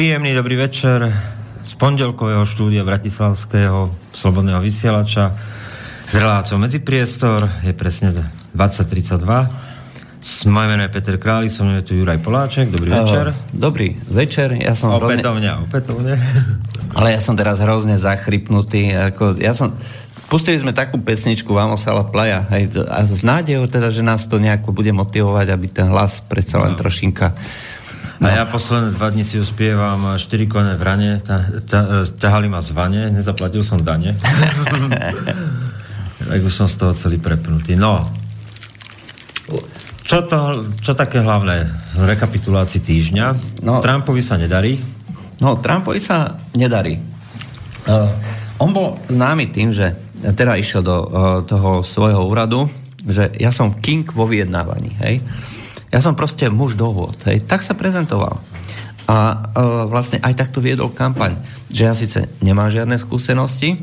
[0.00, 1.12] Príjemný dobrý večer
[1.60, 5.36] z pondelkového štúdia Bratislavského Slobodného vysielača
[6.08, 7.44] s reláciou Medzipriestor.
[7.60, 8.16] Je presne
[8.56, 9.20] 2032.
[10.48, 12.72] Moje meno je Peter Králi, som je tu Juraj Poláček.
[12.72, 13.36] Dobrý večer.
[13.52, 14.56] Dobrý večer.
[14.56, 15.68] Ja som opätovne, hrozne...
[15.68, 16.12] opätovne.
[16.96, 18.96] Ale ja som teraz hrozne zachrypnutý.
[19.12, 19.76] Ako, ja som...
[20.32, 24.72] Pustili sme takú pesničku Vamosala Playa hej, a s nádejou teda, že nás to nejako
[24.72, 26.80] bude motivovať, aby ten hlas predsa len no.
[26.80, 27.36] trošinka
[28.20, 28.28] No.
[28.28, 31.10] A ja posledné dva dni si uspievam 4 kone v rane,
[32.20, 34.12] ťahali ma zvane, nezaplatil som dane.
[36.28, 37.80] tak už som z toho celý prepnutý.
[37.80, 38.04] No,
[40.04, 41.64] čo, to, čo také hlavné
[41.96, 43.26] v rekapitulácii týždňa?
[43.64, 44.76] No, Trumpovi sa nedarí?
[45.40, 47.00] No, Trumpovi sa nedarí.
[47.88, 48.12] Uh,
[48.60, 51.08] on bol známy tým, že teda išiel do uh,
[51.48, 52.68] toho svojho úradu,
[53.00, 55.24] že ja som king vo vyjednávaní, hej?
[55.90, 57.18] Ja som proste muž dohôd.
[57.26, 57.46] Hej.
[57.50, 58.38] Tak sa prezentoval.
[59.10, 59.36] A e,
[59.90, 63.82] vlastne aj takto viedol kampaň, že ja síce nemám žiadne skúsenosti,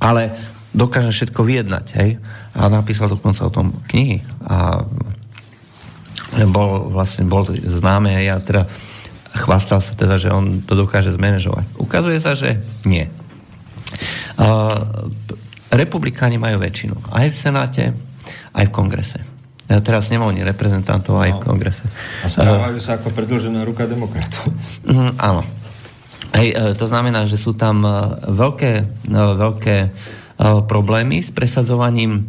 [0.00, 0.32] ale
[0.72, 1.86] dokážem všetko vyjednať.
[2.00, 2.10] Hej.
[2.56, 4.24] A napísal dokonca o tom knihy.
[4.48, 4.84] A
[6.48, 8.64] bol vlastne bol známe a ja teda
[9.36, 11.76] chvastal sa teda, že on to dokáže zmanéžovať.
[11.76, 13.04] Ukazuje sa, že nie.
[14.40, 15.12] Uh,
[15.68, 17.12] republikáni majú väčšinu.
[17.12, 17.92] Aj v Senáte,
[18.56, 19.20] aj v kongrese.
[19.68, 21.22] Teraz snemovne reprezentantov no.
[21.22, 21.44] aj v no.
[21.46, 21.84] kongrese.
[22.22, 24.52] A správajú sa ako predlžená ruka demokratov.
[24.84, 25.42] Mm, áno.
[26.32, 27.90] Hej, e, to znamená, že sú tam e,
[28.28, 28.72] veľké,
[29.12, 29.76] veľké
[30.42, 32.26] problémy s presadzovaním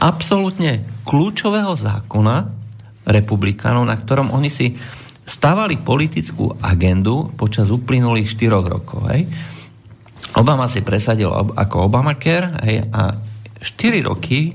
[0.00, 2.48] absolútne kľúčového zákona
[3.04, 4.72] republikánov, na ktorom oni si
[5.22, 9.06] stavali politickú agendu počas uplynulých 4 rokov.
[9.10, 9.30] Hej.
[10.38, 13.14] Obama si presadil ako Obamacare hej, a
[13.60, 14.54] 4 roky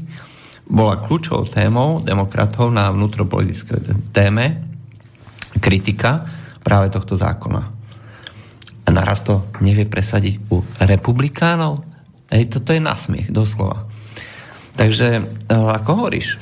[0.68, 3.80] bola kľúčovou témou demokratov na vnútropolitické
[4.12, 4.68] téme
[5.64, 6.28] kritika
[6.60, 7.62] práve tohto zákona.
[8.88, 11.84] A naraz to nevie presadiť u republikánov.
[12.28, 13.88] Ej, toto je nasmiech, doslova.
[14.76, 16.40] Takže, e, ako hovoríš,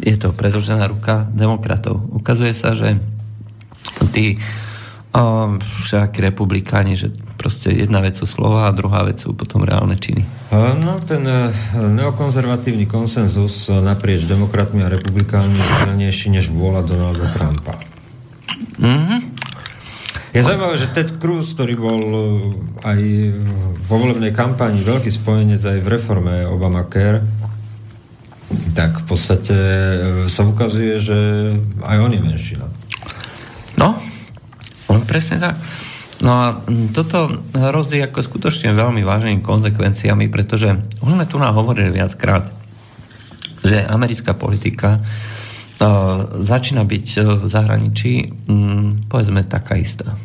[0.00, 2.00] je to predlžená ruka demokratov.
[2.12, 3.00] Ukazuje sa, že
[4.12, 4.36] tí
[5.58, 7.08] všakí republikáni, že
[7.40, 10.26] proste jedna vec sú slova a druhá vec sú potom reálne činy.
[10.52, 17.80] No, ten e, neokonzervatívny konsenzus naprieč demokratmi a republikánmi je silnejší než vôľa Donalda Trumpa.
[18.78, 19.20] Mm-hmm.
[20.36, 22.22] Je zaujímavé, že Ted Cruz, ktorý bol e,
[22.84, 23.00] aj
[23.88, 27.24] vo volebnej kampani veľký spojenec aj v reforme Obamacare,
[28.76, 31.18] tak v podstate e, sa ukazuje, že
[31.80, 32.66] aj on je menšina.
[33.78, 33.96] No,
[34.88, 35.56] Presne tak.
[36.18, 36.46] No a
[36.90, 42.50] toto hrozí ako skutočne veľmi vážnymi konsekvenciami, pretože už sme tu hovorili viackrát,
[43.62, 48.12] že americká politika uh, začína byť v zahraničí,
[48.50, 50.18] um, povedzme, taká istá.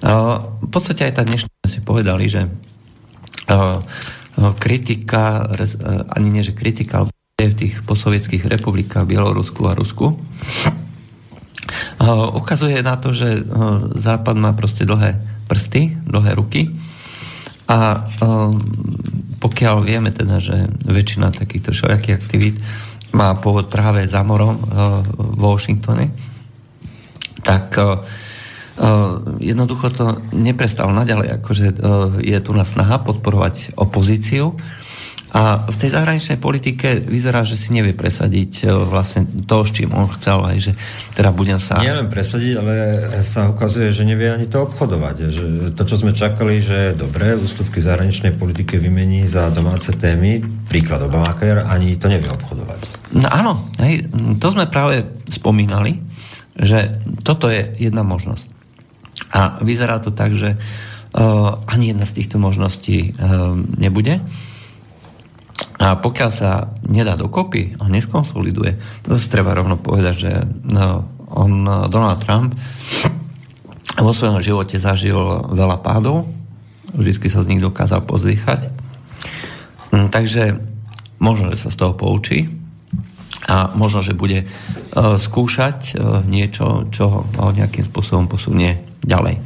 [0.00, 3.76] Uh, v podstate aj tá dnešná si povedali, že uh,
[4.56, 5.52] kritika,
[6.12, 10.16] ani nie, že kritika, ale v tých posovietských republikách Bielorusku a Rusku,
[12.36, 13.44] ukazuje na to, že
[13.96, 15.16] Západ má proste dlhé
[15.48, 16.74] prsty, dlhé ruky.
[17.66, 18.06] A
[19.42, 22.56] pokiaľ vieme teda, že väčšina takýchto všelijakých aktivít
[23.16, 26.12] má pôvod práve za morom v Washingtone,
[27.42, 27.78] tak
[29.40, 31.66] jednoducho to neprestalo naďalej, akože
[32.20, 34.52] je tu na snaha podporovať opozíciu
[35.36, 39.92] a v tej zahraničnej politike vyzerá, že si nevie presadiť e, vlastne to, s čím
[39.92, 40.72] on chcel, aj že
[41.12, 41.76] teda budem sa...
[41.84, 42.72] Nie len presadiť, ale
[43.20, 45.16] sa ukazuje, že nevie ani to obchodovať.
[45.28, 45.44] Že
[45.76, 50.40] to, čo sme čakali, že dobre, ústupky zahraničnej politike vymení za domáce témy,
[50.72, 53.12] príklad Obamacare, ani to nevie obchodovať.
[53.20, 53.52] No áno,
[53.84, 54.08] hej,
[54.40, 56.00] to sme práve spomínali,
[56.56, 58.48] že toto je jedna možnosť.
[59.36, 64.24] A vyzerá to tak, že uh, ani jedna z týchto možností uh, nebude.
[65.76, 70.32] A pokiaľ sa nedá dokopy a neskonsoliduje, to sa treba rovno povedať, že
[70.64, 72.56] no, on, Donald Trump
[73.96, 75.16] vo svojom živote zažil
[75.52, 76.28] veľa pádov,
[76.92, 78.72] vždycky sa z nich dokázal pozvýchať.
[79.92, 80.60] Mm, takže
[81.20, 82.48] možno, že sa z toho poučí
[83.46, 89.40] a možno, že bude uh, skúšať uh, niečo, čo ho nejakým spôsobom posunie ďalej.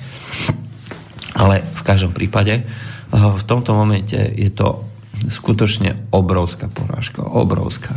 [1.36, 4.89] Ale v každom prípade uh, v tomto momente je to
[5.28, 7.20] skutočne obrovská porážka.
[7.26, 7.92] Obrovská.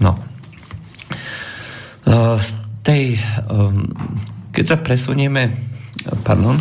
[0.00, 0.16] No.
[0.16, 0.20] E,
[2.40, 2.48] z
[2.82, 3.20] tej,
[4.50, 5.54] keď sa presunieme,
[6.26, 6.58] pardon,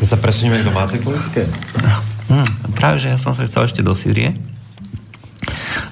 [0.00, 1.44] keď sa presunieme k domácej politike?
[2.72, 4.32] Práve, že ja som sa chcel ešte do Sýrie,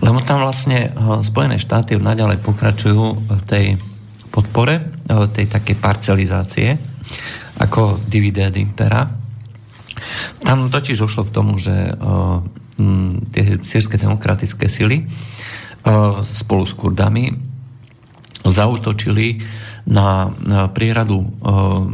[0.01, 0.89] Lebo tam vlastne
[1.27, 3.67] Spojené štáty naďalej pokračujú v tej
[4.31, 4.81] podpore,
[5.35, 6.69] tej takej parcelizácie,
[7.59, 9.07] ako dividendy impera.
[10.47, 11.91] Tam totiž došlo k tomu, že
[13.35, 15.11] tie sírske demokratické sily
[16.23, 17.35] spolu s Kurdami
[18.47, 19.43] zautočili
[19.91, 20.31] na,
[20.71, 21.19] priehradu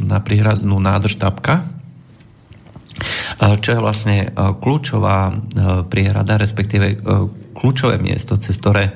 [0.05, 1.64] na priehradnú nádrž Tapka,
[3.40, 5.32] čo je vlastne kľúčová
[5.88, 7.00] priehrada, respektíve
[7.56, 8.93] kľúčové miesto, cez ktoré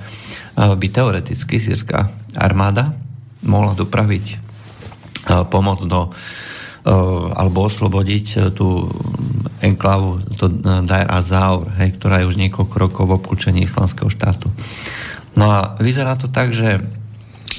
[0.55, 2.93] by teoreticky sírska armáda
[3.41, 4.27] mohla dopraviť
[5.49, 6.13] pomoc do
[7.37, 8.89] alebo oslobodiť tú
[9.61, 10.49] enklavu to
[10.89, 14.49] Dair Azaur, hej, ktorá je už niekoľko rokov v obklúčení islamského štátu.
[15.37, 16.81] No a vyzerá to tak, že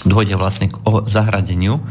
[0.08, 1.84] dôjde vlastne k zahradeniu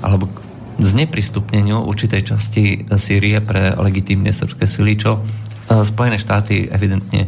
[0.00, 0.36] alebo k
[0.80, 2.64] zneprístupneniu určitej časti
[2.96, 5.20] Sýrie pre legitímne srbské sily, čo
[5.66, 7.26] Spojené štáty evidentne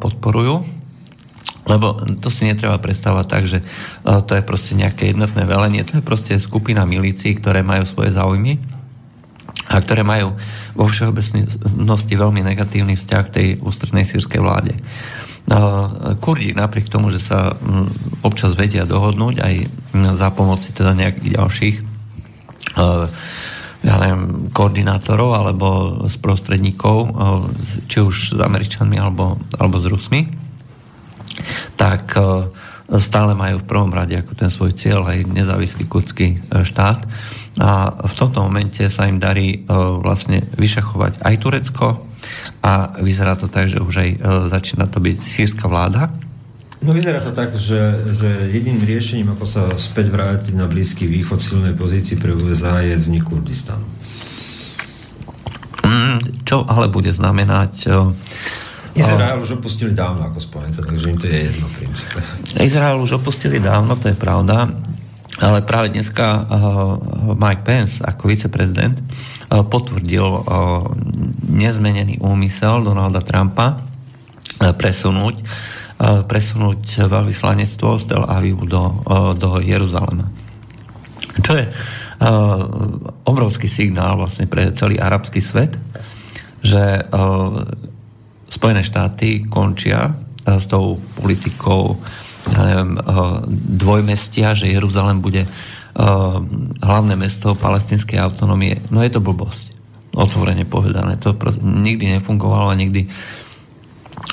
[0.00, 0.81] podporujú
[1.62, 3.64] lebo to si netreba predstavať tak, že e,
[4.26, 8.58] to je proste nejaké jednotné velenie, to je proste skupina milícií, ktoré majú svoje záujmy
[9.70, 10.34] a ktoré majú
[10.74, 14.74] vo všeobecnosti veľmi negatívny vzťah tej ústrednej sírskej vláde.
[14.74, 14.80] E,
[16.18, 17.54] Kurdi napriek tomu, že sa
[18.26, 19.54] občas vedia dohodnúť aj
[20.18, 21.82] za pomoci teda nejakých ďalších e,
[23.82, 25.66] ja neviem, koordinátorov alebo
[26.06, 27.18] sprostredníkov,
[27.90, 30.41] či už s Američanmi alebo, alebo s Rusmi,
[31.76, 32.48] tak e,
[33.00, 37.04] stále majú v prvom rade ako ten svoj cieľ aj nezávislý kurdský e, štát.
[37.60, 41.86] A v tomto momente sa im darí e, vlastne vyšachovať aj Turecko
[42.62, 44.10] a vyzerá to tak, že už aj
[44.46, 46.14] začína to byť sírska vláda.
[46.82, 51.42] No vyzerá to tak, že, že jediným riešením, ako sa späť vrátiť na Blízky východ
[51.42, 53.82] silnej pozícii pre USA je vznik Kurdistanu.
[55.82, 57.90] Mm, čo ale bude znamenať
[58.92, 62.18] Izrael už opustili dávno ako spojenca, takže im to je jedno v princípe.
[62.60, 64.68] Izrael už opustili dávno, to je pravda,
[65.40, 66.44] ale práve dneska uh,
[67.32, 70.44] Mike Pence ako viceprezident uh, potvrdil uh,
[71.48, 79.56] nezmenený úmysel Donalda Trumpa uh, presunúť uh, presunúť veľvyslanectvo z Tel Avivu do, uh, do
[79.62, 80.28] Jeruzalema.
[81.40, 81.74] Čo je uh,
[83.24, 85.80] obrovský signál vlastne pre celý arabský svet,
[86.62, 87.02] že
[88.52, 91.96] Spojené štáty končia eh, s tou politikou
[92.42, 93.02] ja neviem, eh,
[93.80, 95.50] dvojmestia, že Jeruzalem bude eh,
[96.84, 98.76] hlavné mesto palestinskej autonómie.
[98.92, 99.72] No je to blbosť.
[100.12, 101.16] Otvorene povedané.
[101.24, 101.32] To
[101.64, 103.08] nikdy nefungovalo a nikdy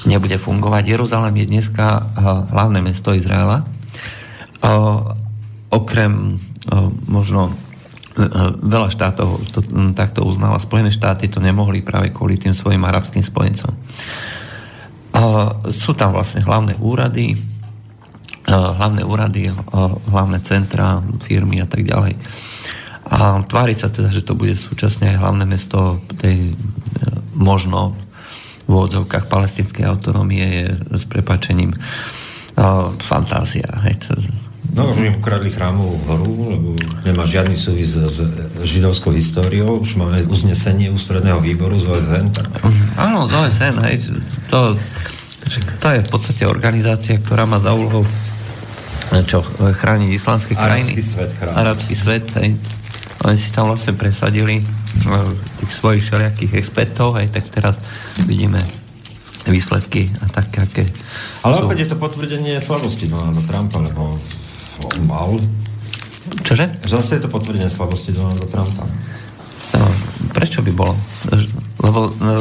[0.04, 0.92] nebude fungovať.
[0.92, 2.04] Jeruzalem je dneska
[2.51, 3.63] hlavné mesto Izraela.
[5.71, 6.36] Okrem
[7.07, 7.56] možno
[8.60, 9.60] veľa štátov to
[9.95, 10.60] takto uznáva.
[10.60, 13.74] Spojené štáty to nemohli práve kvôli tým svojim arabským spojencom.
[15.71, 17.39] Sú tam vlastne hlavné úrady,
[18.50, 19.50] hlavné úrady,
[20.12, 22.13] hlavné centra, firmy a tak ďalej.
[23.10, 26.56] A tváriť sa teda, že to bude súčasne aj hlavné mesto tej e,
[27.33, 27.98] možno
[28.69, 31.74] v úvodzovkách palestinskej autonómie je s prepačením
[33.01, 33.66] fantázia.
[33.88, 34.13] Hej, to,
[34.69, 36.68] No, už im ukradli chrámovú horu, lebo
[37.01, 38.21] nemá žiadny súvis s
[38.62, 39.81] židovskou históriou.
[39.81, 42.25] Už máme uznesenie ústredného výboru z OSN.
[42.30, 42.45] Tak...
[42.94, 43.95] Áno, z OSN, hej.
[44.54, 44.77] To,
[45.81, 48.06] to je v podstate organizácia, ktorá má za úlohu
[49.25, 50.94] čo, chrániť islamské krajiny.
[50.94, 51.57] Arabský svet chrániť.
[51.57, 52.49] Arabský svet, hej.
[53.26, 55.30] Oni si tam vlastne presadili eh,
[55.66, 57.76] tých svojich všelijakých expertov, hej, tak teraz
[58.30, 58.61] vidíme
[59.49, 60.83] výsledky a také, aké
[61.42, 61.66] Ale sú...
[61.66, 64.21] opäť je to potvrdenie slabosti Donalda Trumpa, lebo
[65.07, 65.36] mal.
[66.45, 66.69] Čože?
[66.86, 68.86] Zase je to potvrdenie slabosti Donalda Trumpa.
[69.74, 69.86] No,
[70.33, 70.98] prečo by bolo?
[71.80, 72.33] Lebo no,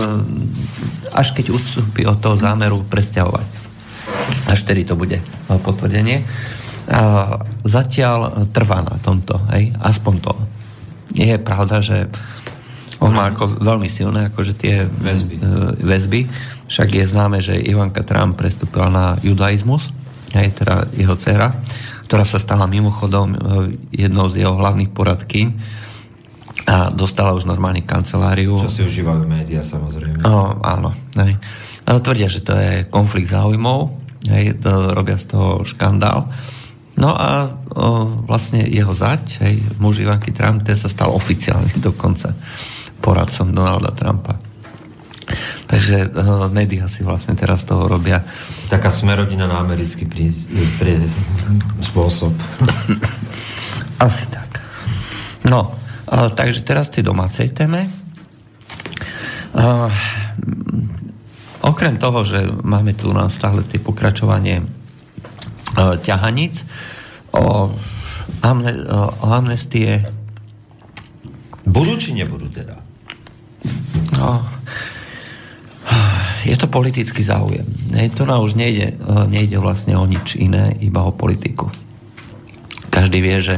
[1.12, 3.49] až keď ústupí od toho zámeru presťahovať.
[4.49, 6.25] Až tedy to bude potvrdenie.
[6.88, 7.00] A
[7.68, 9.76] zatiaľ trvá na tomto, hej?
[9.76, 10.33] aspoň to.
[11.12, 12.09] Je pravda, že
[12.99, 15.37] on má ako veľmi silné akože tie väzby.
[15.38, 15.42] E,
[15.85, 16.21] väzby.
[16.66, 19.95] Však je známe, že Ivanka Trump prestúpila na judaizmus,
[20.35, 21.54] hej, teda jeho dcera
[22.09, 23.37] ktorá sa stala mimochodom e,
[23.93, 25.53] jednou z jeho hlavných poradky
[26.65, 28.65] a dostala už normálne kanceláriu.
[28.65, 30.25] Čo si užívajú médiá, samozrejme.
[30.25, 30.97] O, áno.
[31.21, 31.37] Hej.
[31.85, 33.93] Tvrdia, že to je konflikt záujmov,
[34.29, 36.33] hej, to robia z toho škandál.
[36.97, 42.33] No a o, vlastne jeho zať, hej, muž Ivanky Trump, ten sa stal oficiálne dokonca
[43.05, 44.48] poradcom Donalda Trumpa.
[45.68, 48.25] Takže uh, médiá si vlastne teraz toho robia.
[48.73, 50.33] Taká smerodina na americký prí,
[50.80, 51.00] prí,
[51.85, 52.33] spôsob.
[54.07, 54.62] Asi tak.
[55.45, 55.75] No,
[56.09, 57.88] uh, takže teraz tej domácej téme.
[59.52, 59.90] Uh,
[61.64, 66.62] okrem toho, že máme tu na stále tie pokračovanie uh, ťahaníc
[67.33, 67.73] o,
[68.45, 70.04] amne, o amnestie
[71.68, 72.80] budú či nebudú teda?
[74.16, 74.40] No,
[76.45, 77.66] je to politický záujem.
[78.14, 78.99] To na už nejde,
[79.30, 81.71] nejde vlastne o nič iné, iba o politiku.
[82.88, 83.57] Každý vie, že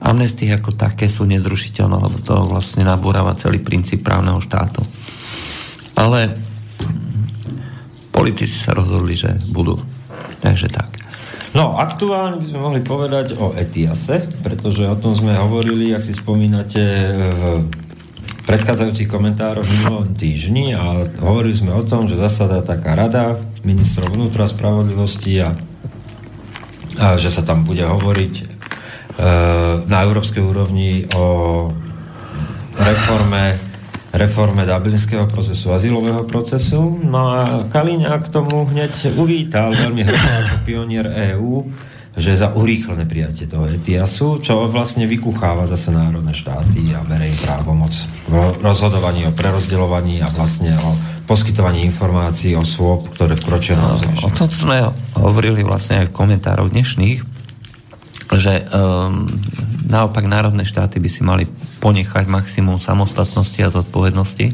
[0.00, 4.84] amnestie ako také sú nezrušiteľné, lebo to vlastne nabúrava celý princíp právneho štátu.
[5.96, 6.36] Ale
[8.12, 9.80] politici sa rozhodli, že budú.
[10.44, 11.00] Takže tak.
[11.54, 16.10] No, aktuálne by sme mohli povedať o Etiase, pretože o tom sme hovorili, ak si
[16.10, 16.82] spomínate,
[17.14, 17.42] v
[18.44, 24.44] predchádzajúcich komentároch minulom týždni a hovorili sme o tom, že zasada taká rada ministrov vnútra
[24.44, 25.56] spravodlivosti a,
[27.00, 28.44] a že sa tam bude hovoriť e,
[29.88, 31.26] na európskej úrovni o
[32.76, 33.74] reforme
[34.14, 37.02] reforme dublinského procesu, azylového procesu.
[37.02, 41.66] No a Kaliňa k tomu hneď uvítal veľmi hrdý ako pionier EÚ,
[42.14, 47.90] že za urýchlené prijatie toho ETIASu, čo vlastne vykucháva zase národné štáty a berie právomoc
[48.30, 50.94] v rozhodovaní o prerozdeľovaní a vlastne o
[51.26, 54.20] poskytovaní informácií o osôb, ktoré vkročia na územie.
[54.22, 57.18] O tom sme hovorili vlastne aj v komentároch dnešných,
[58.34, 59.26] že um,
[59.88, 61.44] naopak národné štáty by si mali
[61.82, 64.46] ponechať maximum samostatnosti a zodpovednosti,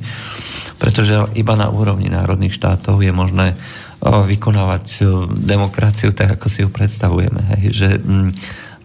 [0.81, 3.47] pretože iba na úrovni národných štátov je možné
[4.01, 7.41] vykonávať uh, demokraciu tak, ako si ju predstavujeme.
[7.57, 7.63] Hej?
[7.73, 8.33] Že um,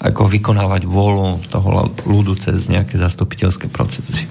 [0.04, 4.28] ako vykonávať vôľu toho ľudu cez nejaké zastupiteľské procesy.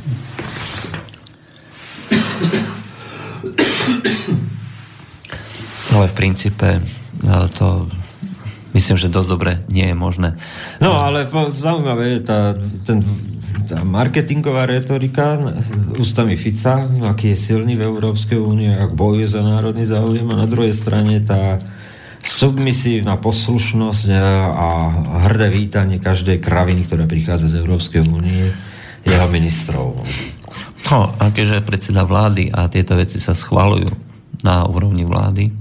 [5.95, 7.89] Ale v princípe uh, to
[8.75, 10.37] myslím, že dosť dobre nie je možné.
[10.83, 12.41] No, ale zaujímavé je tá,
[12.85, 13.01] ten,
[13.65, 15.39] tá marketingová retorika
[15.97, 20.51] ústami Fica, aký je silný v Európskej únie, ak bojuje za národný záujem a na
[20.51, 21.63] druhej strane tá
[22.25, 24.69] submisívna poslušnosť a
[25.29, 28.49] hrdé vítanie každej kraviny, ktorá prichádza z Európskej únie
[29.05, 30.01] jeho ministrov.
[30.89, 33.89] No, a keďže predseda vlády a tieto veci sa schvalujú
[34.45, 35.53] na úrovni vlády,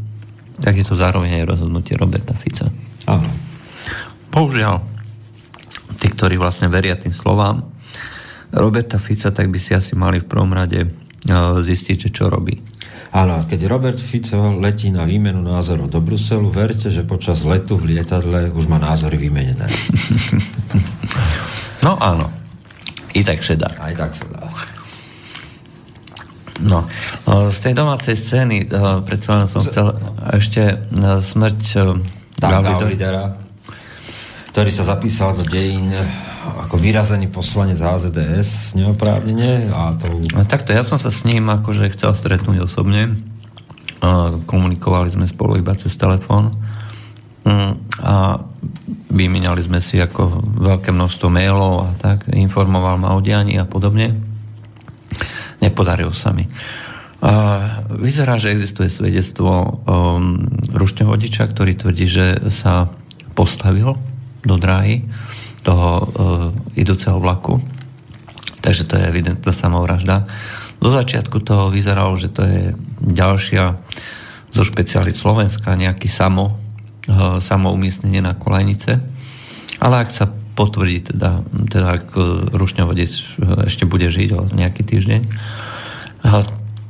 [0.59, 2.67] tak je to zároveň aj rozhodnutie Roberta Fica.
[3.07, 3.29] Áno.
[4.33, 4.81] Bohužiaľ,
[5.99, 7.73] tí, ktorí vlastne veria tým slovám
[8.53, 10.89] Roberta Fica, tak by si asi mali v prvom rade e,
[11.57, 12.61] zistiť, že čo robí.
[13.13, 17.93] Áno, keď Robert Fico letí na výmenu názorov do Bruselu, verte, že počas letu v
[17.93, 19.69] lietadle už má názory vymenené.
[21.85, 22.29] no áno.
[23.13, 23.69] I tak sa dá.
[23.77, 24.41] Aj tak sa dá.
[26.61, 26.85] No,
[27.25, 29.97] e, z tej domácej scény e, predsa len som chcel
[30.33, 30.77] ešte
[31.21, 31.59] smrť
[32.39, 33.37] Gaulidera,
[34.53, 35.93] ktorý sa zapísal do dejín
[36.43, 39.71] ako vyrazený poslanec HZDS neoprávnene.
[39.71, 40.11] A to...
[40.35, 43.15] A takto, ja som sa s ním akože chcel stretnúť osobne.
[44.03, 46.51] A komunikovali sme spolu iba cez telefón.
[47.47, 48.39] Mm, a
[49.11, 54.15] vymenali sme si ako veľké množstvo mailov a tak, informoval ma o dianí a podobne.
[55.63, 56.43] Nepodarilo sa mi.
[57.87, 59.47] Vyzerá, že existuje svedectvo
[59.87, 60.43] um,
[60.75, 62.91] rušňovodiča, ktorý tvrdí, že sa
[63.31, 63.95] postavil
[64.43, 65.07] do dráhy
[65.63, 66.05] toho uh,
[66.75, 67.63] idúceho vlaku.
[68.59, 70.27] Takže to je evidentná samovražda.
[70.83, 72.61] Do začiatku to vyzeralo, že to je
[72.99, 73.79] ďalšia
[74.51, 76.59] zo špecialit Slovenska, nejaký samo,
[77.07, 78.99] uh, samoumiestnenie na kolajnice.
[79.79, 80.27] Ale ak sa
[80.59, 81.39] potvrdí, teda,
[81.71, 82.05] teda ak
[82.51, 85.21] rušňovodič ešte bude žiť o nejaký týždeň,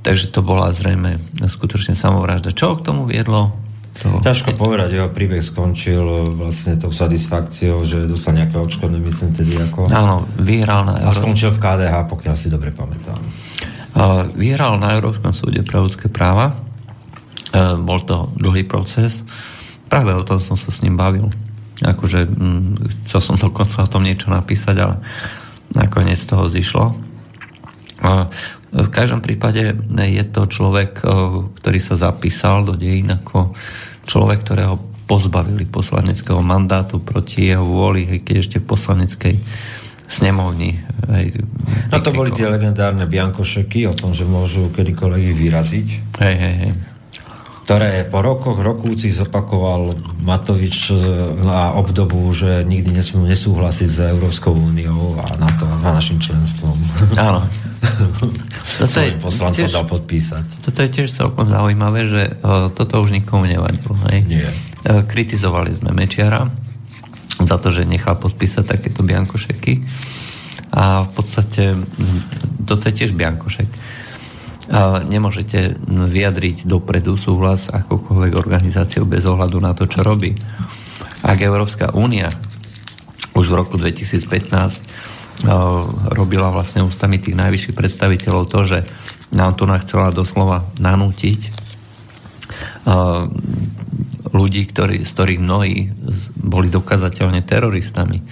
[0.03, 2.51] Takže to bola zrejme skutočne samovražda.
[2.51, 3.55] Čo k tomu viedlo?
[4.03, 4.19] To...
[4.19, 9.85] Ťažko povedať, jeho príbeh skončil vlastne tou satisfakciou, že dostal nejaké odškodné, myslím tedy ako...
[9.93, 11.07] Áno, vyhral na...
[11.07, 13.15] A skončil v KDH, pokiaľ si dobre pamätám.
[13.93, 16.57] Uh, vyhral na Európskom súde pre ľudské práva.
[17.53, 19.21] Uh, bol to dlhý proces.
[19.87, 21.29] Práve o tom som sa s ním bavil.
[21.85, 24.95] Akože hm, chcel som dokonca o tom niečo napísať, ale
[25.71, 26.97] nakoniec toho zišlo.
[28.73, 31.09] V každom prípade je to človek, eh,
[31.61, 33.53] ktorý sa zapísal do dejín ako
[34.09, 34.75] človek, ktorého
[35.05, 39.35] pozbavili poslaneckého mandátu proti jeho vôli, keď ešte v poslaneckej
[40.07, 40.79] snemovni.
[41.09, 41.43] Hej,
[41.91, 45.87] no to boli tie legendárne biankošeky o tom, že môžu kedykoľvek vyraziť.
[46.21, 46.92] Hej, hej, hej
[47.63, 50.99] ktoré po rokoch rokúcich zopakoval Matovič e,
[51.39, 56.75] na obdobu, že nikdy nesmú nesúhlasiť s Európskou úniou a na to, a našim členstvom.
[57.15, 57.39] Áno.
[58.83, 60.43] Toto je poslancom tiež, dal podpísať.
[60.59, 63.95] Toto je tiež celkom zaujímavé, že uh, toto už nikomu nevadilo.
[64.07, 64.19] Hej?
[64.27, 64.49] Nie.
[64.87, 66.47] Uh, kritizovali sme Mečiara
[67.43, 69.83] za to, že nechal podpísať takéto biankošeky
[70.73, 71.77] a v podstate
[72.65, 73.69] toto je tiež biankošek
[75.05, 80.33] nemôžete vyjadriť dopredu súhlas akokoľvek organizáciou bez ohľadu na to, čo robí.
[81.21, 82.33] Ak Európska únia
[83.37, 85.45] už v roku 2015
[86.13, 88.79] robila vlastne ústami tých najvyšších predstaviteľov to, že
[89.33, 91.41] nám tu chcela doslova nanútiť
[94.33, 95.93] ľudí, ktorí, z ktorých mnohí
[96.37, 98.25] boli dokazateľne teroristami,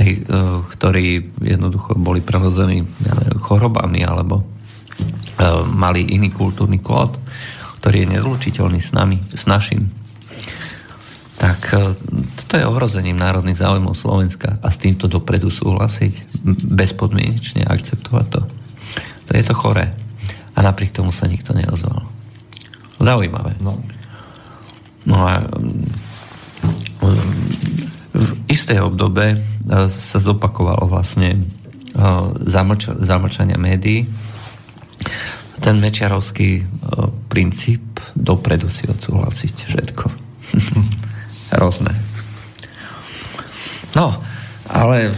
[0.00, 0.24] hej,
[0.72, 2.88] ktorí jednoducho boli neviem,
[3.44, 4.55] chorobami alebo
[5.68, 7.16] mali iný kultúrny kód,
[7.82, 9.88] ktorý je nezlučiteľný s nami, s našim.
[11.36, 11.60] Tak
[12.40, 16.40] toto je ohrozením národných záujmov Slovenska a s týmto dopredu súhlasiť,
[16.72, 18.40] bezpodmienečne akceptovať to.
[19.26, 19.92] To je to choré.
[20.56, 22.08] A napriek tomu sa nikto neozval.
[22.96, 23.60] Zaujímavé.
[23.60, 23.76] No.
[25.04, 26.16] No a mm,
[28.16, 29.38] v istej obdobe e,
[29.92, 31.38] sa zopakovalo vlastne e,
[32.48, 34.08] zamlča, zamlčania médií.
[35.60, 36.64] Ten mečiarovský e,
[37.26, 40.04] princíp dopredu si odsúhlasiť všetko.
[41.56, 41.92] Hrozné.
[43.96, 44.12] No,
[44.68, 45.16] ale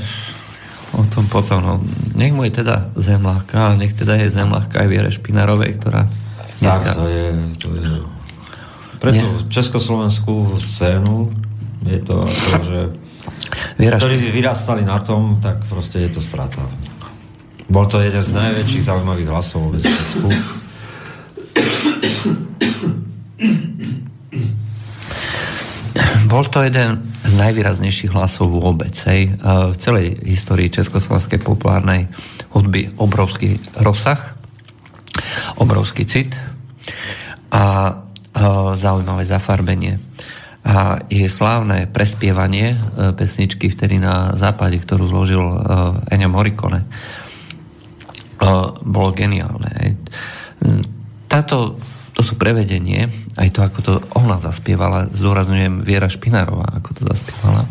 [0.95, 1.59] o tom potom.
[1.61, 1.75] No.
[2.15, 6.07] Nech mu je teda zemláka, nech teda je zemláka aj Viere Špinarovej, ktorá
[6.63, 6.95] dneska...
[6.95, 7.27] Tak, to je,
[7.59, 7.91] to je...
[8.99, 11.31] Pre tú československú scénu
[11.87, 12.81] je to, to že
[13.79, 16.59] Viera ktorí vyrastali na tom, tak proste je to strata.
[17.69, 20.29] Bol to jeden z najväčších zaujímavých hlasov v Česku.
[26.29, 28.97] Bol to jeden z najvýraznejších hlasov vôbec.
[29.05, 29.37] Hej.
[29.45, 32.09] V celej histórii československej populárnej
[32.57, 34.37] hudby obrovský rozsah,
[35.61, 36.33] obrovský cit
[37.53, 37.97] a
[38.77, 40.01] zaujímavé zafarbenie.
[40.69, 45.57] A je slávne prespievanie e, pesničky vtedy na západe, ktorú zložil e,
[46.13, 46.85] Ennio Morricone.
[48.83, 49.71] Bolo geniálne.
[49.83, 49.91] Hej.
[51.29, 51.77] Táto
[52.19, 53.07] to sú prevedenie,
[53.39, 57.63] aj to, ako to ona zaspievala, zdôrazňujem Viera Špinárová, ako to zaspievala,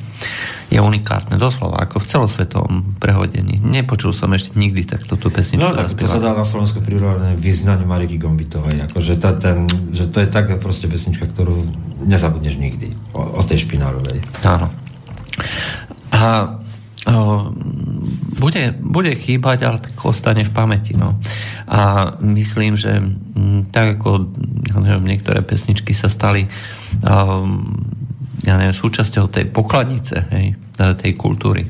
[0.72, 3.60] je unikátne, doslova, ako v celosvetovom prehodení.
[3.60, 7.36] Nepočul som ešte nikdy takto tú pesničku No tak to sa dá na Slovensku prirovnať
[7.36, 11.68] vyznaniu Mariky Gombitovej, ako, že, to, ten, že to je taká proste pesnička, ktorú
[12.08, 14.24] nezabudneš nikdy, o, o tej Špinárovej.
[14.48, 14.72] Áno.
[16.16, 16.56] A
[18.38, 20.94] bude, bude chýbať, ale tak ostane v pamäti.
[20.94, 21.16] No.
[21.72, 23.00] A myslím, že
[23.72, 24.28] tak ako
[24.68, 26.52] ja neviem, niektoré pesničky sa stali
[28.48, 31.68] ja neviem, súčasťou tej pokladnice, hej, tej kultúry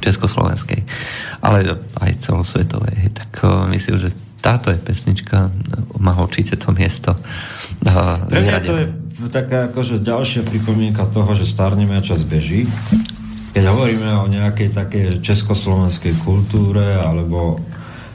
[0.00, 0.80] československej,
[1.44, 2.94] ale aj celosvetovej.
[3.04, 4.08] Hej, tak myslím, že
[4.40, 5.52] táto je pesnička,
[6.00, 7.12] má určite to miesto.
[7.84, 8.86] Pre mňa to je
[9.28, 12.64] taká akože ďalšia pripomienka toho, že starneme a čas beží
[13.50, 17.58] keď hovoríme o nejakej také československej kultúre, alebo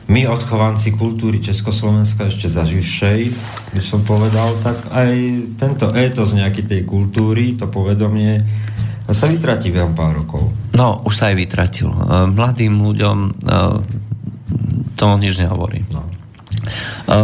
[0.06, 3.20] my odchovanci kultúry Československa ešte zaživšej,
[3.74, 5.12] by som povedal, tak aj
[5.58, 8.46] tento étos nejakej tej kultúry, to povedomie,
[9.10, 10.50] sa vytratí behom pár rokov.
[10.74, 11.90] No, už sa aj vytratil.
[11.90, 13.32] E, mladým ľuďom e,
[14.98, 15.86] to nič nehovorí.
[15.90, 16.06] No.
[16.06, 17.18] E,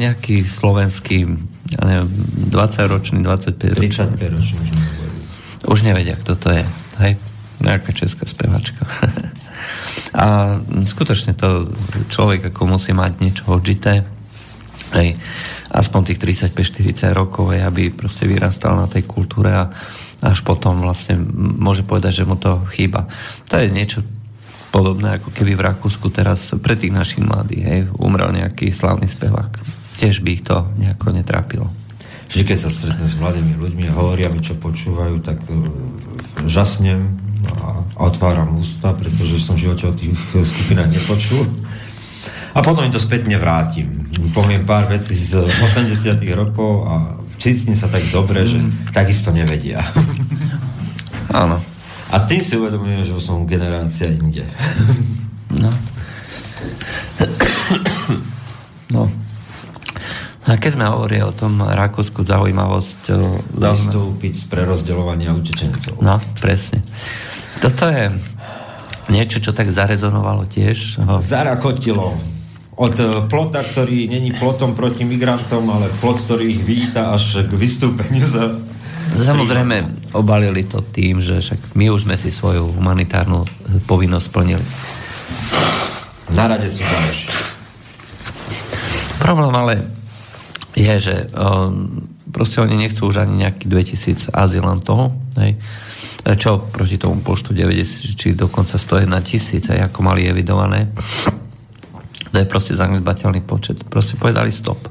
[0.00, 1.28] nejaký slovenský,
[1.72, 2.08] ja neviem,
[2.52, 3.84] 20-ročný, 25-ročný.
[3.84, 4.64] 35-ročný.
[5.68, 6.64] Už nevedia, kto to je.
[6.98, 7.18] Hej,
[7.62, 8.82] nejaká česká spevačka.
[10.22, 11.70] a skutočne to
[12.10, 14.02] človek ako musí mať niečo odžité,
[14.94, 15.18] hej,
[15.70, 19.68] aspoň tých 35-40 rokov, hej, aby proste vyrastal na tej kultúre a
[20.18, 23.06] až potom vlastne môže povedať, že mu to chýba.
[23.46, 24.02] To je niečo
[24.74, 29.62] podobné, ako keby v Rakúsku teraz pre tých našich mladých hej, umrel nejaký slavný spevák.
[29.98, 31.70] Tiež by ich to nejako netrapilo.
[32.28, 35.40] Čiže keď sa stretne s mladými ľuďmi a hovoria mi, čo počúvajú, tak
[36.44, 37.16] žasnem
[37.48, 41.48] a otváram ústa, pretože som v živote o tých skupinách nepočul.
[42.52, 44.08] A potom im to spätne vrátim.
[44.34, 46.94] Poviem pár vecí z 80 rokov a
[47.38, 48.92] cítim sa tak dobre, že mm.
[48.92, 49.84] takisto nevedia.
[51.32, 51.62] Áno.
[52.08, 54.44] A tým si uvedomujem, že som generácia inde.
[55.54, 55.70] No.
[60.48, 63.12] A keď sme hovorili o tom Rakúsku zaujímavosť...
[63.52, 66.00] Vystúpiť z prerozdeľovania utečencov.
[66.00, 66.80] No, presne.
[67.60, 68.08] Toto je
[69.12, 71.04] niečo, čo tak zarezonovalo tiež.
[71.20, 72.16] Zarakotilo.
[72.78, 77.52] Od e, plota, ktorý není plotom proti migrantom, ale plot, ktorý ich víta až k
[77.52, 78.56] vystúpeniu za...
[79.18, 83.44] Samozrejme, obalili to tým, že však my už sme si svoju humanitárnu
[83.84, 84.64] povinnosť splnili.
[86.32, 87.28] Na rade sú ďalší.
[89.18, 89.97] Problém ale
[90.78, 95.58] je, že um, proste oni nechcú už ani nejaký 2000 azylantov, hej,
[96.38, 100.92] čo proti tomu počtu 90, či dokonca 101 tisíc, ako mali evidované.
[102.28, 103.80] To je proste zanedbateľný počet.
[103.88, 104.84] Proste povedali stop.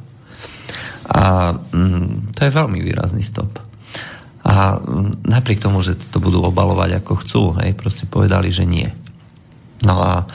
[1.08, 3.62] A mm, to je veľmi výrazný stop.
[4.44, 8.90] A mm, napriek tomu, že to budú obalovať ako chcú, hej, proste povedali, že nie.
[9.86, 10.26] No a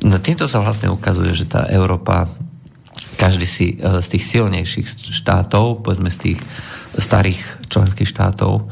[0.00, 2.30] no, týmto sa vlastne ukazuje, že tá Európa,
[3.16, 6.38] každý si e, z tých silnejších štátov, povedzme z tých
[6.96, 8.66] starých členských štátov,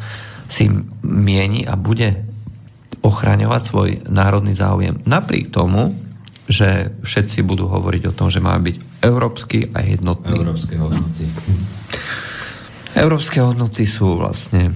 [0.49, 0.73] si
[1.05, 2.25] mieni a bude
[3.05, 5.05] ochraňovať svoj národný záujem.
[5.05, 5.95] Napriek tomu,
[6.49, 10.33] že všetci budú hovoriť o tom, že má byť európsky a jednotný.
[10.33, 11.25] Európske hodnoty.
[12.97, 14.73] Európske hodnoty sú vlastne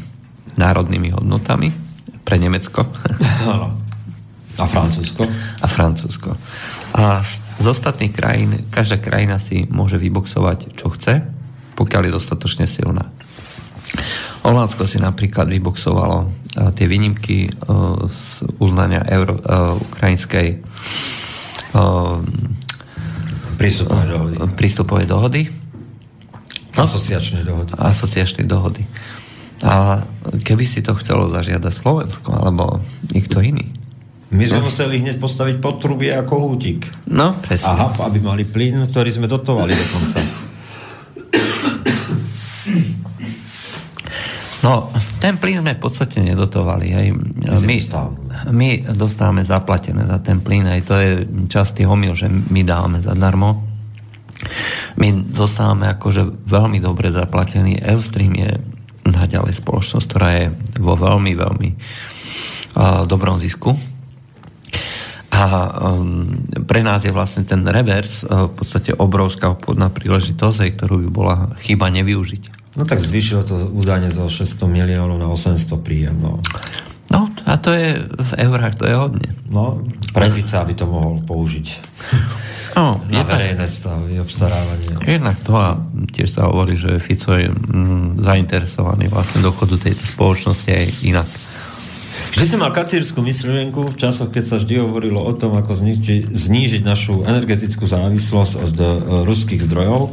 [0.61, 1.73] národnými hodnotami
[2.23, 2.85] pre Nemecko.
[4.61, 5.25] A Francúzsko.
[5.65, 6.37] A Francúzsko.
[6.93, 11.22] A z ostatných krajín, každá krajina si môže vyboxovať, čo chce,
[11.77, 13.12] pokiaľ je dostatočne silná.
[14.42, 16.33] Holandsko si napríklad vyboxovalo
[16.75, 17.53] tie výnimky
[18.09, 18.27] z
[18.59, 19.37] uznania euro,
[19.92, 20.64] ukrajinskej
[23.61, 24.35] prístupovej dohody.
[24.57, 25.42] Prístupovej dohody.
[26.72, 27.70] Asociačnej dohody.
[27.77, 28.83] Asociačnej dohody.
[29.62, 30.03] A
[30.42, 33.70] keby si to chcelo zažiadať Slovensko alebo niekto iný.
[34.33, 34.73] My sme no.
[34.73, 36.88] museli hneď postaviť potrubie ako hútik.
[37.12, 37.77] No, presne.
[37.77, 40.25] Aha, aby mali plyn, ktorý sme dotovali dokonca.
[44.62, 46.87] No, ten plyn sme v podstate nedotovali.
[46.95, 47.07] Aj.
[47.66, 47.77] My,
[48.55, 51.11] my dostávame zaplatené za ten plyn, aj to je
[51.51, 53.68] častý homil, že my dávame zadarmo.
[54.97, 57.83] My dostávame akože veľmi dobre zaplatený.
[57.85, 58.51] Eustream je
[59.03, 60.47] naďalej spoločnosť, ktorá je
[60.79, 63.92] vo veľmi, veľmi uh, dobrom zisku.
[65.33, 65.45] A
[65.97, 66.29] um,
[66.69, 71.37] pre nás je vlastne ten revers uh, v podstate obrovská obchodná príležitosť, ktorú by bola
[71.65, 72.77] chyba nevyužiť.
[72.77, 76.17] No tak zvýšilo to údajne zo 600 miliónov na 800 príjem.
[76.21, 76.41] No.
[77.13, 79.29] no a to je v eurách, to je hodne.
[79.53, 79.85] No,
[80.17, 81.67] pre Fica by to mohol použiť.
[82.73, 84.97] No, na verejné stavy, obstarávanie.
[85.05, 85.77] Jednak to a
[86.09, 91.29] tiež sa hovorí, že Fico je mm, zainteresovaný vlastne do chodu tejto spoločnosti aj inak.
[92.33, 96.33] Vždy som mal kacírskú myšlienku v časoch, keď sa vždy hovorilo o tom, ako znižiť,
[96.33, 98.88] znížiť našu energetickú závislosť od uh,
[99.29, 100.12] ruských zdrojov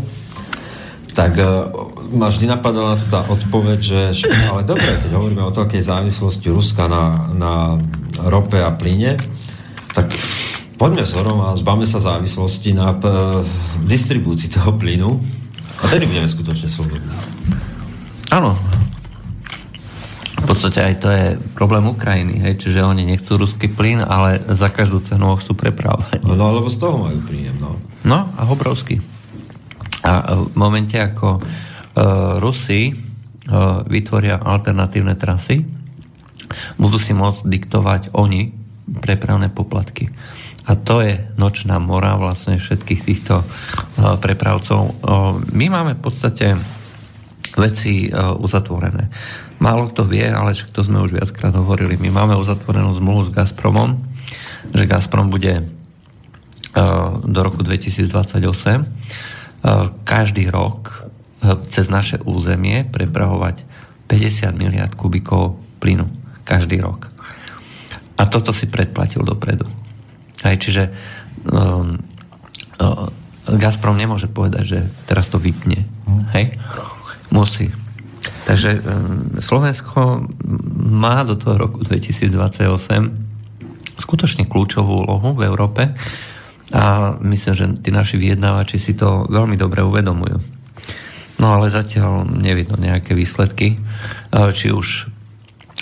[1.19, 1.67] tak uh,
[2.15, 3.99] ma vždy napadala tá odpoveď, že
[4.47, 7.53] ale dobre, keď hovoríme o takej závislosti Ruska na, na
[8.23, 9.19] rope a plyne,
[9.91, 10.15] tak
[10.79, 13.43] poďme vzorom a zbavme sa závislosti na uh,
[13.83, 15.19] distribúcii toho plynu
[15.83, 17.11] a tedy budeme skutočne slobodní.
[18.31, 18.55] Áno.
[20.49, 24.97] Podstate aj to je problém Ukrajiny, hej, čiže oni nechcú ruský plyn, ale za každú
[25.05, 26.25] cenu ho chcú prepravovať.
[26.25, 27.77] No, no lebo z toho majú príjem, no.
[28.01, 28.97] No, a obrovský.
[30.01, 31.43] A v momente, ako uh,
[32.41, 35.61] Rusi uh, vytvoria alternatívne trasy,
[36.81, 38.49] budú si môcť diktovať oni
[38.89, 40.09] prepravné poplatky.
[40.65, 44.81] A to je nočná mora vlastne všetkých týchto uh, prepravcov.
[44.81, 46.57] Uh, my máme v podstate
[47.59, 49.11] veci uh, uzatvorené.
[49.59, 51.99] Málo kto vie, ale to sme už viackrát hovorili.
[51.99, 53.99] My máme uzatvorenú zmluvu s Gazpromom,
[54.71, 59.19] že Gazprom bude uh, do roku 2028
[59.59, 59.67] E,
[60.07, 61.03] každý rok
[61.43, 63.67] e, cez naše územie prepravovať
[64.07, 66.07] 50 miliard kubikov plynu
[66.47, 67.11] každý rok.
[68.15, 69.69] A toto si predplatil dopredu.
[70.41, 70.91] Aj, čiže
[71.45, 71.99] um,
[72.81, 73.07] uh,
[73.47, 75.85] Gazprom nemôže povedať, že teraz to vypne.
[76.33, 76.57] Hej?
[77.29, 77.69] Musí.
[78.49, 78.81] Takže um,
[79.39, 80.25] Slovensko
[80.89, 83.29] má do toho roku 2028
[83.99, 85.93] skutočne kľúčovú úlohu v Európe
[86.73, 90.37] a myslím, že tí naši vyjednávači si to veľmi dobre uvedomujú.
[91.39, 93.77] No ale zatiaľ nevidno nejaké výsledky, e,
[94.51, 95.07] či už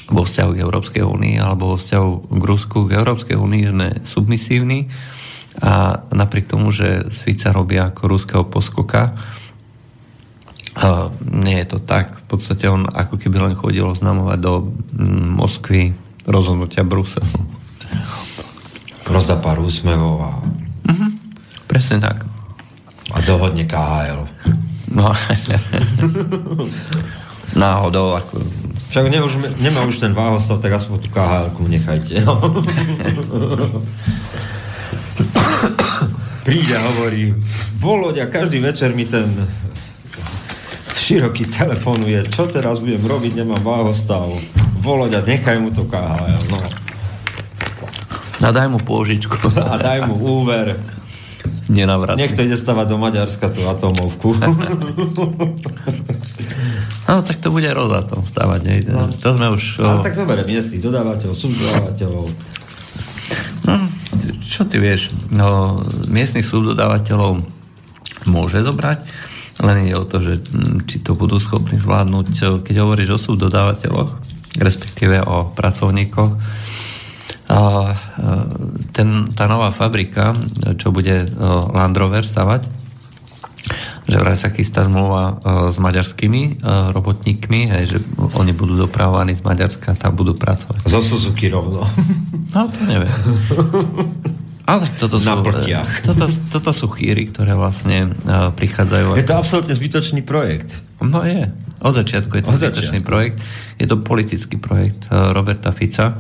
[0.08, 2.78] vo vzťahu k Európskej únii alebo vo vzťahu k Rusku.
[2.88, 4.88] K Európskej únii sme submisívni
[5.58, 9.18] a napriek tomu, že Svica robia ako ruského poskoka,
[10.78, 12.22] a nie je to tak.
[12.22, 14.70] V podstate on ako keby len chodil oznamovať do
[15.34, 15.98] Moskvy
[16.30, 17.26] rozhodnutia Bruselu.
[19.10, 20.32] Rozdá pár úsmevov a
[20.88, 21.12] Uh-huh.
[21.68, 22.24] Presne tak.
[23.12, 24.24] A dohodne KHL.
[24.88, 25.12] No.
[27.60, 28.16] Náhodou.
[28.16, 28.40] Ako...
[28.88, 32.24] Však ne, už, nemá už ten váhostav, tak aspoň tú KHL nechajte.
[32.24, 32.40] No.
[36.48, 37.36] Príde a hovorí,
[37.84, 39.28] Voloďa, každý večer mi ten
[40.98, 44.28] široký telefonuje, čo teraz budem robiť, nemám váhostav.
[44.82, 46.44] Voloďa, nechaj mu to KHL.
[46.50, 46.60] No.
[48.38, 49.38] A daj mu pôžičku.
[49.72, 50.78] A daj mu úver.
[51.68, 52.20] Nenavratný.
[52.24, 54.36] Nech to ide stavať do Maďarska tú atomovku.
[57.08, 58.60] No, tak to bude Rozatom stavať.
[58.68, 58.84] Ne?
[58.92, 59.08] No.
[59.08, 59.80] To sme už...
[59.80, 62.26] No, tak zoberiem miestných dodávateľov, subdodávateľov.
[63.64, 63.74] No,
[64.44, 65.80] čo ty vieš, no,
[66.12, 67.48] miestnych subdodávateľov
[68.28, 69.08] môže zobrať,
[69.64, 74.12] len je o to, že hm, či to budú schopní zvládnuť, keď hovoríš o subdodávateľoch,
[74.58, 76.32] respektíve o pracovníkoch,
[78.92, 80.36] ten, tá nová fabrika,
[80.76, 81.32] čo bude
[81.72, 82.68] Land Rover stavať,
[84.08, 85.40] že vraj sa chystá zmluva
[85.72, 87.98] s maďarskými robotníkmi, hej, že
[88.36, 90.92] oni budú dopravovaní z Maďarska a tam budú pracovať.
[90.92, 91.88] Zo Suzuki rovno.
[92.52, 93.12] No, to neviem.
[94.68, 95.32] Ale toto sú,
[96.04, 99.16] toto, toto sú chýry, ktoré vlastne uh, prichádzajú.
[99.16, 100.84] Je to absolútne zbytočný projekt.
[101.00, 101.48] No je.
[101.80, 103.08] Od začiatku je to Od zbytočný začiatku.
[103.08, 103.40] projekt.
[103.80, 106.20] Je to politický projekt uh, Roberta Fica,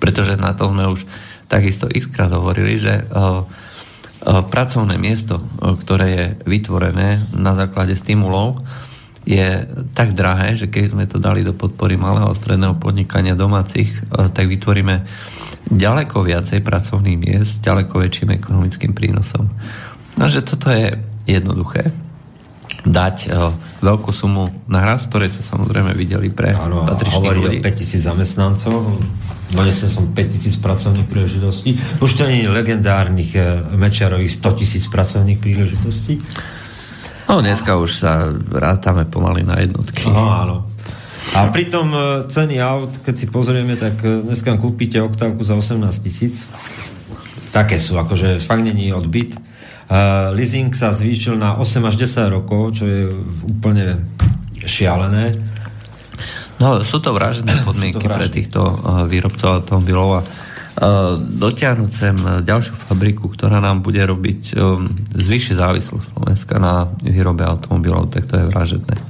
[0.00, 1.04] pretože na to sme už
[1.44, 3.44] takisto xkrát hovorili, že uh, uh,
[4.48, 8.64] pracovné miesto, uh, ktoré je vytvorené na základe stimulov,
[9.28, 13.92] je tak drahé, že keď sme to dali do podpory malého a stredného podnikania domácich,
[14.08, 15.04] tak vytvoríme
[15.66, 19.50] ďaleko viacej pracovných miest, ďaleko väčším ekonomickým prínosom.
[20.14, 20.94] No, že toto je
[21.26, 21.90] jednoduché
[22.88, 27.58] dať uh, veľkú sumu na hraz, ktoré sa samozrejme videli pre Áno, patričných ľudí.
[27.60, 28.96] 5000 zamestnancov,
[29.52, 31.74] donesol som 5000 pracovných príležitostí.
[32.00, 36.22] Už to nie je legendárnych uh, Mečiarových 100 tisíc pracovných príležitostí.
[37.28, 40.08] No dneska už sa rátame pomaly na jednotky.
[40.08, 40.64] Aha, áno.
[41.36, 41.98] A pritom e,
[42.32, 46.48] ceny aut, keď si pozrieme, tak e, dneska kúpite oktávku za 18 tisíc.
[47.52, 49.36] Také sú, akože fakt není odbyt.
[49.88, 53.08] Uh, leasing sa zvýšil na 8 až 10 rokov, čo je
[53.48, 54.04] úplne
[54.60, 55.32] šialené.
[56.60, 62.16] No, sú to vražedné podmienky to pre týchto uh, výrobcov automobilov a uh, dotiahnuť sem
[62.20, 68.44] ďalšiu fabriku, ktorá nám bude robiť um, zvýši závislosť Slovenska na výrobe automobilov, tak to
[68.44, 69.07] je vražedné.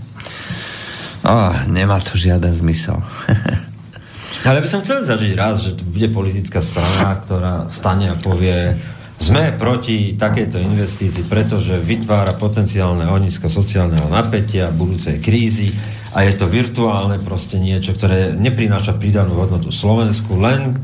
[1.28, 3.04] Oh, nemá to žiaden zmysel.
[4.48, 8.80] Ale by som chcel zažiť raz, že tu bude politická strana, ktorá stane a povie
[9.18, 15.74] sme proti takejto investícii, pretože vytvára potenciálne ohnisko sociálneho napätia, budúcej krízy
[16.14, 20.78] a je to virtuálne proste niečo, ktoré neprináša pridanú hodnotu Slovensku, len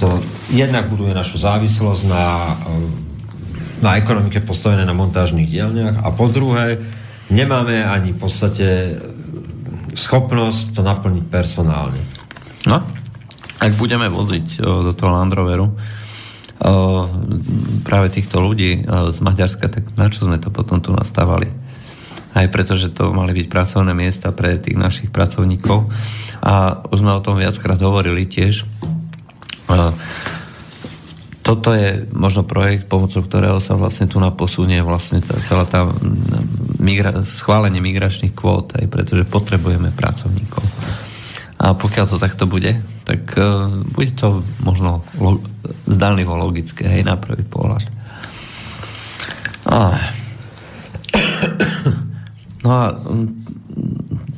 [0.00, 0.08] to
[0.48, 2.56] jednak buduje našu závislosť na,
[3.84, 6.80] na ekonomike postavené na montážnych dielniach a po druhé
[7.28, 8.66] nemáme ani v podstate
[9.94, 12.02] schopnosť to naplniť personálne.
[12.66, 12.82] No,
[13.62, 15.74] ak budeme voziť o, do toho Land Roveru o,
[17.86, 21.48] práve týchto ľudí o, z Maďarska, tak na čo sme to potom tu nastávali?
[22.34, 25.86] Aj preto, že to mali byť pracovné miesta pre tých našich pracovníkov.
[26.42, 28.66] A už sme o tom viackrát hovorili tiež.
[31.44, 35.84] Toto je možno projekt, pomocou ktorého sa vlastne tu naposunie vlastne tá, celá tá
[36.80, 40.64] migra- schválenie migračných kvót, aj pretože potrebujeme pracovníkov.
[41.60, 45.44] A pokiaľ to takto bude, tak uh, bude to možno lo-
[45.84, 47.84] zdanlivo logické, hej, na prvý pohľad.
[49.68, 50.00] Ah.
[52.64, 52.96] No a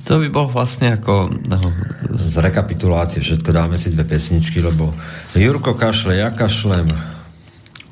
[0.02, 1.30] to by bol vlastne ako...
[1.46, 1.58] No,
[2.16, 4.96] z rekapitulácie všetko dáme si dve pesničky, lebo
[5.36, 6.88] Jurko kašle, ja kašlem.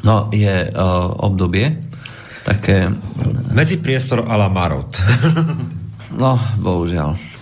[0.04, 1.84] No, je uh, obdobie
[2.44, 2.92] také...
[3.54, 4.90] Medzipriestor a la Marot.
[6.20, 7.33] no, bohužiaľ.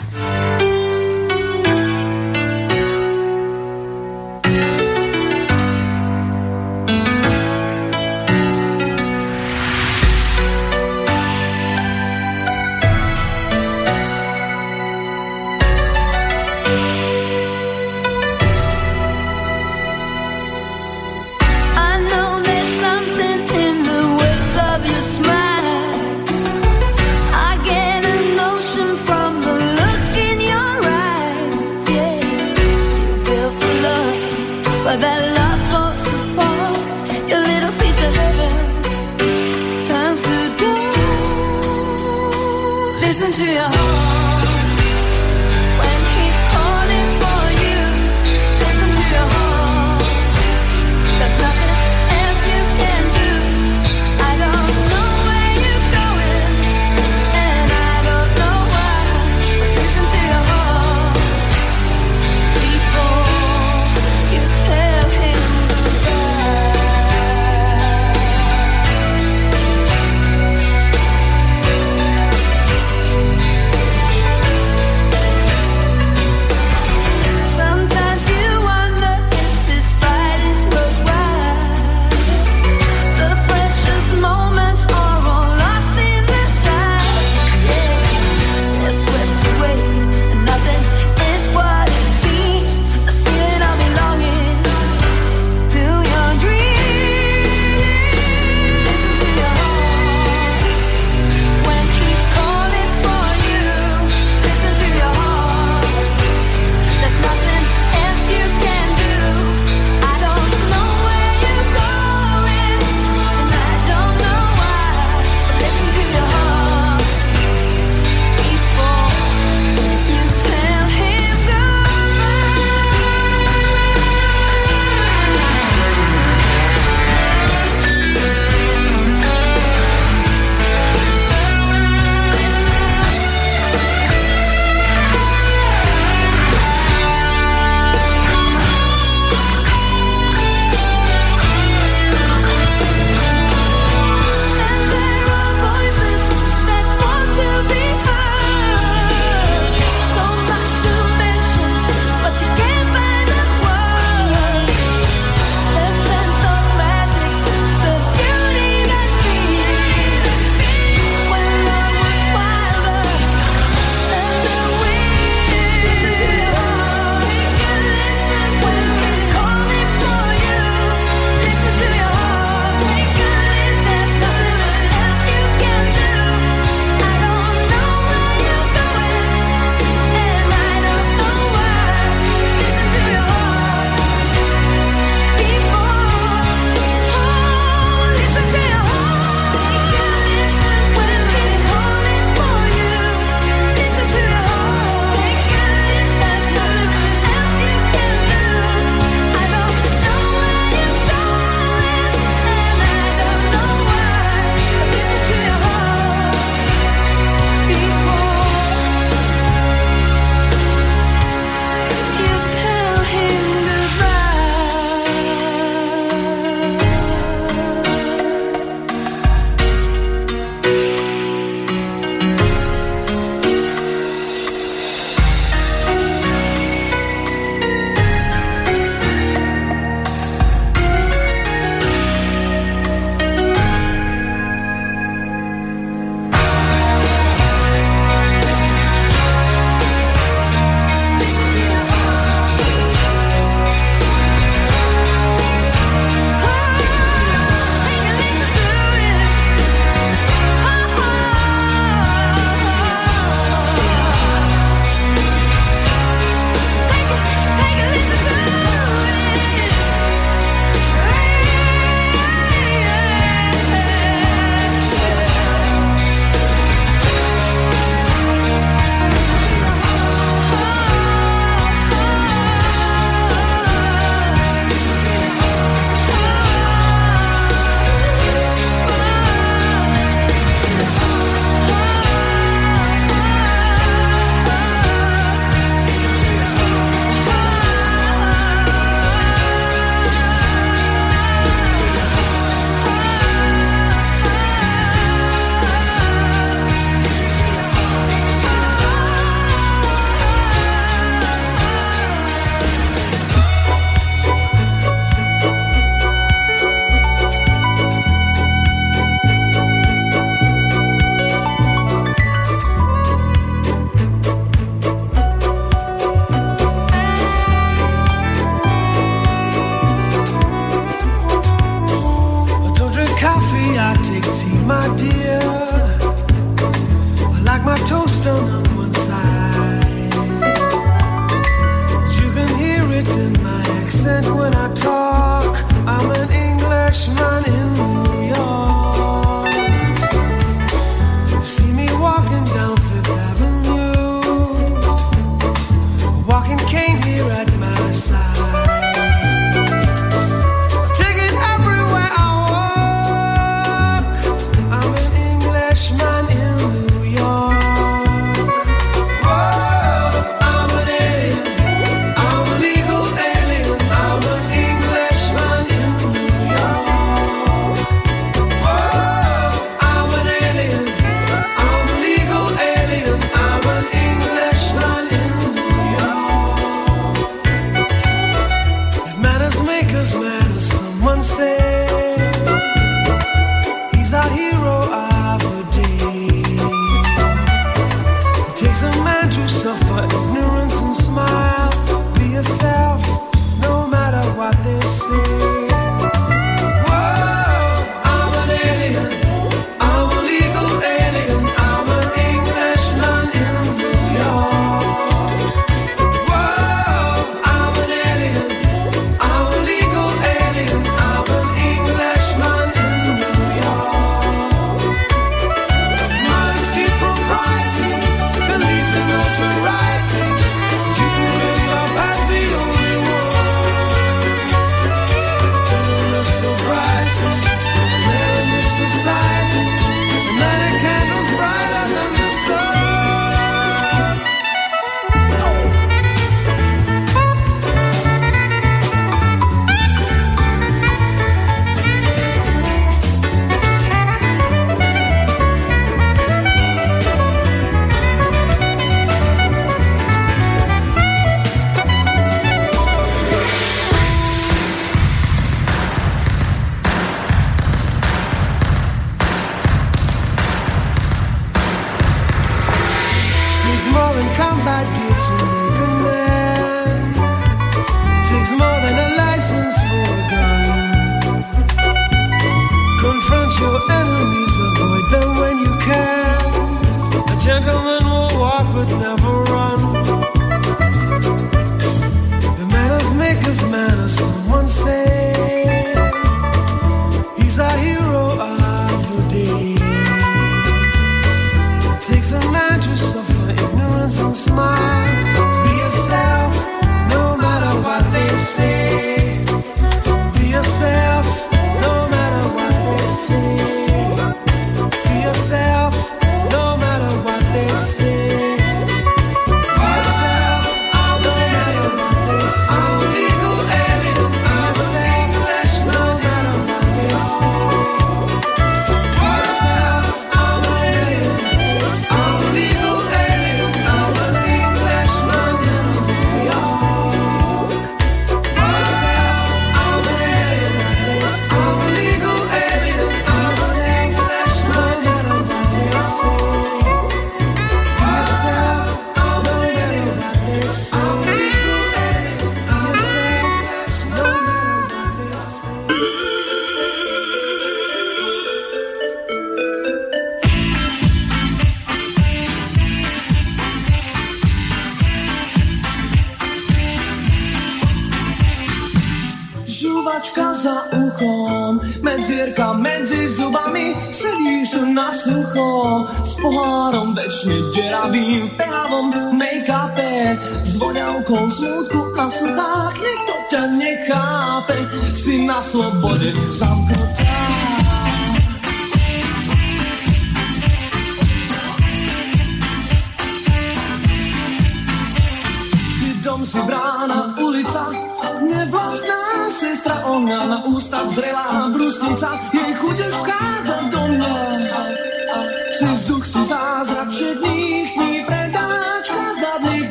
[571.23, 574.77] vonkou smutku a suchách, nikto ťa nechápe,
[575.15, 577.22] si na slobode zamknutý.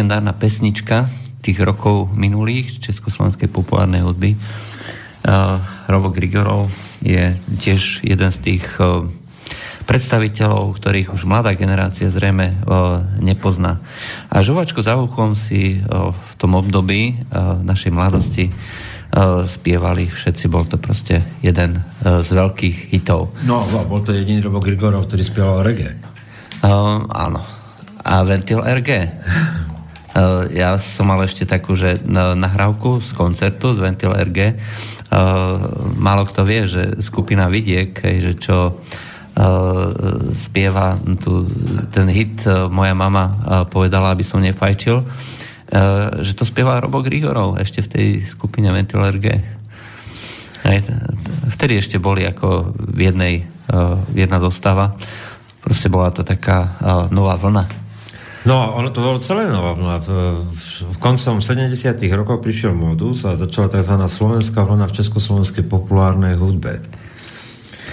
[0.00, 1.12] Legendárna pesnička
[1.44, 4.32] tých rokov minulých československej populárnej hudby.
[4.32, 5.60] Uh,
[5.92, 6.72] Robo Grigorov
[7.04, 9.04] je tiež jeden z tých uh,
[9.84, 13.84] predstaviteľov, ktorých už mladá generácia zrejme uh, nepozná.
[14.32, 17.20] A žuvačku za uchom si v tom období
[17.60, 18.48] našej mladosti
[19.44, 20.48] spievali všetci.
[20.48, 23.36] Bol to proste jeden z veľkých hitov.
[23.44, 25.92] No, bol to jediný Robo Grigorov, ktorý spieval reggae.
[27.10, 27.42] Áno.
[28.00, 28.88] A Ventil RG.
[30.10, 34.58] Uh, ja som mal ešte takú, že nahrávku z koncertu z Ventil RG.
[35.06, 39.86] Uh, málo kto vie, že skupina Vidiek, že čo uh,
[40.34, 41.46] spieva tu,
[41.94, 42.42] ten hit
[42.74, 43.38] Moja mama
[43.70, 44.98] povedala, aby som nefajčil,
[46.18, 49.26] že to spieva Robo Grigorov ešte v tej skupine Ventil RG.
[51.54, 53.46] Vtedy ešte boli ako v jednej,
[54.18, 54.98] jedna dostava.
[55.62, 56.74] Proste bola to taká
[57.14, 57.79] nová vlna
[58.48, 60.00] No, ono to bolo celé vlna.
[60.00, 60.08] V,
[60.48, 61.76] v, v koncom 70
[62.16, 63.94] rokov prišiel modus a začala tzv.
[64.00, 66.80] slovenská vlna v československej populárnej hudbe.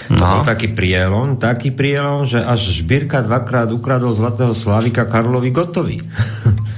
[0.08, 0.24] No.
[0.24, 5.98] To bol taký prielom, taký prielom, že až Žbírka dvakrát ukradol zlatého Slavika Karlovi Gotovi.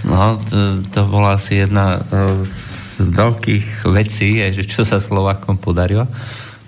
[0.00, 6.08] No, to, to bola asi jedna uh, z veľkých vecí, že čo sa Slovakom podarilo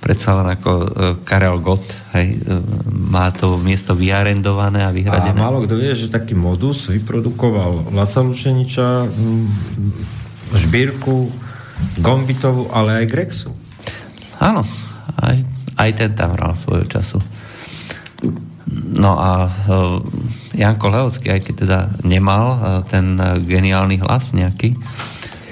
[0.03, 0.87] predsa len ako uh,
[1.23, 1.87] Karel Gott
[2.19, 2.59] hej, uh,
[2.91, 5.39] má to miesto vyarendované a vyhradené.
[5.39, 9.47] A málo kto vie, že taký modus vyprodukoval Laca Lučeniča, mm,
[10.59, 11.31] Žbírku,
[12.03, 13.55] Gombitovu, ale aj Grexu.
[14.43, 14.67] Áno,
[15.23, 15.39] aj,
[15.79, 17.23] aj ten tam hral svojho času.
[18.99, 20.03] No a uh,
[20.59, 22.45] Janko Leocký, aj keď teda nemal
[22.91, 24.77] ten geniálny hlas nejaký,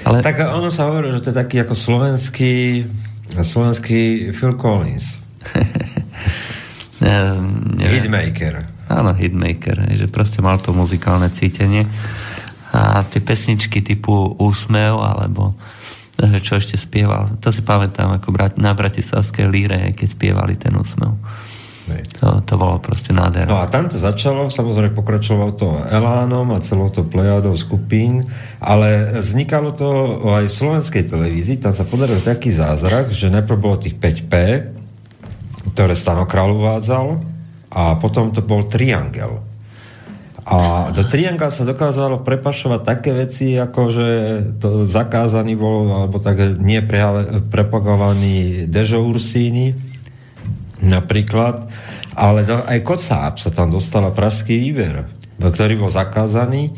[0.01, 0.25] ale...
[0.25, 2.85] Tak ono sa hovorí, že to je taký ako slovenský
[3.39, 5.23] slovenský Phil Collins.
[7.01, 8.67] ja, hitmaker.
[8.91, 9.87] Áno, hitmaker.
[9.95, 11.87] že proste mal to muzikálne cítenie.
[12.71, 15.55] A tie pesničky typu Úsmev, alebo
[16.19, 17.39] eh, čo ešte spieval.
[17.39, 21.15] To si pamätám ako na Bratislavskej líre, keď spievali ten Úsmev.
[22.21, 23.49] To, to bolo proste nádherné.
[23.49, 28.29] No a tam to začalo, samozrejme pokračovalo to Elánom a celou to plejadou skupín,
[28.61, 29.89] ale vznikalo to
[30.29, 34.33] aj v slovenskej televízii, tam sa podaril taký zázrak, že najprv bolo tých 5P,
[35.73, 37.17] ktoré Stanokral uvádzal
[37.73, 39.41] a potom to bol Triangel.
[40.41, 44.07] A do Triangla sa dokázalo prepašovať také veci, ako že
[44.57, 46.81] to zakázaný bol, alebo tak nie
[47.49, 49.90] prepagovaný Dežo Ursíny,
[50.81, 51.69] napríklad,
[52.17, 55.05] ale aj Kocáb sa tam dostala pražský výber,
[55.39, 56.75] ktorý bol zakázaný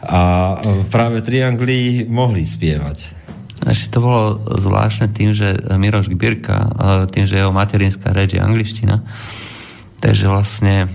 [0.00, 0.56] a
[0.88, 3.20] práve triangli mohli spievať.
[3.60, 4.22] Ešte to bolo
[4.56, 6.72] zvláštne tým, že Miroš Gbirka,
[7.12, 9.04] tým, že jeho materinská reč je angličtina,
[10.00, 10.88] takže vlastne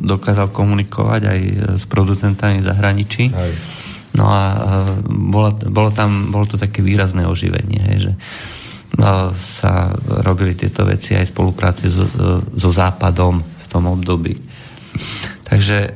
[0.00, 1.40] dokázal komunikovať aj
[1.76, 3.24] s producentami v zahraničí.
[3.36, 3.52] Aj.
[4.14, 4.42] No a
[5.04, 8.12] bolo, bolo tam, bolo to také výrazné oživenie, hej, že
[9.34, 9.90] sa
[10.22, 12.06] robili tieto veci aj v spolupráci so,
[12.54, 14.38] so Západom v tom období.
[15.42, 15.94] Takže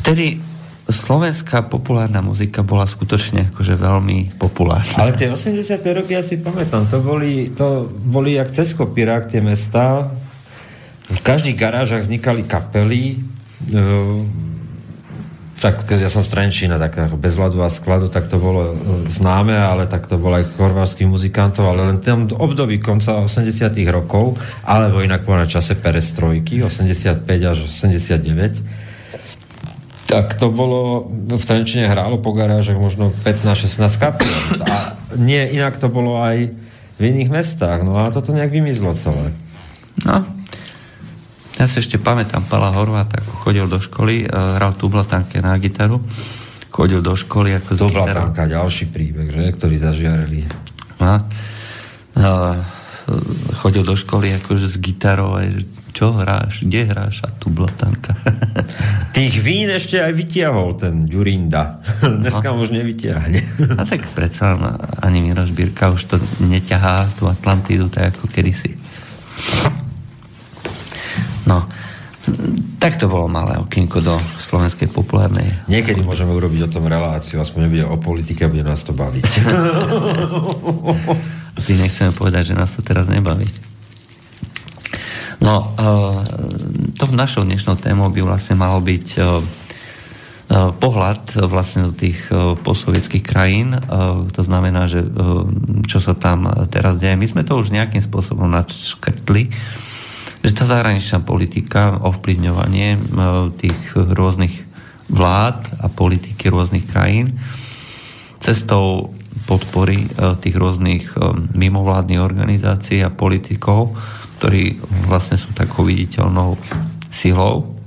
[0.00, 0.40] vtedy
[0.88, 4.98] slovenská populárna muzika bola skutočne akože veľmi populárna.
[4.98, 5.80] Ale tie 80.
[5.94, 10.10] roky ja si pamätám, to boli, to boli jak cez kopírák tie mesta.
[11.12, 13.20] V každých garážach vznikali kapely,
[15.62, 19.54] tak ja som z Trenčína, tak bez hladu a skladu, tak to bolo e, známe,
[19.54, 24.98] ale tak to bolo aj chorvátskych muzikantov, ale len tam období konca 80 rokov, alebo
[24.98, 28.58] inak po čase perestrojky, 85 až 89,
[30.10, 34.34] tak to bolo, v Trenčine hrálo po garážach možno 15-16 kapiel.
[34.66, 36.52] A nie, inak to bolo aj
[36.98, 37.80] v iných mestách.
[37.80, 39.32] No a toto nejak vymizlo celé.
[40.04, 40.20] No,
[41.62, 46.02] ja si ešte pamätám Pala Horváta, ako chodil do školy, uh, hral tublatánke na gitaru,
[46.74, 49.54] chodil do školy ako s Tublatánka, ďalší príbeh, že?
[49.54, 50.42] Ktorý zažiarili.
[50.98, 51.22] A,
[52.18, 52.58] uh,
[53.62, 55.62] chodil do školy akože s gitarou aj,
[55.94, 58.18] čo hráš, kde hráš a tublatánka.
[59.16, 61.78] Tých vín ešte aj vytiahol ten Ďurinda.
[62.26, 62.58] Dneska no.
[62.58, 63.38] už nevytiahne.
[63.78, 64.58] a tak predsa
[64.98, 68.74] ani Miroš Bírka už to neťahá tú Atlantidu tak ako kedysi.
[72.82, 75.46] Tak to bolo malé okienko do slovenskej populárnej.
[75.70, 79.22] Niekedy môžeme urobiť o tom reláciu, aspoň nebude o politike, bude nás to baviť.
[81.62, 83.46] Ty nechceme povedať, že nás to teraz nebaví.
[85.38, 86.26] No, uh,
[86.98, 89.38] to našou dnešnou témou by vlastne malo byť uh,
[90.52, 92.28] pohľad vlastne do tých
[92.60, 93.72] posovietských krajín.
[94.36, 95.00] To znamená, že
[95.88, 97.16] čo sa tam teraz deje.
[97.16, 99.48] My sme to už nejakým spôsobom načkrtli,
[100.42, 102.98] že tá zahraničná politika, ovplyvňovanie
[103.62, 104.66] tých rôznych
[105.06, 107.38] vlád a politiky rôznych krajín
[108.42, 109.14] cestou
[109.46, 110.10] podpory
[110.42, 111.14] tých rôznych
[111.54, 113.94] mimovládnych organizácií a politikov,
[114.42, 116.58] ktorí vlastne sú takou viditeľnou
[117.06, 117.78] silou,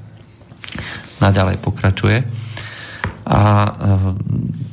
[1.19, 2.23] naďalej pokračuje.
[3.25, 3.71] A e,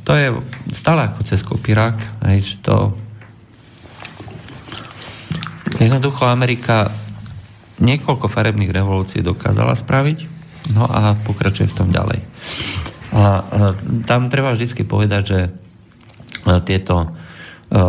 [0.05, 0.27] to je
[0.71, 1.97] stále ako cez kopírák,
[2.37, 2.93] že to
[5.81, 6.87] jednoducho Amerika
[7.83, 10.19] niekoľko farebných revolúcií dokázala spraviť,
[10.71, 12.23] no a pokračuje v tom ďalej.
[13.13, 13.23] A, a
[14.07, 15.49] tam treba vždy povedať, že e,
[16.65, 17.79] tieto uh,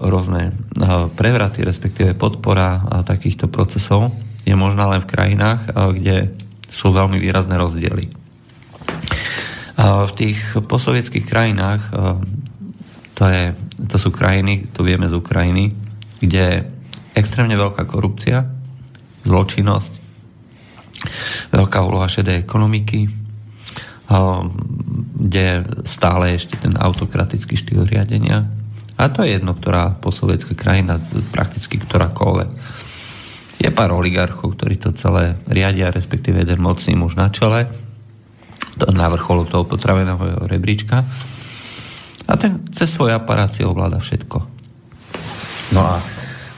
[0.00, 4.12] rôzne uh, prevraty, respektíve podpora uh, takýchto procesov
[4.44, 6.32] je možná len v krajinách, uh, kde
[6.70, 8.06] sú veľmi výrazné rozdiely.
[9.80, 10.36] V tých
[10.68, 11.88] posovietských krajinách,
[13.16, 13.56] to, je,
[13.88, 15.72] to sú krajiny, to vieme z Ukrajiny,
[16.20, 16.58] kde je
[17.16, 18.44] extrémne veľká korupcia,
[19.24, 19.92] zločinnosť,
[21.52, 23.08] veľká úloha šedej ekonomiky,
[25.20, 25.46] kde
[25.86, 28.48] stále ešte ten autokratický štýl riadenia.
[29.00, 31.00] A to je jedno, ktorá posovietská krajina,
[31.32, 32.50] prakticky ktorákoľvek.
[33.60, 37.70] Je pár oligarchov, ktorí to celé riadia, respektíve jeden mocný muž na čele,
[38.80, 41.04] na vrcholu toho potraveného rebríčka.
[42.28, 44.38] A ten cez svoj aparát si ovláda všetko.
[45.76, 46.00] No a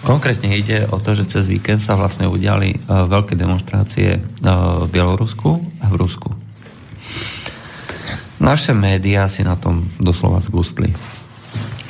[0.03, 4.87] konkrétne ide o to, že cez víkend sa vlastne udiali uh, veľké demonstrácie uh, v
[4.91, 5.51] Bielorusku
[5.83, 6.31] a v Rusku.
[8.43, 10.91] Naše médiá si na tom doslova zgustli.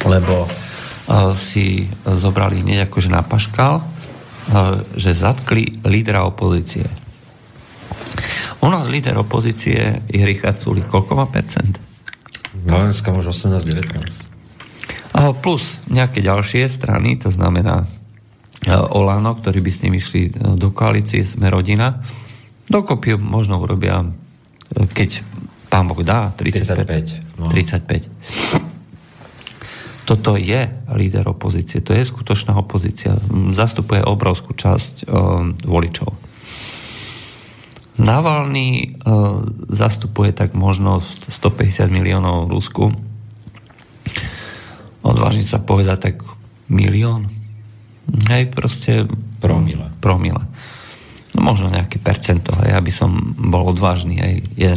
[0.04, 3.80] Lebo uh, si zobrali hneď akože na paškal,
[4.98, 6.82] že zatkli lídra opozície
[8.62, 10.86] u nás líder opozície je Richard Sulik.
[10.86, 11.82] Koľko má percent?
[12.62, 14.30] No, dneska už 18-19.
[15.42, 17.90] Plus nejaké ďalšie strany, to znamená
[18.70, 21.98] Olano, ktorí by s nimi išli e, do koalície, sme rodina.
[22.70, 25.26] Dokopy možno urobia, e, keď
[25.66, 27.42] pán Boh dá, 35.
[27.42, 27.42] 35.
[27.42, 27.50] No.
[27.50, 28.62] 35.
[30.02, 33.14] Toto je líder opozície, to je skutočná opozícia.
[33.54, 36.10] Zastupuje obrovskú časť um, voličov.
[38.02, 42.84] Navalny uh, zastupuje tak možno 150 miliónov v Rusku.
[45.06, 46.16] Odvážim sa povedať tak
[46.66, 47.30] milión.
[48.10, 49.06] Hej, proste...
[49.38, 49.90] Promile.
[50.02, 50.42] Promile.
[51.32, 54.32] No možno nejaké percento, hej, aby som bol odvážny, aj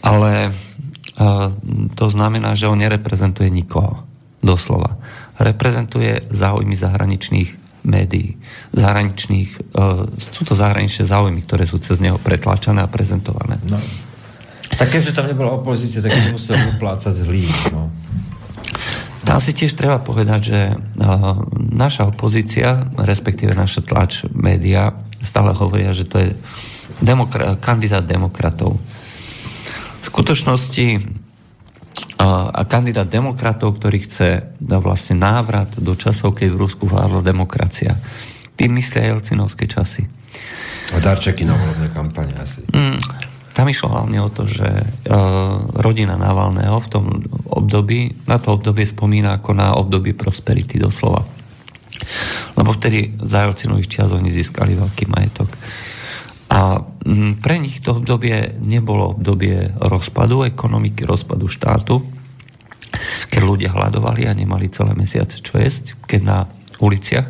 [0.00, 1.52] Ale uh,
[1.92, 4.08] to znamená, že on nereprezentuje nikoho.
[4.38, 4.96] Doslova.
[5.36, 7.50] Reprezentuje záujmy zahraničných
[7.84, 8.38] médií,
[8.72, 13.58] zahraničných, uh, sú to zahraničné záujmy, ktoré sú cez neho pretlačané a prezentované.
[13.66, 13.76] No.
[14.78, 17.44] Tak keďže tam nebola opozícia, tak musel uplácať zlý.
[17.74, 17.90] No.
[19.28, 25.92] Tam si tiež treba povedať, že uh, naša opozícia, respektíve naša tlač, média, stále hovoria,
[25.92, 26.30] že to je
[27.04, 28.80] demokra- kandidát demokratov.
[30.00, 31.04] V skutočnosti
[32.18, 37.94] a kandidát demokratov, ktorý chce vlastne návrat do časov, keď v Rusku vládla demokracia.
[38.58, 40.02] Tým myslia Jelcinovské časy.
[40.94, 42.66] A darčeky na volebné kampane asi.
[42.74, 42.98] Mm,
[43.58, 47.04] tam išlo hlavne o to, že uh, rodina Navalného v tom
[47.50, 51.26] období, na to obdobie spomína ako na obdobie prosperity doslova.
[52.54, 55.50] Lebo vtedy za Jelcinových čias oni získali veľký majetok.
[56.54, 56.78] A
[57.42, 61.98] pre nich to obdobie nebolo obdobie rozpadu ekonomiky, rozpadu štátu,
[63.26, 66.38] keď ľudia hľadovali a nemali celé mesiace čo jesť, keď na
[66.78, 67.26] uliciach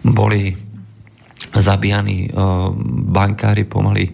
[0.00, 0.56] boli
[1.54, 2.30] zabíjani e,
[3.14, 4.12] bankári pomaly e,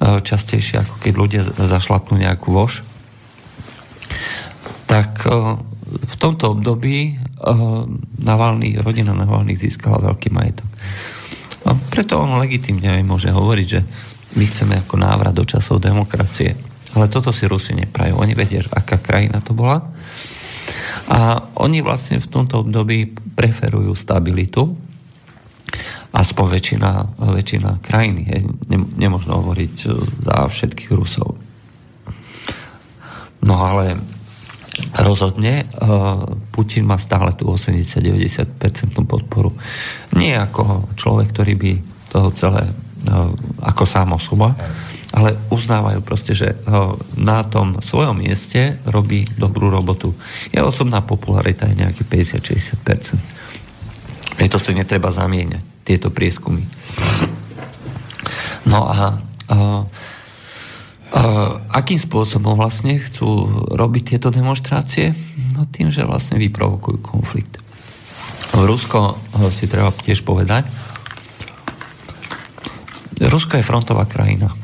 [0.00, 2.80] častejšie, ako keď ľudia zašlapnú nejakú vož.
[4.88, 5.30] Tak e,
[5.90, 7.20] v tomto období
[8.20, 10.68] Navalny, rodina Navalných získala veľký majetok.
[11.64, 13.80] A preto on legitimne aj môže hovoriť, že
[14.36, 16.52] my chceme ako návrat do časov demokracie.
[16.92, 18.20] Ale toto si Rusi neprajú.
[18.20, 19.80] Oni vedia, aká krajina to bola.
[21.10, 24.76] A oni vlastne v tomto období preferujú stabilitu.
[26.10, 26.90] Aspoň väčšina,
[27.22, 28.26] väčšina krajiny.
[28.26, 28.42] Je,
[28.98, 29.74] nemôžno hovoriť
[30.26, 31.38] za všetkých Rusov.
[33.40, 33.96] No ale
[35.00, 35.64] rozhodne
[36.50, 38.58] Putin má stále tú 80-90%
[39.06, 39.54] podporu.
[40.18, 41.72] Nie ako človek, ktorý by
[42.10, 42.66] toho celé
[43.64, 44.52] ako sám osoba,
[45.16, 46.52] ale uznávajú proste, že
[47.16, 50.12] na tom svojom mieste robí dobrú robotu.
[50.52, 53.16] Jeho osobná popularita je nejaký 50-60%.
[54.52, 56.62] to si netreba zamieňať, tieto prieskumy.
[58.70, 59.18] No a,
[59.50, 59.58] a
[61.74, 65.10] akým spôsobom vlastne chcú robiť tieto demonstrácie?
[65.58, 67.58] No tým, že vlastne vyprovokujú konflikt.
[68.54, 69.18] Rusko
[69.50, 70.70] si treba tiež povedať.
[73.18, 74.54] Rusko je frontová krajina.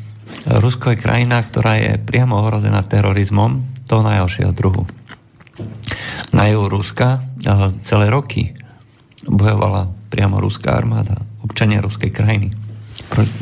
[0.47, 4.87] Rusko je krajina, ktorá je priamo ohrozená terorizmom toho najhoršieho druhu.
[6.31, 7.27] Na juhu Ruska
[7.83, 8.55] celé roky
[9.27, 12.55] bojovala priamo ruská armáda, občania ruskej krajiny.
[13.11, 13.41] Proti,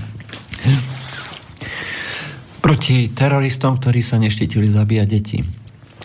[2.64, 5.38] proti teroristom, ktorí sa neštítili zabíjať deti.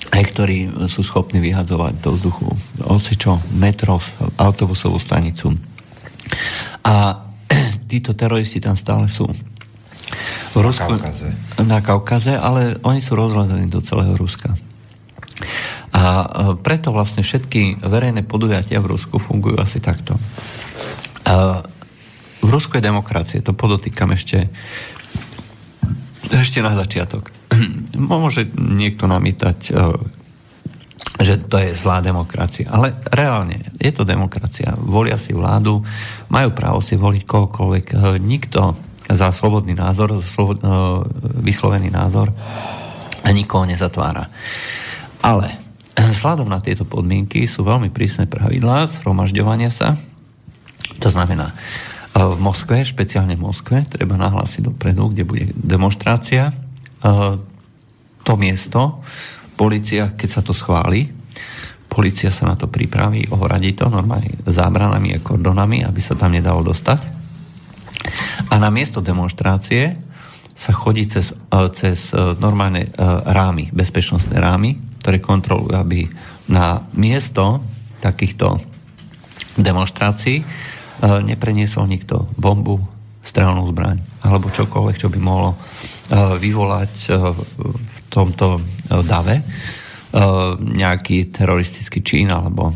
[0.09, 2.47] Aj ktorí sú schopní vyhadzovať do vzduchu
[2.88, 3.99] ocičo, metro,
[4.39, 5.55] autobusovú stanicu.
[6.84, 7.25] A
[7.91, 9.27] títo teroristi tam stále sú.
[10.49, 11.30] V Rusku, na Kaukaze.
[11.61, 14.49] Na Kaukaze, ale oni sú rozlezení do celého Ruska.
[15.94, 16.28] A e,
[16.62, 20.16] preto vlastne všetky verejné podujatia v Rusku fungujú asi takto.
[21.26, 21.66] A
[22.40, 24.48] v Rusku je demokracie, to podotýkam ešte,
[26.30, 27.34] ešte na začiatok.
[27.98, 29.74] Môže niekto namýtať, e,
[31.20, 32.70] že to je zlá demokracia.
[32.70, 34.78] Ale reálne je to demokracia.
[34.78, 35.84] Volia si vládu,
[36.32, 37.86] majú právo si voliť kohokoľvek.
[37.92, 38.78] E, nikto
[39.10, 40.62] za slobodný názor, za slobod,
[41.42, 42.30] vyslovený názor
[43.34, 44.30] nikoho nezatvára.
[45.22, 45.68] Ale
[46.00, 50.00] Vzhľadom na tieto podmienky sú veľmi prísne pravidlá zhromažďovania sa.
[51.04, 51.56] To znamená, e,
[52.24, 56.52] v Moskve, špeciálne v Moskve, treba nahlásiť dopredu, kde bude demonstrácia.
[56.52, 56.54] E,
[58.24, 59.04] to miesto,
[59.60, 61.12] policia, keď sa to schváli,
[61.91, 66.64] policia sa na to pripraví, ohradí to normálne zábranami a kordonami, aby sa tam nedalo
[66.64, 67.20] dostať.
[68.52, 70.00] A na miesto demonstrácie
[70.56, 72.88] sa chodí cez, e, cez normálne
[73.28, 76.06] rámy, bezpečnostné rámy, ktoré kontrolujú, aby
[76.52, 77.64] na miesto
[78.00, 78.60] takýchto
[79.60, 80.45] demonstrácií e,
[81.24, 82.80] nepreniesol nikto bombu,
[83.20, 85.58] strelnú zbraň alebo čokoľvek, čo by mohlo e,
[86.39, 87.12] vyvolať e,
[87.68, 88.58] v tomto
[89.06, 89.45] dave
[90.58, 92.74] nejaký teroristický čin alebo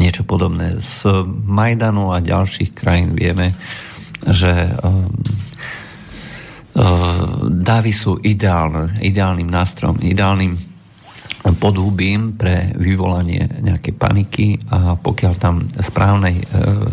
[0.00, 0.80] niečo podobné.
[0.80, 3.52] Z Majdanu a ďalších krajín vieme,
[4.24, 4.72] že
[7.60, 10.56] davy sú ideálne, ideálnym nástrojom, ideálnym
[11.56, 16.44] podhubím pre vyvolanie nejakej paniky a pokiaľ tam správnej, e,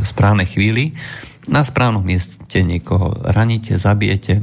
[0.05, 0.93] správnej chvíli
[1.47, 4.39] na správnom mieste niekoho raníte, zabijete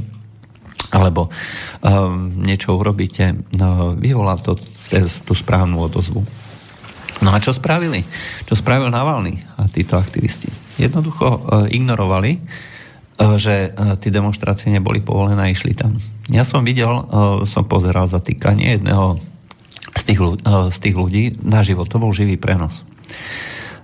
[0.91, 1.31] alebo
[1.79, 6.19] um, niečo urobíte, no, vyvolá to cez tú správnu odozvu.
[7.23, 8.03] No a čo spravili?
[8.43, 10.51] Čo spravil Navalny a títo aktivisti?
[10.75, 11.39] Jednoducho uh,
[11.71, 15.95] ignorovali, uh, že uh, tie demonstrácie neboli povolené a išli tam.
[16.27, 16.87] Ja som videl,
[17.43, 19.19] som pozeral zatýkanie jedného
[20.01, 21.85] z tých, eh, z tých ľudí na život.
[21.93, 22.81] To bol živý prenos.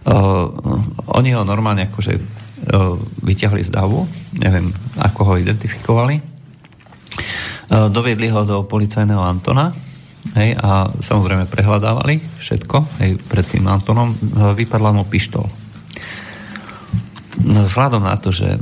[0.07, 0.47] Uh,
[1.19, 2.95] oni ho normálne akože uh,
[3.27, 4.07] vyťahli z davu,
[4.39, 6.15] neviem, ako ho identifikovali.
[7.67, 9.67] Uh, doviedli ho do policajného Antona
[10.31, 13.03] hej, a samozrejme prehľadávali všetko.
[13.03, 15.43] Hej, pred tým Antonom uh, vypadla mu pištol.
[17.43, 18.55] No, vzhľadom na to, že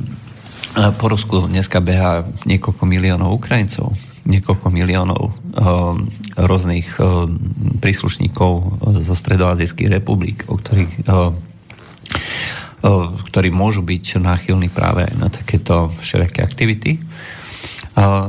[0.98, 3.94] po Rusku dneska beha niekoľko miliónov Ukrajincov,
[4.26, 7.38] niekoľko miliónov um, rôznych um,
[7.80, 11.38] príslušníkov zo stredoazijských republik, o ktorých, um,
[13.30, 17.02] ktorí môžu byť náchylní práve na takéto všelijaké aktivity.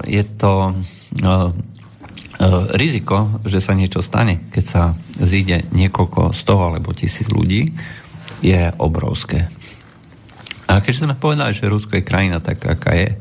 [0.09, 0.72] Je to
[2.72, 4.82] riziko, že sa niečo stane, keď sa
[5.20, 7.72] zíde niekoľko sto alebo tisíc ľudí,
[8.40, 9.49] je obrovské.
[10.72, 13.16] A keďže sme povedali, že Rusko je krajina taká, aká je,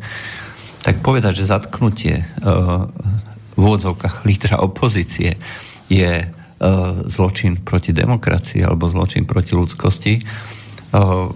[0.85, 2.85] tak povedať, že zatknutie uh,
[3.57, 5.41] v úvodzovkách lídra opozície
[5.89, 6.29] je uh,
[7.09, 11.33] zločin proti demokracii alebo zločin proti ľudskosti uh,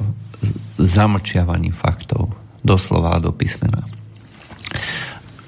[0.77, 2.29] zamlčiavaním faktov
[2.61, 3.81] doslova do písmena.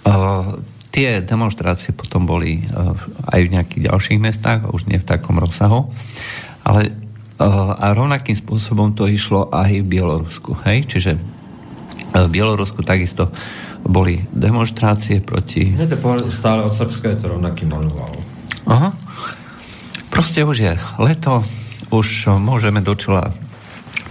[0.02, 0.58] Uh,
[0.90, 2.98] tie demonstrácie potom boli uh,
[3.30, 5.94] aj v nejakých ďalších mestách, už nie v takom rozsahu,
[6.66, 10.58] ale uh, a rovnakým spôsobom to išlo aj v Bielorusku.
[10.66, 10.90] Hej?
[10.90, 11.12] Čiže
[12.12, 13.32] v Bielorusku takisto
[13.86, 15.74] boli demonstrácie proti...
[15.74, 15.98] Je to
[16.30, 18.14] stále od Srbska je to rovnaký manuál.
[18.70, 18.94] Aha.
[20.12, 21.42] Proste už je leto,
[21.90, 23.32] už môžeme do čela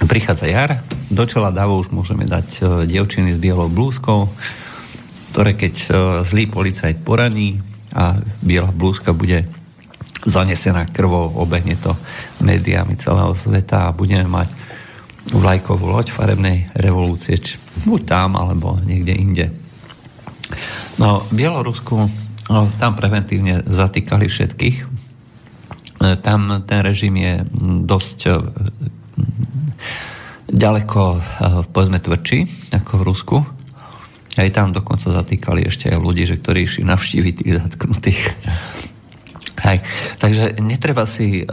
[0.05, 0.71] prichádza jar,
[1.13, 4.33] do čela davu už môžeme dať uh, dievčiny s bielou blúzkou,
[5.33, 5.95] ktoré keď uh,
[6.25, 7.61] zlý policajt poraní
[7.93, 9.45] a biela blúzka bude
[10.25, 11.97] zanesená krvou, obehne to
[12.45, 14.60] médiami celého sveta a budeme mať
[15.29, 19.47] vlajkovú loď farebnej revolúcie, či buď tam, alebo niekde inde.
[20.97, 21.97] No, v Bielorusku
[22.49, 24.77] no, tam preventívne zatýkali všetkých.
[24.81, 24.85] E,
[26.25, 27.45] tam ten režim je
[27.85, 28.33] dosť e,
[30.51, 31.21] ďaleko, e,
[31.71, 33.37] povedzme, tvrdší ako v Rusku.
[34.41, 38.23] Aj tam dokonca zatýkali ešte aj ľudí, že ktorí išli navštíviť tých zatknutých.
[39.61, 39.85] Hej.
[40.17, 41.47] Takže netreba si uh,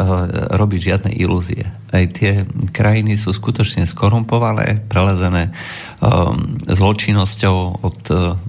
[0.56, 1.68] robiť žiadne ilúzie.
[1.92, 5.52] Aj tie krajiny sú skutočne skorumpované, prelezené
[6.00, 8.40] um, zločinnosťou od uh,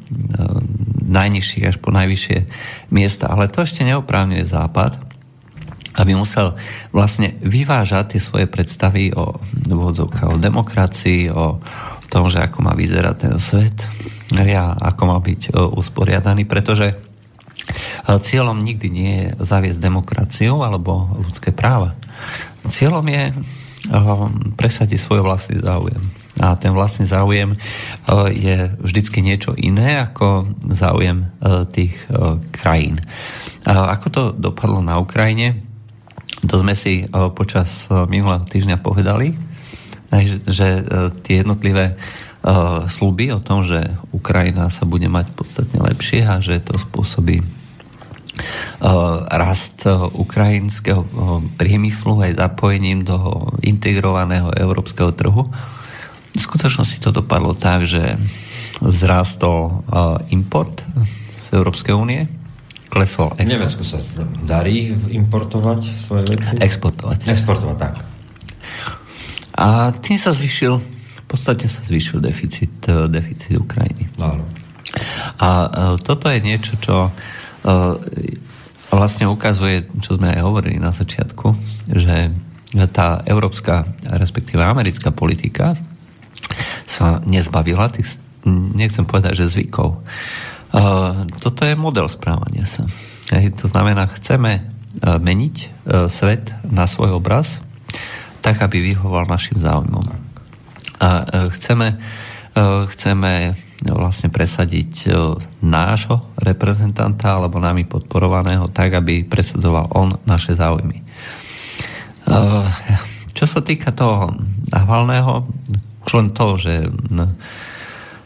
[1.09, 2.39] najnižších až po najvyššie
[2.95, 3.35] miesta.
[3.35, 4.95] Ale to ešte neoprávňuje Západ,
[5.99, 6.55] aby musel
[6.95, 9.43] vlastne vyvážať tie svoje predstavy o
[9.75, 11.59] o demokracii, o
[12.07, 13.75] tom, že ako má vyzerať ten svet
[14.39, 17.08] a ako má byť usporiadaný, pretože
[18.09, 21.93] Cieľom nikdy nie je zaviesť demokraciu alebo ľudské práva.
[22.65, 23.35] Cieľom je eh,
[24.57, 26.03] presadiť svoj vlastný záujem.
[26.39, 27.61] A ten vlastný záujem eh,
[28.33, 31.29] je vždycky niečo iné ako záujem
[31.73, 31.95] tých
[32.55, 33.01] krajín.
[33.69, 35.61] Ako to dopadlo na Ukrajine,
[36.45, 37.05] to sme si
[37.35, 39.35] počas minulého týždňa povedali,
[40.47, 40.87] že
[41.27, 41.99] tie jednotlivé
[42.89, 43.83] sluby o tom, že
[44.15, 47.43] Ukrajina sa bude mať podstatne lepšie a že to spôsobí
[49.29, 51.05] rast ukrajinského
[51.59, 55.51] priemyslu aj zapojením do integrovaného európskeho trhu.
[56.35, 58.15] V skutočnosti to dopadlo tak, že
[58.79, 59.83] vzrástol
[60.31, 60.87] import
[61.49, 62.31] z Európskej únie,
[62.89, 63.59] klesol export.
[63.59, 63.99] Nemecku sa
[64.47, 66.55] darí importovať svoje veci?
[66.63, 67.27] Exportovať.
[67.27, 67.95] Exportovať, tak.
[69.59, 74.07] A tým sa zvyšil, v podstate sa zvyšil deficit, deficit Ukrajiny.
[74.23, 74.47] Áno.
[75.43, 75.49] A
[76.01, 77.11] toto je niečo, čo
[78.89, 81.55] vlastne ukazuje, čo sme aj hovorili na začiatku,
[81.93, 82.33] že
[82.93, 85.77] tá európska, respektíve americká politika
[86.85, 90.05] sa nezbavila tých, nechcem povedať, že zvykov.
[91.41, 92.85] Toto je model správania sa.
[93.33, 94.69] To znamená, chceme
[95.01, 95.57] meniť
[96.09, 97.61] svet na svoj obraz,
[98.41, 100.05] tak, aby vyhoval našim záujmom.
[100.99, 101.09] A
[101.57, 101.97] chceme,
[102.89, 105.09] chceme vlastne presadiť e,
[105.63, 110.99] nášho reprezentanta alebo nami podporovaného tak, aby presadzoval on naše záujmy.
[110.99, 111.05] E,
[113.31, 114.35] čo sa týka toho
[114.69, 115.47] Navalného,
[116.05, 116.91] už len to, že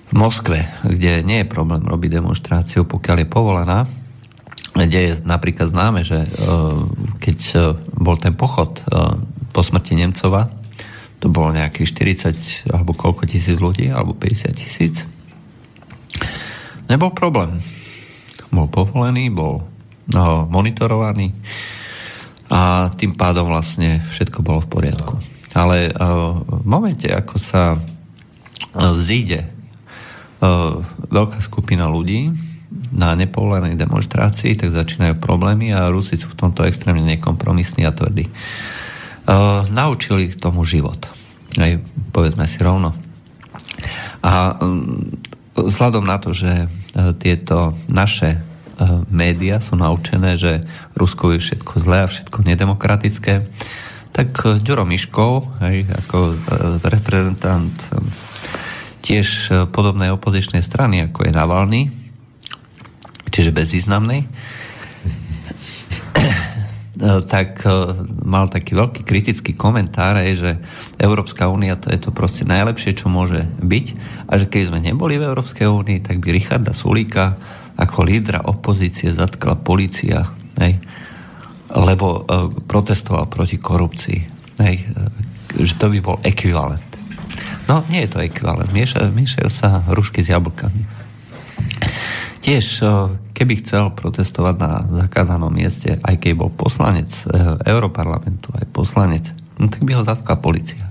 [0.08, 3.78] v Moskve, kde nie je problém robiť demonstráciu, pokiaľ je povolená,
[4.72, 6.28] kde je napríklad známe, že e,
[7.20, 7.38] keď
[7.92, 8.80] bol ten pochod
[9.52, 10.61] po smrti Nemcova,
[11.22, 12.26] to bolo nejakých
[12.66, 15.06] 40 alebo koľko tisíc ľudí, alebo 50 tisíc,
[16.92, 17.56] Nebol problém.
[18.52, 19.64] Bol povolený, bol
[20.12, 21.32] no, monitorovaný
[22.52, 25.14] a tým pádom vlastne všetko bolo v poriadku.
[25.56, 32.28] Ale uh, v momente, ako sa uh, zíde uh, veľká skupina ľudí
[32.92, 38.28] na nepovolenej demonstrácii, tak začínajú problémy a Rusi sú v tomto extrémne nekompromisní a tvrdí.
[38.28, 38.82] Uh,
[39.70, 40.98] naučili tomu život.
[41.54, 41.72] Aj,
[42.10, 42.90] povedzme si rovno.
[44.22, 45.14] A um,
[45.54, 48.38] vzhľadom na to, že E, tieto naše e,
[49.08, 50.60] média sú naučené, že
[50.92, 53.48] Rusko je všetko zlé a všetko nedemokratické,
[54.12, 54.28] tak
[54.60, 56.36] Ďuro Miškov, aj ako
[56.84, 57.72] reprezentant
[59.00, 61.82] tiež podobnej opozičnej strany, ako je Navalny,
[63.32, 64.28] čiže bezvýznamnej,
[67.03, 67.66] tak
[68.22, 70.62] mal taký veľký kritický komentár, že
[71.03, 73.86] Európska únia to je to proste najlepšie, čo môže byť
[74.30, 77.34] a že keď sme neboli v Európskej únii, tak by Richarda Sulíka
[77.74, 80.22] ako lídra opozície zatkla policia,
[80.62, 80.78] hej,
[81.72, 84.20] lebo uh, protestoval proti korupcii.
[84.62, 84.86] Hej,
[85.59, 86.84] že to by bol ekvivalent.
[87.66, 88.70] No, nie je to ekvivalent.
[88.70, 90.82] Miešajú, miešajú sa hrušky s jablkami.
[92.43, 92.82] Tiež,
[93.38, 94.72] keby chcel protestovať na
[95.07, 97.07] zakázanom mieste, aj keď bol poslanec
[97.62, 99.30] Európarlamentu, aj poslanec,
[99.62, 100.90] no tak by ho zatkla policia.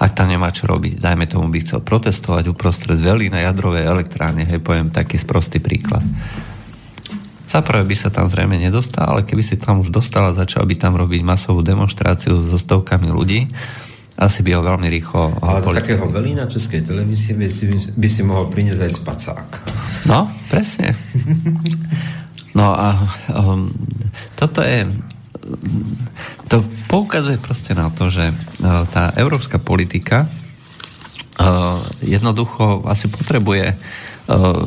[0.00, 4.48] Ak tam nemá čo robiť, dajme tomu by chcel protestovať uprostred veľi na jadrovej elektrárne,
[4.48, 6.02] hej, poviem taký sprostý príklad.
[7.44, 10.74] Zaprvé by sa tam zrejme nedostal, ale keby si tam už dostal a začal by
[10.80, 13.44] tam robiť masovú demonstráciu so stovkami ľudí,
[14.22, 15.42] asi by ho veľmi rýchlo...
[15.42, 19.48] Ale do takého velína českej televízie by si, by si mohol priniesť aj spacák.
[20.06, 20.94] No, presne.
[22.54, 23.02] No a
[23.34, 23.74] um,
[24.38, 24.86] toto je
[26.46, 34.62] to poukazuje proste na to, že uh, tá európska politika uh, jednoducho asi potrebuje uh,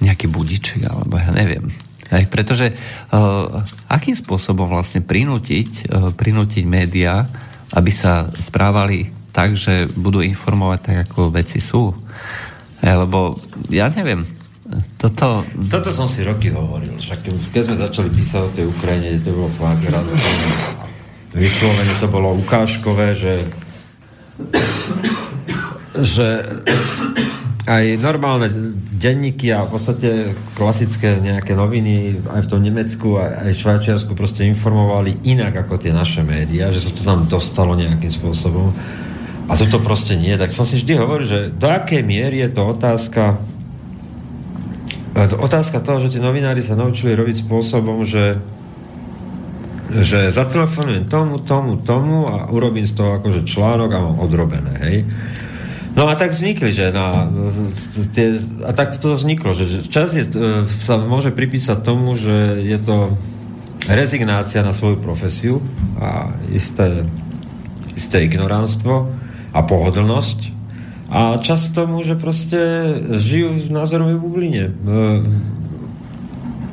[0.00, 1.68] nejaký budiček, alebo ja neviem.
[2.08, 3.60] Aj pretože uh,
[3.90, 7.28] akým spôsobom vlastne prinútiť, uh, prinútiť médiá
[7.72, 11.92] aby sa správali tak, že budú informovať tak, ako veci sú.
[12.82, 13.40] Lebo
[13.72, 14.26] ja neviem,
[15.00, 15.44] toto...
[15.68, 16.96] Toto som si roky hovoril.
[17.00, 20.30] Však keď sme začali písať o tej Ukrajine, to bolo flagrantné.
[21.32, 23.34] Vyslovene to bolo ukážkové, že
[25.92, 26.40] že
[27.62, 28.50] aj normálne
[28.98, 30.08] denníky a v podstate
[30.58, 35.94] klasické nejaké noviny aj v tom Nemecku, aj, aj Švajčiarsku proste informovali inak ako tie
[35.94, 38.74] naše médiá, že sa to tam dostalo nejakým spôsobom.
[39.46, 40.34] A toto proste nie.
[40.34, 43.38] Tak som si vždy hovoril, že do akej miery je to otázka
[45.12, 48.40] to otázka toho, že tí novinári sa naučili robiť spôsobom, že
[49.92, 54.96] že zatelefonujem tomu, tomu, tomu a urobím z toho akože článok a mám odrobené, hej.
[55.92, 57.28] No a tak vznikli, že na,
[58.16, 62.78] tie, a tak to vzniklo, že čas je, e, sa môže pripísať tomu, že je
[62.80, 63.12] to
[63.84, 65.60] rezignácia na svoju profesiu
[66.00, 67.04] a isté,
[67.92, 69.12] isté ignoránstvo
[69.52, 70.62] a pohodlnosť
[71.12, 72.56] a čas tomu, že proste
[73.20, 74.64] žijú v názorovej bubline.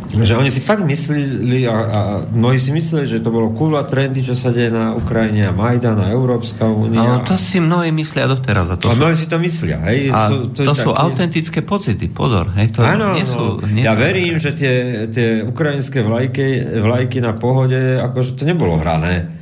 [0.10, 1.99] Že oni si fakt mysleli a, a
[2.34, 5.53] mnohí si mysleli, že to bolo cool a trendy, čo sa deje na Ukrajine a
[5.53, 7.22] Majdan a Európska únia.
[7.22, 8.74] Ale to si mnohí myslia doteraz.
[8.74, 8.99] A, to a sú...
[8.99, 9.78] mnohí si to myslia.
[9.86, 11.01] Hej, a sú, to to sú také...
[11.05, 12.49] autentické pocity, pozor.
[12.57, 13.70] Hej, to ano, nie sú, no.
[13.70, 14.01] nie ja sú...
[14.01, 14.76] verím, že tie,
[15.14, 19.39] tie ukrajinské vlajky, vlajky na pohode, akože to nebolo hrané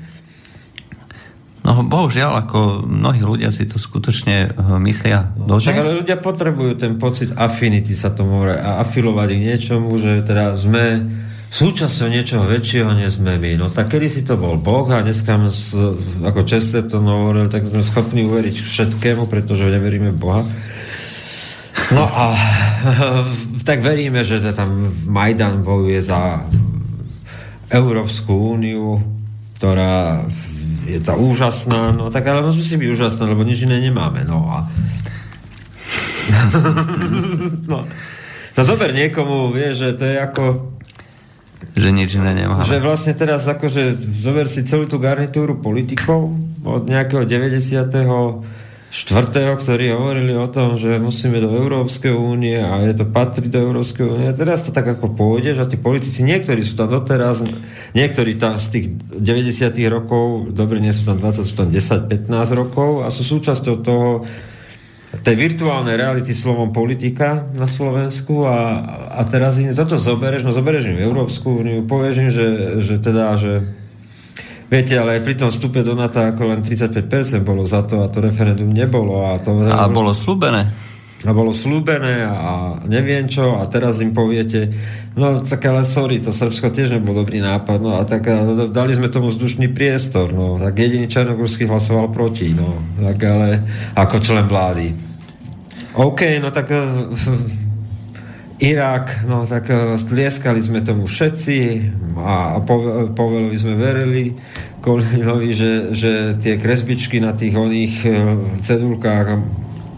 [1.68, 6.80] No bohužiaľ, ako mnohí ľudia si to skutočne eh, myslia no, Však ale ľudia potrebujú
[6.80, 11.03] ten pocit affinity sa tomu a afilovať k niečomu, že teda sme
[11.51, 13.51] súčasťou niečoho väčšieho, než sme my.
[13.59, 15.36] No tak kedy si to bol Boh a dneska
[16.24, 16.39] ako
[16.88, 20.47] to hovoril, tak sme schopní uveriť všetkému, pretože neveríme Boha.
[21.91, 22.36] No a
[23.68, 26.47] tak veríme, že tam Majdan bojuje za
[27.68, 29.03] Európsku úniu,
[29.59, 30.24] ktorá
[30.88, 34.57] je tá úžasná, no tak ale musí byť úžasná, lebo nič iné nemáme, no a
[37.71, 37.83] no.
[38.55, 40.73] no zober niekomu, vie, že to je ako
[41.77, 42.65] že nič iné nemáme.
[42.65, 46.33] Že vlastne teraz akože zober si celú tú garnitúru politikov
[46.65, 47.85] od nejakého 90
[48.88, 53.59] štvrtého, ktorí hovorili o tom, že musíme do Európskej únie a je to patrí do
[53.59, 54.31] Európskej únie.
[54.31, 57.43] Teraz to tak ako pôjde, že tí politici, niektorí sú tam doteraz,
[57.91, 58.85] niektorí tam z tých
[59.19, 64.23] 90 rokov, dobre, nie sú tam 20, sú tam 10-15 rokov a sú súčasťou toho
[65.07, 68.83] tej virtuálnej reality slovom politika na Slovensku a,
[69.15, 72.47] a teraz im toto zoberieš, no zoberieš im Európsku úniu, povieš im, že,
[72.83, 73.67] že teda, že
[74.68, 77.07] Viete, ale aj pri tom vstupe do NATO ako len 35%
[77.39, 79.24] bolo za to a to referendum nebolo.
[79.24, 80.68] A, to, a bolo slúbené.
[81.26, 84.70] A bolo slúbené a neviem čo a teraz im poviete
[85.18, 88.93] no tak ale sorry, to Srbsko tiež nebol dobrý nápad no a tak a, dali
[88.93, 93.65] sme tomu vzdušný priestor no tak jediný Černogórsky hlasoval proti no tak ale
[93.97, 94.93] ako člen vlády
[95.97, 96.70] OK, no tak
[98.58, 99.70] Irak, no tak
[100.01, 101.58] stlieskali sme tomu všetci
[102.18, 102.60] a, a
[103.14, 104.34] Povelovi sme verili
[104.82, 108.10] Kolinovi, že, že tie kresbičky na tých oných e,
[108.58, 109.28] cedulkách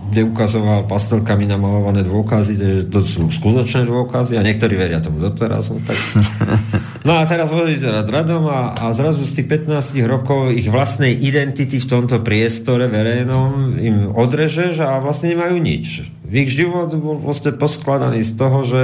[0.10, 2.57] kde ukazoval pastelkami namalované dôkazy,
[2.89, 5.70] to sú skutočné dôkazy a niektorí veria tomu doteraz.
[5.70, 5.93] No, tak...
[7.10, 11.18] no a teraz boli zrad radom a, a zrazu z tých 15 rokov ich vlastnej
[11.18, 16.05] identity v tomto priestore verejnom im odrežeš a vlastne nemajú nič.
[16.30, 18.82] Ich život bol vlastne poskladaný z toho, že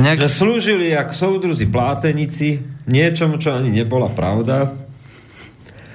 [0.00, 0.24] Nejak...
[0.24, 4.72] že slúžili jak soudruzi plátenici niečomu, čo ani nebola pravda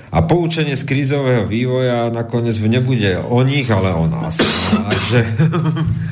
[0.10, 4.38] a poučenie z krízového vývoja nakoniec nebude o nich, ale o nás.
[4.74, 5.20] Takže...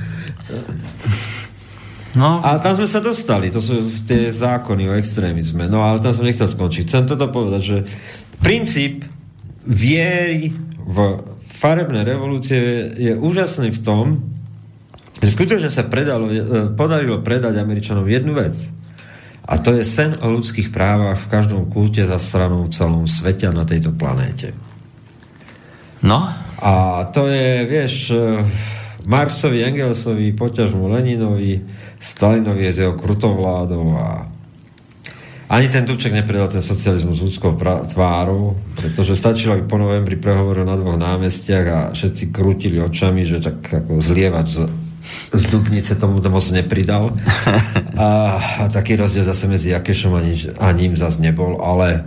[2.17, 2.41] No.
[2.41, 5.69] A tam sme sa dostali, to sú tie zákony o extrémizme.
[5.69, 6.89] No ale tam som nechcel skončiť.
[6.89, 7.77] Chcem toto povedať, že
[8.41, 9.05] princíp
[9.69, 10.49] viery
[10.81, 10.97] v
[11.45, 14.05] farebné revolúcie je úžasný v tom,
[15.21, 16.29] že skutočne sa predalo,
[16.73, 18.57] podarilo predať Američanom jednu vec–
[19.47, 23.47] a to je sen o ľudských právach v každom kúte za stranou v celom svete
[23.55, 24.51] na tejto planéte.
[26.03, 26.27] No?
[26.59, 28.43] A to je, vieš, eh,
[29.07, 31.63] Marsovi, Engelsovi, poťažmu Leninovi,
[31.95, 34.27] Stalinovi s jeho krutovládou a
[35.47, 40.67] ani ten Dubček nepredal ten socializmus ľudskou pra- tvárou, pretože stačilo, aby po novembri prehovoril
[40.67, 44.57] na dvoch námestiach a všetci krútili očami, že tak ako zlievať z
[45.31, 47.15] z Dubnice tomu to moc nepridal.
[47.97, 52.05] A, a taký rozdiel zase medzi Jakešom a, nič, a ním zase nebol, ale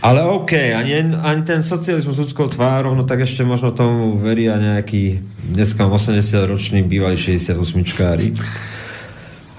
[0.00, 5.20] ale OK, ani, ani ten socializmus ľudskou tvárou, no tak ešte možno tomu veria nejaký
[5.52, 8.32] dneska 80-ročný bývalý 68-čkári.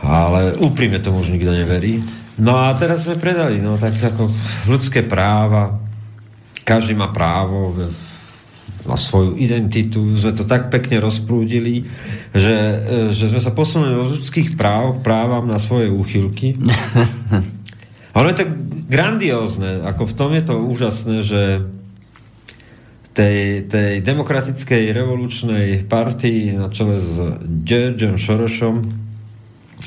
[0.02, 2.02] Ale úprimne tomu už nikto neverí.
[2.42, 4.26] No a teraz sme predali, no tak ako
[4.66, 5.78] ľudské práva,
[6.66, 7.78] každý má právo
[8.82, 11.86] na svoju identitu, sme to tak pekne rozprúdili,
[12.34, 12.78] že, e,
[13.14, 16.58] že sme sa posunuli od ľudských práv právam na svoje úchylky.
[18.18, 18.46] Ono je to
[18.92, 21.42] grandiózne, ako v tom je to úžasné, že
[23.16, 27.16] tej, tej demokratickej revolučnej partii na čele s
[27.64, 28.76] Georgeom Šorošom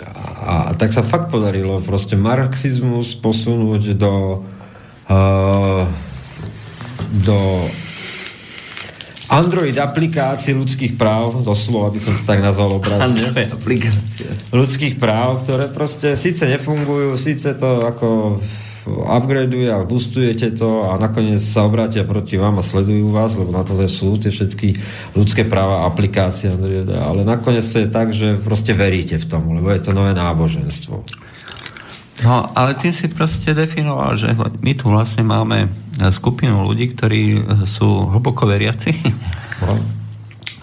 [0.05, 4.45] a, a tak sa fakt podarilo proste marxizmus posunúť do
[5.09, 5.85] uh,
[7.15, 7.39] do
[9.33, 13.25] Android aplikácií ľudských práv, doslova by som to tak nazval obrazne.
[13.25, 14.29] Android aplikácie.
[14.53, 18.39] Ľudských práv, ktoré proste síce nefungujú, síce to ako
[18.89, 23.65] upgradeuje a boostujete to a nakoniec sa obrátia proti vám a sledujú vás, lebo na
[23.65, 24.77] to sú tie všetky
[25.17, 26.53] ľudské práva aplikácie,
[26.93, 31.05] ale nakoniec to je tak, že proste veríte v tomu, lebo je to nové náboženstvo.
[32.23, 35.67] No, ale ty si proste definoval, že my tu vlastne máme
[36.15, 38.95] skupinu ľudí, ktorí sú hlboko veriaci,
[39.65, 39.75] no.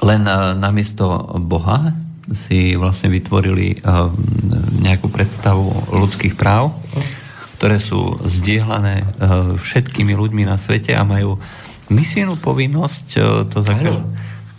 [0.07, 1.91] len eh, namiesto Boha
[2.31, 3.83] si vlastne vytvorili
[4.79, 6.71] nejakú predstavu ľudských práv
[7.61, 9.05] ktoré sú zdieľané e,
[9.53, 11.37] všetkými ľuďmi na svete a majú
[11.93, 13.19] misijnú povinnosť e,
[13.53, 14.01] to zakaž...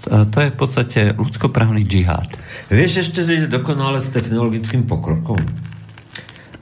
[0.03, 2.27] To je v podstate ľudskoprávny džihad.
[2.75, 5.39] Vieš ešte, že je dokonale s technologickým pokrokom?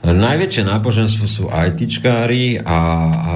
[0.05, 2.77] Najväčšie náboženstvo sú ITčkári a,
[3.09, 3.31] a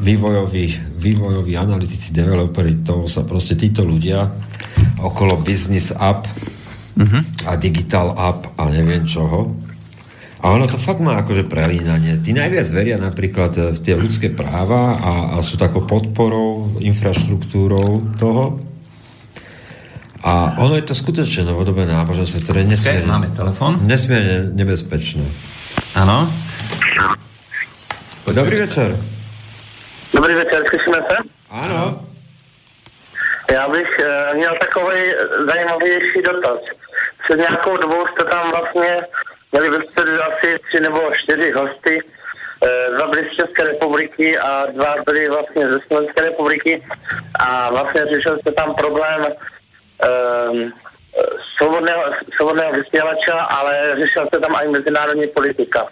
[0.00, 4.24] vývojoví, vývojoví analytici, developeri, to sa proste títo ľudia
[5.04, 6.24] okolo business app
[6.96, 7.20] uh-huh.
[7.44, 9.52] a digital app a neviem čoho
[10.44, 12.20] a ono to fakt má akože prelínanie.
[12.20, 18.12] Tí najviac veria napríklad e, v tie ľudské práva a, a sú takou podporou, infraštruktúrou
[18.20, 18.60] toho.
[20.20, 23.80] A ono je to skutočne novodobé náboženstvo, ktoré je nesmierne, máme telefon.
[23.88, 25.24] nesmierne nebezpečné.
[25.96, 26.28] Áno.
[28.28, 29.00] Dobrý večer.
[30.12, 31.16] Dobrý večer, slyšíme se?
[31.48, 32.04] Áno.
[33.52, 35.00] Já bych uh, měl takový
[35.48, 36.60] zajímavější dotaz.
[37.24, 39.00] Před nějakou dobou jste tam vlastně
[39.54, 41.98] Měli ve středu asi tři nebo čtyři hosty.
[41.98, 46.86] E, dva byli z České republiky a dva byli vlastně ze Slovenské republiky
[47.34, 49.30] a vlastně řešil se tam problém e,
[51.56, 52.02] svobodného,
[52.36, 55.86] svobodného vysílača, ale řešil se tam i mezinárodní politika.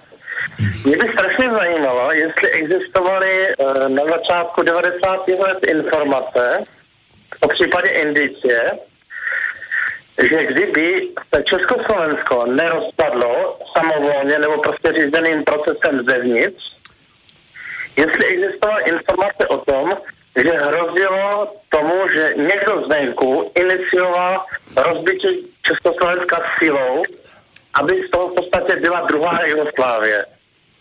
[0.84, 3.54] Mě by strašně zajímalo, jestli existovaly e,
[3.88, 5.28] na začátku 90.
[5.28, 6.64] let informace
[7.40, 8.70] o případě indicie,
[10.30, 16.62] že kdyby se Československo nerozpadlo samovolně nebo prostě řízeným procesem zevnitř,
[17.96, 19.90] jestli existovala informace o tom,
[20.36, 24.44] že hrozilo tomu, že někdo zvenku inicioval
[24.76, 25.28] rozbití
[25.62, 27.02] Československa silou,
[27.74, 30.24] aby z toho v podstatě byla druhá Jugoslávie.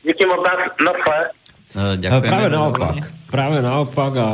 [0.04, 0.48] Díky moc
[0.86, 0.94] na
[1.76, 2.28] No, ďakujeme.
[2.28, 2.96] Práve naopak.
[3.32, 4.28] Práve naopak a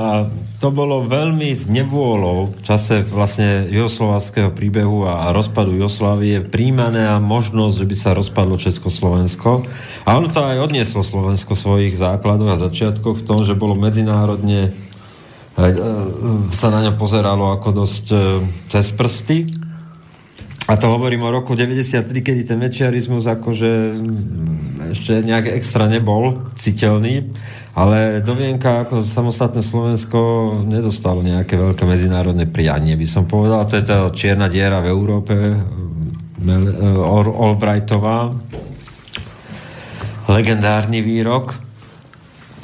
[0.58, 7.22] to bolo veľmi s nevôľou v čase vlastne juhoslováckého príbehu a rozpadu Jugoslávie príjmané a
[7.22, 9.70] možnosť, že by sa rozpadlo Československo.
[10.10, 14.62] A ono to aj odnieslo Slovensko svojich základoch a začiatkoch v tom, že bolo medzinárodne
[14.66, 15.74] e, e,
[16.50, 18.18] sa na ňo pozeralo ako dosť e,
[18.66, 19.67] cez prsty
[20.68, 26.52] a to hovorím o roku 93, kedy ten mečiarizmus akože mm, ešte nejak extra nebol
[26.60, 27.32] citeľný,
[27.72, 30.20] ale do Vienka ako samostatné Slovensko
[30.68, 33.64] nedostalo nejaké veľké medzinárodné prianie, by som povedal.
[33.64, 35.34] To je tá čierna diera v Európe,
[36.44, 38.36] Albrightová,
[40.28, 41.64] legendárny výrok.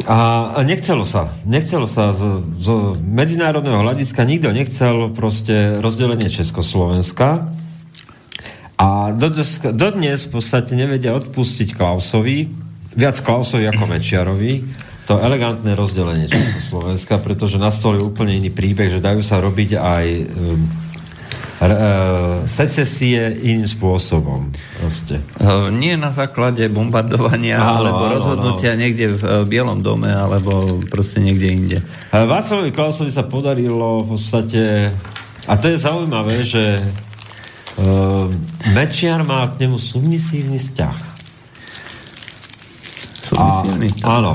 [0.03, 1.31] A nechcelo sa.
[1.47, 2.67] Nechcelo sa z, z
[2.99, 7.47] medzinárodného hľadiska nikto nechcel proste rozdelenie Československa,
[8.77, 12.49] a dodnes, dodnes v podstate nevedia odpustiť Klausovi,
[12.97, 14.53] viac Klausovi ako Mečiarovi,
[15.03, 20.63] to elegantné rozdelenie Československa, pretože nastolil úplne iný príbeh, že dajú sa robiť aj um,
[21.59, 24.55] uh, secesie iným spôsobom.
[24.79, 25.19] Proste.
[25.43, 28.81] Uh, nie na základe bombardovania áno, alebo áno, rozhodnutia áno.
[28.87, 31.77] niekde v uh, Bielom dome alebo proste niekde inde.
[32.15, 34.91] Václavovi Klausovi sa podarilo v podstate
[35.43, 36.79] a to je zaujímavé, že
[38.73, 40.97] Mečiar má k nemu submisívny vzťah.
[43.33, 43.89] Submisívny?
[44.05, 44.33] A, áno.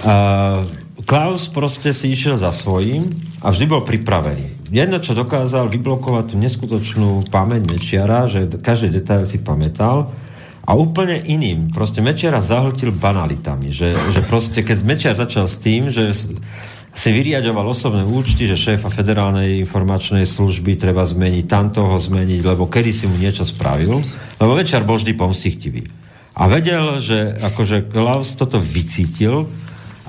[0.00, 0.64] Uh,
[1.04, 3.04] Klaus proste si išiel za svojím
[3.44, 4.70] a vždy bol pripravený.
[4.70, 10.14] Jedno, čo dokázal vyblokovať tú neskutočnú pamäť Mečiara, že každý detail si pamätal
[10.62, 11.74] a úplne iným.
[11.74, 13.74] Proste Mečiara zahltil banalitami.
[13.74, 16.14] Že, že proste, keď Mečiar začal s tým, že
[16.90, 22.66] si vyriadoval osobné účty, že šéfa federálnej informačnej služby treba zmeniť, tam toho zmeniť, lebo
[22.66, 24.02] kedy si mu niečo spravil,
[24.42, 25.86] lebo večer bol vždy pomstichtivý.
[26.34, 29.46] A vedel, že akože Klaus toto vycítil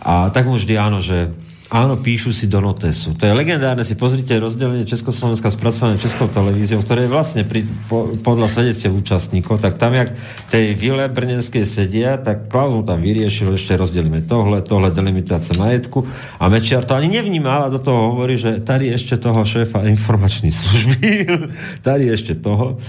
[0.01, 1.29] a tak mu vždy áno, že
[1.71, 3.15] Áno, píšu si do notesu.
[3.15, 8.11] To je legendárne, si pozrite rozdelenie Československa spracované Českou televíziou, ktoré je vlastne pri, po,
[8.19, 10.11] podľa svedectiev účastníkov, tak tam, jak
[10.51, 16.03] tej vile brnenskej sedia, tak Klaus tam vyriešil, ešte rozdelíme tohle, tohle delimitácia majetku
[16.43, 20.51] a Mečiar to ani nevnímal a do toho hovorí, že tady ešte toho šéfa informačnej
[20.51, 21.07] služby,
[21.87, 22.83] tady ešte toho.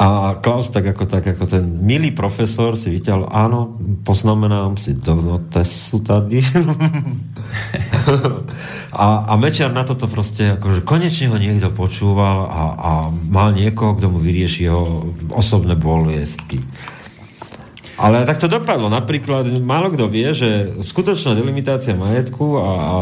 [0.00, 5.12] A Klaus tak ako, tak ako ten milý profesor si vyťahol, áno, poznamenám si do
[5.12, 6.40] notesu tady.
[8.96, 14.00] a, a Mečiar na toto proste, akože konečne ho niekto počúval a, a mal niekoho,
[14.00, 16.64] kto mu vyrieši jeho osobné bolestky.
[18.00, 18.88] Ale tak to dopadlo.
[18.88, 22.94] Napríklad, málo kto vie, že skutočná delimitácia majetku a, a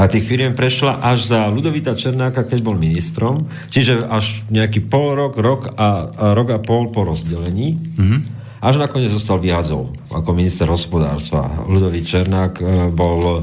[0.00, 5.12] a tých firiem prešla až za Ludovita Černáka, keď bol ministrom, čiže až nejaký pol
[5.12, 7.76] rok, rok a, a rok a pol po rozdelení.
[7.76, 8.20] Mm-hmm.
[8.64, 11.68] Až nakoniec zostal vyhazov ako minister hospodárstva.
[11.68, 13.38] Ludovít Černák e, bol e,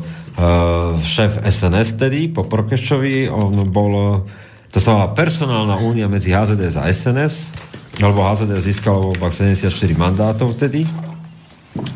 [1.06, 3.30] šéf SNS tedy po Prokešovi.
[3.30, 4.26] On bol,
[4.74, 7.34] to sa volá personálna únia medzi HZDS a SNS,
[8.02, 10.90] lebo HZD získalo v voľbách 74 mandátov vtedy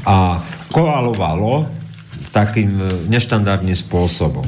[0.06, 0.38] a
[0.70, 1.81] koalovalo
[2.32, 4.48] takým e, neštandardným spôsobom.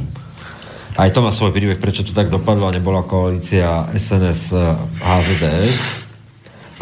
[0.94, 4.54] Aj to má svoj príbeh, prečo to tak dopadlo a nebola koalícia SNS
[5.02, 6.04] HZDS, e,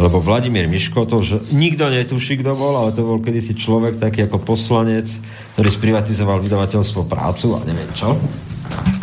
[0.01, 4.25] lebo Vladimír Miško, to už nikto netuší, kto bol, ale to bol kedysi človek taký
[4.25, 5.05] ako poslanec,
[5.53, 8.15] ktorý sprivatizoval vydavateľstvo prácu a neviem čo.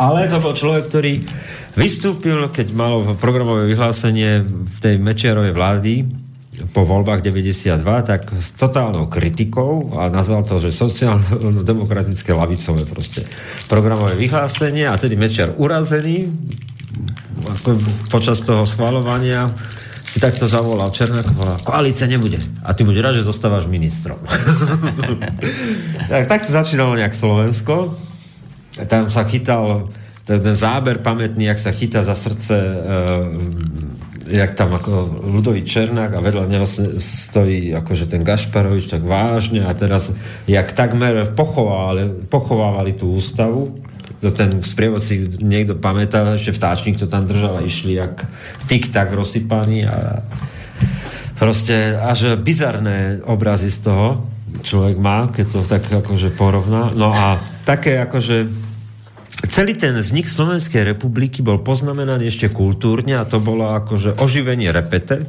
[0.01, 1.13] Ale to bol človek, ktorý
[1.77, 5.95] vystúpil, keď mal programové vyhlásenie v tej Mečiarovej vlády,
[6.73, 13.23] po voľbách 92, tak s totálnou kritikou a nazval to, že sociálno-demokratické lavicové proste
[13.71, 16.27] programové vyhlásenie a tedy Mečiar urazený
[17.49, 17.79] ako
[18.11, 19.49] počas toho schvalovania
[20.09, 22.41] si takto zavolal Černákova, koalícia nebude.
[22.65, 24.17] A ty buď rád, že zostávaš ministrom.
[26.13, 27.93] tak, tak to začínalo nejak Slovensko.
[28.89, 29.93] Tam sa chytal
[30.25, 32.77] ten záber pamätný, jak sa chytá za srdce e,
[34.29, 36.69] jak tam ako Ludový Černák a vedľa neho
[37.01, 40.13] stojí akože ten Gašparovič tak vážne a teraz
[40.45, 43.73] jak takmer pochovávali, pochovávali tú ústavu
[44.19, 48.27] to ten sprievodci niekto pamätá, že vtáčnik to tam držal a išli jak
[48.67, 50.27] tik-tak rozsypaný a
[51.39, 54.27] proste až bizarné obrazy z toho
[54.67, 56.91] človek má, keď to tak akože porovná.
[56.99, 58.68] No a také akože
[59.47, 65.23] celý ten vznik Slovenskej republiky bol poznamenaný ešte kultúrne a to bolo akože oživenie repete.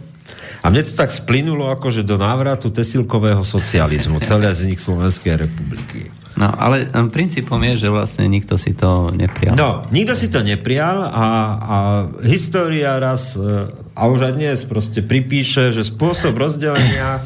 [0.60, 6.12] A mne to tak splynulo akože do návratu tesilkového socializmu, celý vznik Slovenskej republiky.
[6.40, 9.56] No, ale princípom je, že vlastne nikto si to neprijal.
[9.60, 11.28] No, nikto si to neprijal a,
[11.60, 11.78] a
[12.24, 17.20] história raz, e, a už aj dnes proste pripíše, že spôsob rozdelenia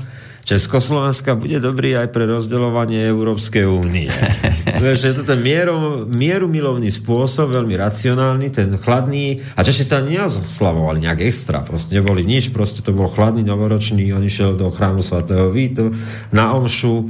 [0.44, 4.12] Československa bude dobrý aj pre rozdeľovanie Európskej únie.
[4.84, 11.08] je to ten mieru, mieru milovný spôsob, veľmi racionálny, ten chladný, a Češi sa neoslavovali
[11.08, 15.48] nejak extra, proste neboli nič, proste to bol chladný novoročný, on išiel do chrámu svatého
[15.48, 15.96] Vítu
[16.36, 17.08] na omšu uh,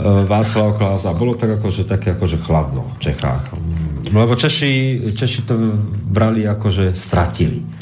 [0.00, 3.52] Václav Klaus a bolo tak akože také akože chladno v Čechách.
[4.08, 5.54] Lebo Češi, Češi to
[6.08, 7.81] brali akože stratili.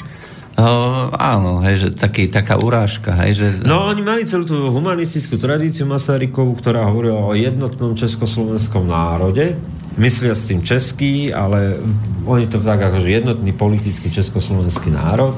[0.61, 3.17] Uh, áno, hej, že taký, taká urážka.
[3.25, 3.47] Hej, že...
[3.65, 9.57] No, oni mali celú tú humanistickú tradíciu Masarykovú, ktorá hovorila o jednotnom československom národe,
[9.97, 11.81] myslia s tým český, ale
[12.29, 15.33] oni to tak akože jednotný politický československý národ.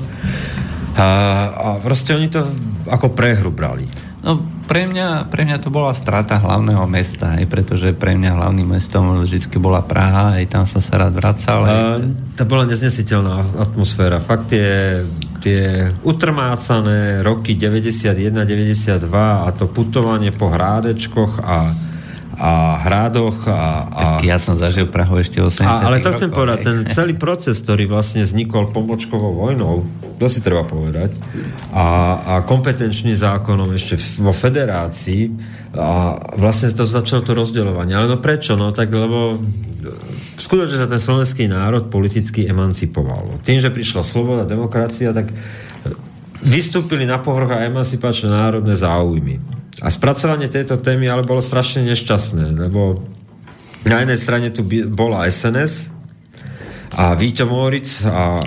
[0.99, 1.07] A,
[1.55, 2.43] a proste oni to
[2.91, 3.87] ako prehru brali.
[4.21, 8.67] No, pre mňa, pre mňa to bola strata hlavného mesta, aj pretože pre mňa hlavným
[8.67, 11.59] mestom vždy bola Praha, aj tam som sa rád vracal.
[11.67, 11.99] Aj...
[12.35, 14.23] to bola neznesiteľná atmosféra.
[14.23, 15.03] Fakt je
[15.43, 21.67] tie utrmácané roky 91-92 a to putovanie po hrádečkoch a
[22.33, 23.99] a hrádoch a, a...
[23.99, 27.61] Tak ja som zažil Prahu ešte 80 a, Ale to chcem povedať, ten celý proces,
[27.61, 29.85] ktorý vlastne vznikol pomočkovou vojnou,
[30.17, 31.13] to si treba povedať,
[31.69, 31.85] a,
[32.17, 35.29] a kompetenčný zákonom ešte vo federácii
[35.77, 37.93] a vlastne to začalo to rozdeľovanie.
[37.93, 38.57] Ale no prečo?
[38.57, 39.37] No tak lebo
[40.37, 43.41] skutočne sa ten slovenský národ politicky emancipoval.
[43.45, 45.29] Tým, že prišla sloboda, demokracia, tak
[46.43, 49.39] vystúpili na povrch a emancipačné národné záujmy.
[49.81, 53.03] A spracovanie tejto témy ale bolo strašne nešťastné, lebo
[53.83, 55.89] na jednej strane tu bola SNS
[56.95, 58.37] a Víťo Moric a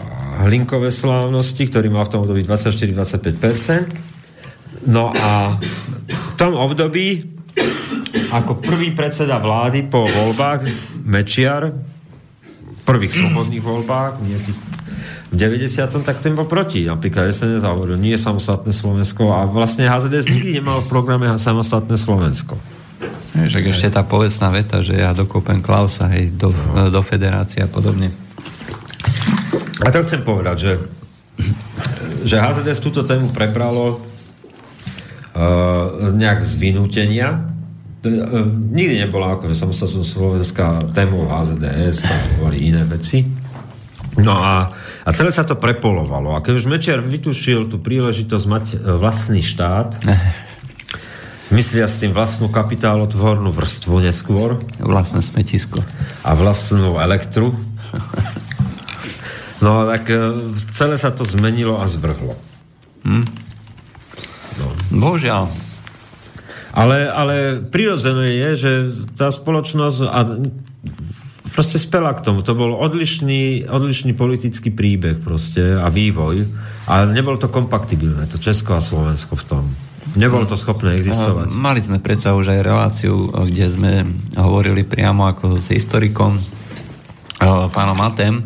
[0.47, 4.87] Hlinkové slávnosti, ktorý mal v tom období 24-25%.
[4.87, 5.59] No a
[6.07, 7.35] v tom období
[8.31, 10.69] ako prvý predseda vlády po voľbách
[11.03, 11.73] Mečiar,
[12.85, 14.61] prvých slobodných voľbách, nie tých
[15.27, 16.07] v 90.
[16.07, 16.87] tak ten bol proti.
[16.87, 21.99] Napríklad SNS hovoril, nie je samostatné Slovensko a vlastne HZDS nikdy nemal v programe samostatné
[21.99, 22.55] Slovensko.
[23.37, 26.89] Však ešte tá povecná veta, že ja dokopem Klausa hej, do, no.
[26.89, 28.09] do federácie a podobne.
[29.85, 30.73] A to chcem povedať, že,
[32.25, 37.45] že HZDS túto tému prebralo uh, nejak z vynútenia.
[38.01, 43.21] Uh, nikdy nebola ako samostatná slovenská tému HZDS, tam boli iné veci.
[44.17, 44.73] No a,
[45.07, 46.35] a celé sa to prepolovalo.
[46.35, 50.03] A keď už Mečiar vytušil tú príležitosť mať uh, vlastný štát,
[51.57, 54.59] myslia s tým vlastnú kapitálotvornú vrstvu neskôr.
[54.83, 55.79] Vlastné smetisko.
[56.27, 57.55] A vlastnú elektru.
[59.63, 62.37] No tak e, celé sa to zmenilo a zvrhlo.
[63.09, 63.25] Hm?
[64.61, 64.67] No.
[65.01, 65.49] Bohužiaľ.
[66.77, 68.73] Ale, ale prirodzené je, že
[69.17, 70.21] tá spoločnosť a
[71.57, 72.45] proste spela k tomu.
[72.45, 76.45] To bol odlišný, odlišný politický príbeh proste a vývoj.
[76.85, 79.65] A nebolo to kompatibilné, to Česko a Slovensko v tom.
[80.13, 81.49] Nebolo to schopné existovať.
[81.49, 83.93] Mali sme predsa už aj reláciu, kde sme
[84.37, 86.37] hovorili priamo ako s historikom
[87.73, 88.45] pánom Matem,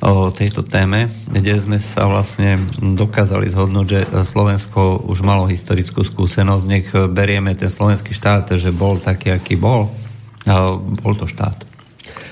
[0.00, 6.64] o tejto téme, kde sme sa vlastne dokázali zhodnúť, že Slovensko už malo historickú skúsenosť,
[6.64, 9.92] nech berieme ten slovenský štát, že bol taký, aký bol.
[11.04, 11.68] Bol to štát.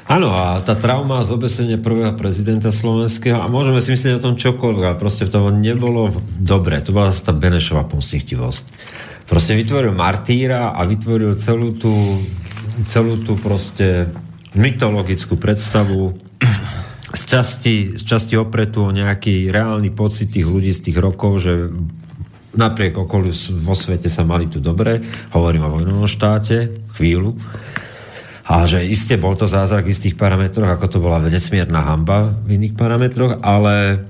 [0.08, 4.40] Áno, a tá trauma z obesenia prvého prezidenta slovenského, a môžeme si myslieť o tom
[4.40, 6.08] čokoľvek, ale proste v tom nebolo
[6.40, 6.80] dobre.
[6.80, 8.62] To bola tá Benešová pomstichtivosť.
[9.28, 12.24] Proste vytvoril martýra a vytvoril celú tú,
[12.88, 14.08] celú tú proste
[14.56, 16.16] mytologickú predstavu
[17.12, 21.68] z časti, z časti opretú o nejaký reálny pocit tých ľudí z tých rokov, že
[22.56, 25.04] napriek okoliu vo svete sa mali tu dobre,
[25.36, 27.36] hovorím o vojnovom štáte, chvíľu,
[28.48, 32.56] a že iste bol to zázrak v istých parametroch, ako to bola nesmierna hamba v
[32.56, 34.08] iných parametroch, ale,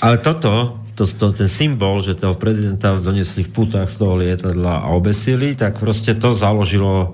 [0.00, 4.88] ale toto, to, to, ten symbol, že toho prezidenta donesli v putách z toho lietadla
[4.88, 7.12] a obesili, tak proste to založilo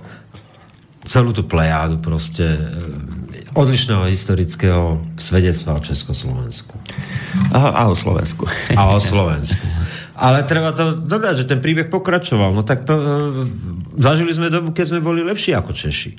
[1.05, 2.55] celú tú plejádu proste
[3.53, 6.75] odlišného historického svedectva o Československu.
[7.51, 8.47] A, a o Slovensku.
[8.79, 9.67] A o Slovensku.
[10.15, 12.55] Ale treba to dodať, že ten príbeh pokračoval.
[12.55, 13.05] No tak to, e,
[13.99, 16.11] zažili sme dobu, keď sme boli lepší ako Češi.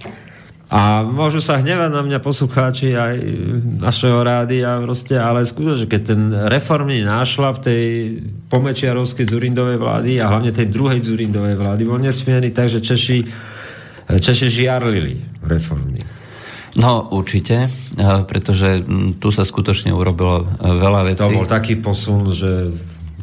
[0.65, 3.15] A môžu sa hnevať na mňa poslucháči aj
[3.85, 8.17] našeho rádia, proste, ale skutočne, keď ten reformný nášlap tej
[8.49, 13.17] pomečiarovskej Zurindovej vlády a hlavne tej druhej Zurindovej vlády bol nesmierny, takže Češi,
[14.09, 16.01] Češi žiarlili reformný.
[16.75, 18.83] No určite, eh, pretože
[19.21, 21.23] tu sa skutočne urobilo veľa vecí.
[21.23, 22.73] To bol taký posun, že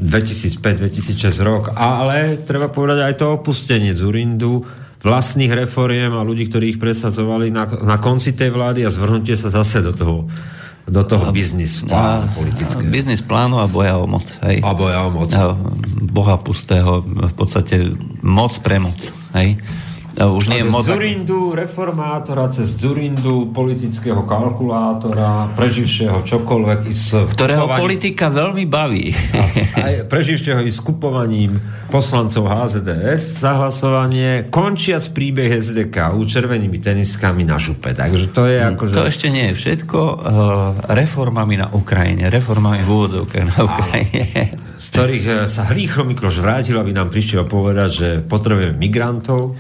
[0.03, 4.66] 2005-2006 rok, ale treba povedať aj to opustenie Zurindu,
[5.03, 9.51] vlastných reforiem a ľudí, ktorí ich presadzovali na, na konci tej vlády a zvrhnutie sa
[9.51, 10.27] zase do toho
[10.83, 12.91] do toho biznis plánu politického.
[12.91, 14.27] Biznis plánu a boja o moc.
[14.43, 14.66] Hej.
[14.66, 15.31] A boja o moc.
[16.11, 18.99] Boha pustého, v podstate moc pre moc.
[19.39, 19.62] Hej.
[20.12, 20.84] Už nie je moc...
[20.84, 26.80] Zurindu reformátora cez Zurindu politického kalkulátora, preživšieho čokoľvek.
[27.32, 29.09] Ktorého kupovaním, politika veľmi baví.
[29.89, 31.56] Aj preživšieho i s kupovaním
[31.89, 37.97] poslancov HZDS za hlasovanie končia s príbeh SDK u červenými teniskami na župe.
[37.97, 38.93] Takže to je ako...
[38.93, 38.94] Že...
[38.97, 39.98] To ešte nie je všetko.
[39.98, 40.16] Uh,
[40.93, 42.28] reformami na Ukrajine.
[42.28, 44.60] Reformami v úvodzovkách na Ukrajine.
[44.76, 49.55] Z ktorých eh, sa Hrícho Mikloš vrátil, aby nám prišiel povedať, že potrebujeme migrantov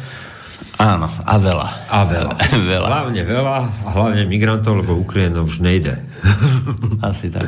[0.82, 1.68] Áno, a veľa.
[1.86, 2.34] A veľa.
[2.74, 2.88] veľa.
[2.90, 3.56] Hlavne veľa
[3.86, 6.02] a hlavne migrantov, lebo Ukrajina už nejde.
[7.06, 7.46] Asi tak.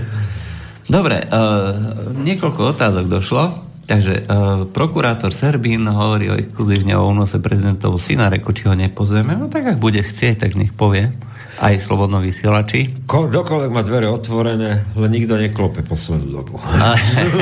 [0.86, 3.44] Dobre, uh, niekoľko otázok došlo.
[3.84, 9.36] Takže uh, prokurátor Serbín hovorí o exkluzívne o únose prezidentov syna, reko, či ho nepozveme.
[9.36, 11.10] No tak ak bude chcieť, tak nech povie.
[11.54, 13.06] Aj slobodno vysielači.
[13.06, 16.58] Ko, dokoľvek má dvere otvorené, len nikto neklope poslednú dobu.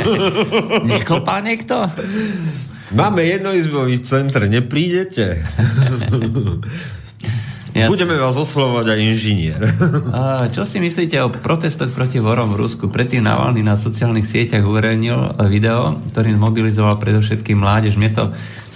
[0.92, 1.88] Neklopá niekto?
[2.92, 5.40] Máme jednoizbový centr, neprídete?
[7.72, 7.88] Ja...
[7.88, 9.56] Budeme vás oslovovať aj inžinier.
[10.52, 12.92] Čo si myslíte o protestoch proti vorom v Rusku?
[12.92, 17.96] Predtým Navalny na sociálnych sieťach uverejnil video, ktorý mobilizoval predovšetkým mládež.
[17.96, 18.24] Mne to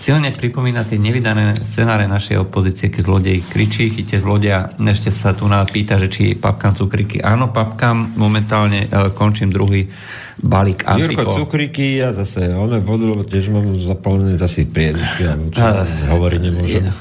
[0.01, 4.73] silne pripomína tie nevydané scenáre našej opozície, keď zlodej kričí, chyte zlodia.
[4.81, 7.21] Ešte sa tu nás pýta, že či papkám cukriky.
[7.21, 8.17] Áno, papkám.
[8.17, 9.93] Momentálne e, končím druhý
[10.37, 11.25] balík Antifo.
[11.25, 15.65] Jurko, cukriky a zase one vodu, lebo tiež mám zapálené asi priedusky, alebo čo
[16.13, 16.85] hovoriť nemôžem.
[16.85, 16.93] Ja,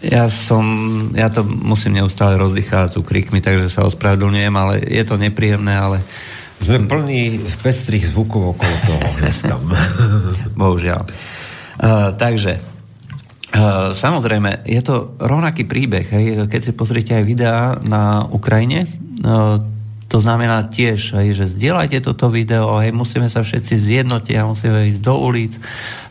[0.00, 0.64] ja som,
[1.12, 6.00] ja to musím neustále rozdychať cukrikmi, takže sa ospravedlňujem, ale je to nepríjemné, ale
[6.58, 9.54] sme plní pestrých zvukov okolo toho dneska.
[10.58, 11.02] Bohužiaľ.
[11.78, 12.58] Uh, takže,
[13.54, 16.10] uh, samozrejme, je to rovnaký príbeh.
[16.10, 16.50] Hej?
[16.50, 18.90] Keď si pozrite aj videá na Ukrajine,
[19.22, 19.62] uh,
[20.08, 24.88] To znamená tiež, hej, že zdieľajte toto video, hej, musíme sa všetci zjednotiť a musíme
[24.88, 25.52] ísť do ulic.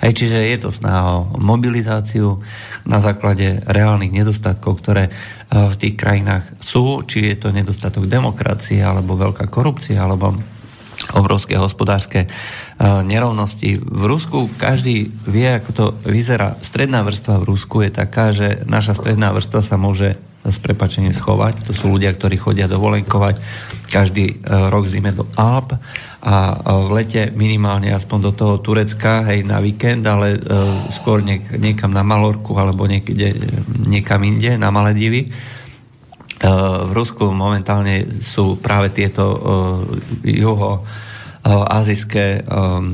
[0.05, 2.37] Hej, čiže je to snaha o mobilizáciu
[2.85, 5.09] na základe reálnych nedostatkov, ktoré
[5.49, 10.37] v tých krajinách sú, či je to nedostatok demokracie, alebo veľká korupcia, alebo
[11.15, 12.27] obrovské hospodárske e,
[13.05, 13.79] nerovnosti.
[13.79, 16.59] V Rusku každý vie, ako to vyzerá.
[16.59, 21.67] Stredná vrstva v Rusku je taká, že naša stredná vrstva sa môže s prepačením schovať.
[21.67, 23.39] To sú ľudia, ktorí chodia dovolenkovať
[23.91, 24.35] každý e,
[24.71, 25.75] rok zime do Alp
[26.23, 26.55] a e,
[26.87, 30.39] v lete minimálne aspoň do toho Turecka, hej, na víkend, ale
[30.87, 33.35] skôr niek- niekam na Malorku alebo niekde,
[33.85, 35.29] niekam inde, na Maledivy
[36.85, 39.25] v Rusku momentálne sú práve tieto
[40.21, 40.85] juho
[41.47, 42.45] azijské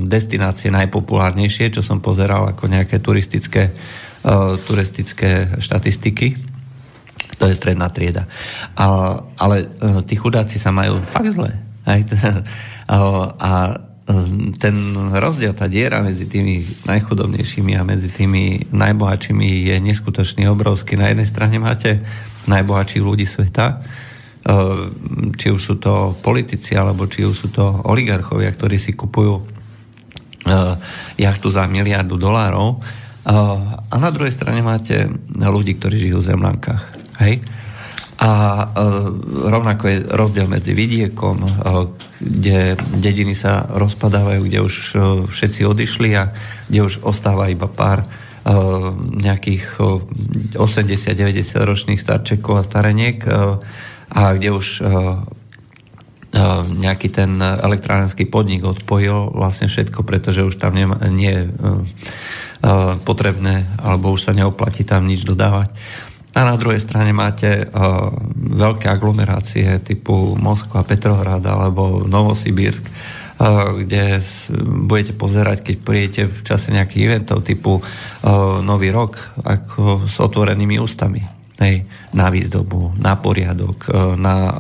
[0.08, 3.74] destinácie najpopulárnejšie, čo som pozeral ako nejaké turistické,
[4.64, 6.53] turistické štatistiky.
[7.44, 8.24] To je stredná trieda.
[9.36, 9.68] Ale
[10.08, 11.52] tí chudáci sa majú fakt zle.
[13.44, 13.52] A
[14.60, 14.76] ten
[15.16, 21.00] rozdiel, tá diera medzi tými najchudobnejšími a medzi tými najbohatšími je neskutočný obrovský.
[21.00, 22.04] Na jednej strane máte
[22.52, 23.76] najbohatších ľudí sveta, e,
[25.40, 29.44] či už sú to politici, alebo či už sú to oligarchovia, ktorí si kupujú e,
[31.24, 32.76] jachtu za miliardu dolárov.
[32.76, 32.78] E,
[33.88, 35.08] a na druhej strane máte
[35.40, 37.03] ľudí, ktorí žijú v zemlankách.
[37.20, 37.44] Hej?
[38.24, 38.32] A
[39.50, 41.44] rovnako je rozdiel medzi vidiekom,
[42.22, 44.76] kde dediny sa rozpadávajú, kde už
[45.28, 46.32] všetci odišli a
[46.72, 48.08] kde už ostáva iba pár
[49.18, 49.80] nejakých
[50.56, 53.24] 80-90 eh, ročných starčekov a stareniek
[54.14, 54.68] a kde už
[56.74, 61.46] nejaký ten elektrárenský podnik odpojil vlastne všetko, pretože už tam nie, nie je
[63.06, 65.70] potrebné alebo už sa neoplatí tam nič dodávať.
[66.34, 67.70] A na druhej strane máte
[68.34, 72.82] veľké aglomerácie typu Moskva, Petrohrad alebo Novosibírsk,
[73.78, 74.18] kde
[74.66, 77.86] budete pozerať, keď prídete v čase nejakých eventov typu
[78.66, 81.22] Nový rok, ako s otvorenými ústami.
[81.62, 81.86] Hej,
[82.18, 84.58] na výzdobu, na poriadok, na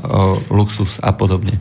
[0.53, 1.57] luxus a podobne.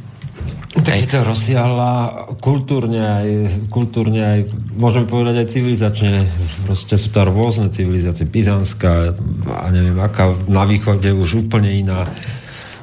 [0.73, 1.93] Tak je to rozsiahla
[2.40, 3.28] kultúrne aj,
[3.69, 4.40] kultúrne aj,
[4.73, 6.24] môžeme povedať aj civilizačne.
[6.65, 8.24] Proste sú to rôzne civilizácie.
[8.24, 9.12] Pizanska
[9.53, 12.09] a neviem aká, na východe už úplne iná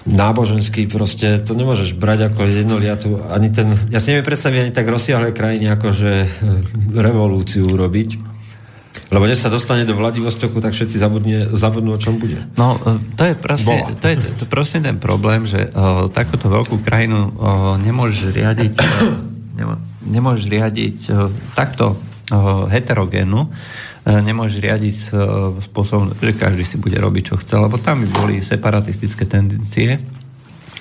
[0.10, 4.88] náboženský proste, to nemôžeš brať ako jednoliatu, ani ten, ja si neviem predstaviť ani tak
[4.90, 6.30] rozsiahle krajine, ako že eh,
[6.94, 8.29] revolúciu urobiť.
[9.10, 12.46] Lebo keď sa dostane do Vladivostoku, tak všetci zabudne, zabudnú, o čom bude.
[12.56, 16.86] No, eh, to je proste, to je, to proste ten problém, že uh, takúto veľkú
[16.86, 21.98] krajinu uh, nemôžeš riadiť, uh, nemôžeš riadiť uh, takto
[22.70, 23.50] heterogénu,
[24.10, 25.08] E, nemôže riadiť e,
[25.70, 30.00] spôsobom, že každý si bude robiť, čo chce, lebo tam by boli separatistické tendencie,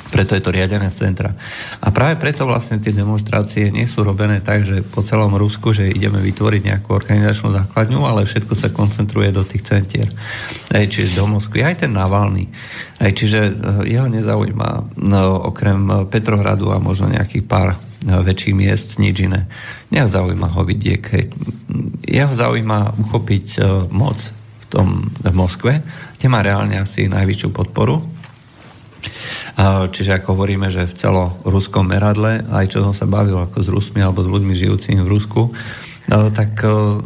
[0.08, 1.36] preto je to riadené z centra.
[1.84, 5.88] A práve preto vlastne tie demonstrácie nie sú robené tak, že po celom Rusku, že
[5.88, 10.08] ideme vytvoriť nejakú organizačnú základňu, ale všetko sa koncentruje do tých centier.
[10.72, 12.48] Aj, čiže do Moskvy, aj ten Navalny.
[12.98, 13.52] Aj, čiže e,
[13.92, 17.76] jeho nezaujíma no, okrem Petrohradu a možno nejakých pár
[18.06, 19.50] väčších miest, nič iné.
[19.90, 21.02] Neho zaujíma ho vidiek.
[22.06, 23.60] Jeho zaujíma uchopiť e,
[23.90, 25.72] moc v, tom, v Moskve,
[26.16, 28.17] kde má reálne asi najvyššiu podporu.
[29.90, 34.00] Čiže ako hovoríme, že v celoruskom meradle, aj čo som sa bavil ako s Rusmi
[34.02, 35.50] alebo s ľuďmi žijúcimi v Rusku, e,
[36.30, 37.02] tak uh,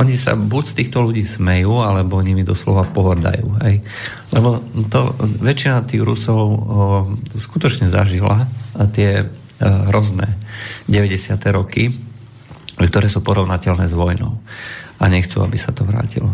[0.00, 3.60] oni sa buď z týchto ľudí smejú, alebo nimi doslova pohordajú.
[3.68, 3.84] Hej?
[4.32, 6.56] Lebo to väčšina tých Rusov uh,
[7.36, 8.48] skutočne zažila
[8.96, 9.28] tie
[9.62, 10.26] hrozné
[10.90, 11.38] 90.
[11.54, 11.92] roky,
[12.74, 14.42] ktoré sú porovnateľné s vojnou
[14.98, 16.30] a nechcú, aby sa to vrátilo.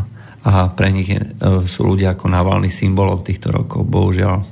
[0.47, 1.33] A pre nich je, eh,
[1.67, 4.45] sú ľudia ako Navalny symbolom týchto rokov, bohužiaľ.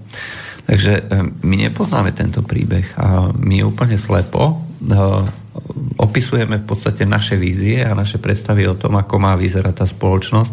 [0.67, 1.05] Takže eh,
[1.47, 4.67] my nepoznáme tento príbeh a my úplne slepo
[5.97, 10.53] opisujeme v podstate naše vízie a naše predstavy o tom, ako má vyzerať tá spoločnosť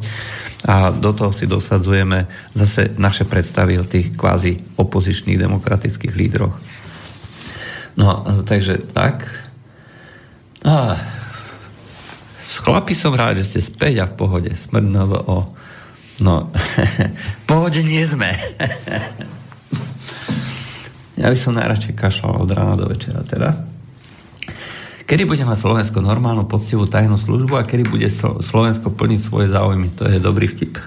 [0.63, 6.55] a do toho si dosadzujeme zase naše predstavy o tých kvázi opozičných demokratických lídroch.
[7.99, 9.27] No, takže tak.
[10.63, 10.95] A,
[12.53, 14.53] s chlapi som rád, že ste späť a v pohode.
[14.53, 14.85] Smrť
[15.25, 15.57] o.
[16.21, 16.53] No,
[17.41, 18.29] v pohode nie sme.
[21.21, 23.57] ja by som najradšej kašľal od rána do večera teda.
[25.09, 28.05] Kedy bude mať Slovensko normálnu poctivú tajnú službu a kedy bude
[28.45, 29.89] Slovensko plniť svoje záujmy?
[29.97, 30.77] To je dobrý vtip.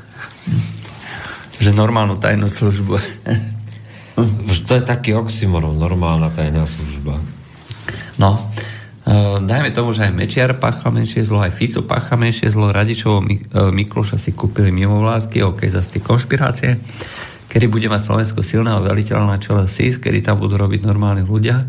[1.66, 2.94] že normálnu tajnú službu.
[4.70, 7.18] To je taký oxymoron, normálna tajná služba.
[8.22, 8.38] No,
[9.47, 13.70] dajme tomu, že aj Mečiar páchal menšie zlo, aj Fico páchal menšie zlo, Radičovo, uh,
[13.70, 16.83] Mikloša si kúpili mimovládky, ok, zase tie konšpirácie.
[17.47, 21.62] kedy bude mať Slovensko silného veliteľa na čele SIS, kedy tam budú robiť normálni ľudia.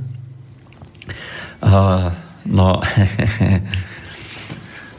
[1.61, 2.09] Uh,
[2.49, 2.81] no,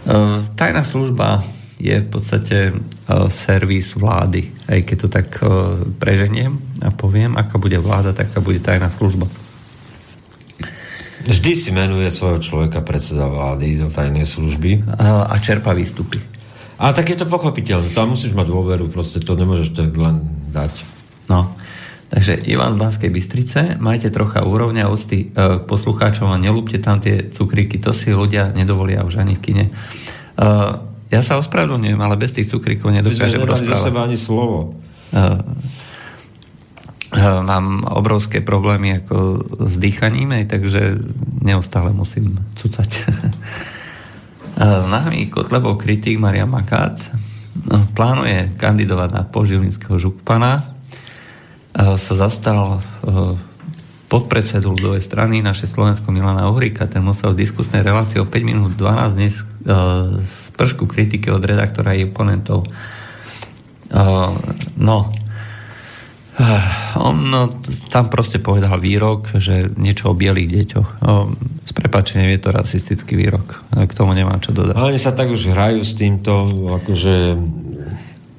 [0.58, 1.42] tajná služba
[1.82, 4.50] je v podstate uh, servis vlády.
[4.70, 6.54] Aj keď to tak uh, preženiem
[6.86, 9.26] a poviem, aká bude vláda, taká bude tajná služba.
[11.28, 14.88] Vždy si menuje svojho človeka predseda vlády do tajnej služby.
[14.96, 16.16] A, a čerpa výstupy.
[16.80, 17.92] A tak je to pochopiteľné.
[17.92, 20.72] Tam musíš mať dôveru, proste to nemôžeš tak len dať.
[21.28, 21.52] No.
[22.08, 27.04] Takže Ivan z Banskej Bystrice, majte trocha úrovňa ústy e, k poslucháčom a nelúbte tam
[27.04, 29.64] tie cukríky, to si ľudia nedovolia už ani v kine.
[29.68, 29.72] E,
[31.12, 33.92] ja sa ospravedlňujem, ale bez tých cukríkov nedokážem rozprávať.
[33.92, 34.76] Ani slovo.
[35.08, 35.40] Uh,
[37.16, 39.16] mám obrovské problémy ako
[39.64, 41.00] s dýchaním, aj, takže
[41.40, 42.90] neustále musím cucať.
[44.60, 47.00] uh, Známy Kotlebov kritik Maria Makát
[47.92, 50.62] plánuje kandidovať na požilinského župana.
[51.74, 52.80] Sa zastal
[54.08, 58.72] podpredsedu ľudovej strany naše Slovensko Milana Uhrika, ten musel v diskusnej relácii o 5 minút
[58.74, 59.34] 12 dnes
[60.24, 62.64] z pršku kritiky od redaktora i oponentov.
[64.80, 64.96] No,
[67.02, 67.50] on no,
[67.90, 70.88] tam proste povedal výrok, že niečo o bielých deťoch.
[71.02, 71.26] Uh,
[71.66, 73.58] s prepačením je to rasistický výrok.
[73.74, 74.78] K tomu nemám čo dodať.
[74.78, 76.32] Ale oni sa tak už hrajú s týmto,
[76.78, 77.34] akože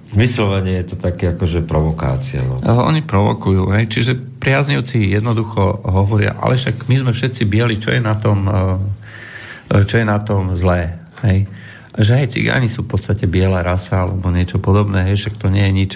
[0.10, 2.42] Vyslovene je to také akože provokácia.
[2.42, 2.58] No.
[2.90, 3.86] Oni provokujú, hej.
[3.86, 9.86] čiže priaznivci jednoducho hovoria, ale však my sme všetci bieli, čo je na tom, eh,
[9.86, 10.98] čo je na tom zlé.
[11.22, 11.46] Hej.
[11.94, 15.62] Že aj cigáni sú v podstate biela rasa alebo niečo podobné, hej, však to nie
[15.70, 15.92] je nič.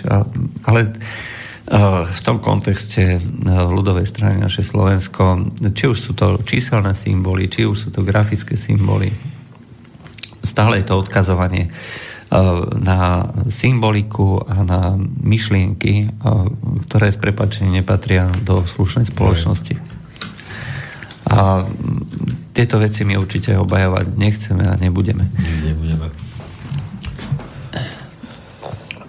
[0.70, 1.33] Ale eh,
[2.12, 7.64] v tom kontexte eh, ľudovej strany naše Slovensko, či už sú to číselné symboly, či
[7.64, 9.14] už sú to grafické symboly,
[10.44, 11.72] stále je to odkazovanie
[12.34, 16.10] Eh, na symboliku a na myšlienky, eh,
[16.90, 19.78] ktoré z prepačenia nepatria do slušnej spoločnosti.
[21.30, 21.62] A
[22.58, 25.30] tieto veci my určite obajovať nechceme a nebudeme.
[25.62, 26.10] Nebudeme.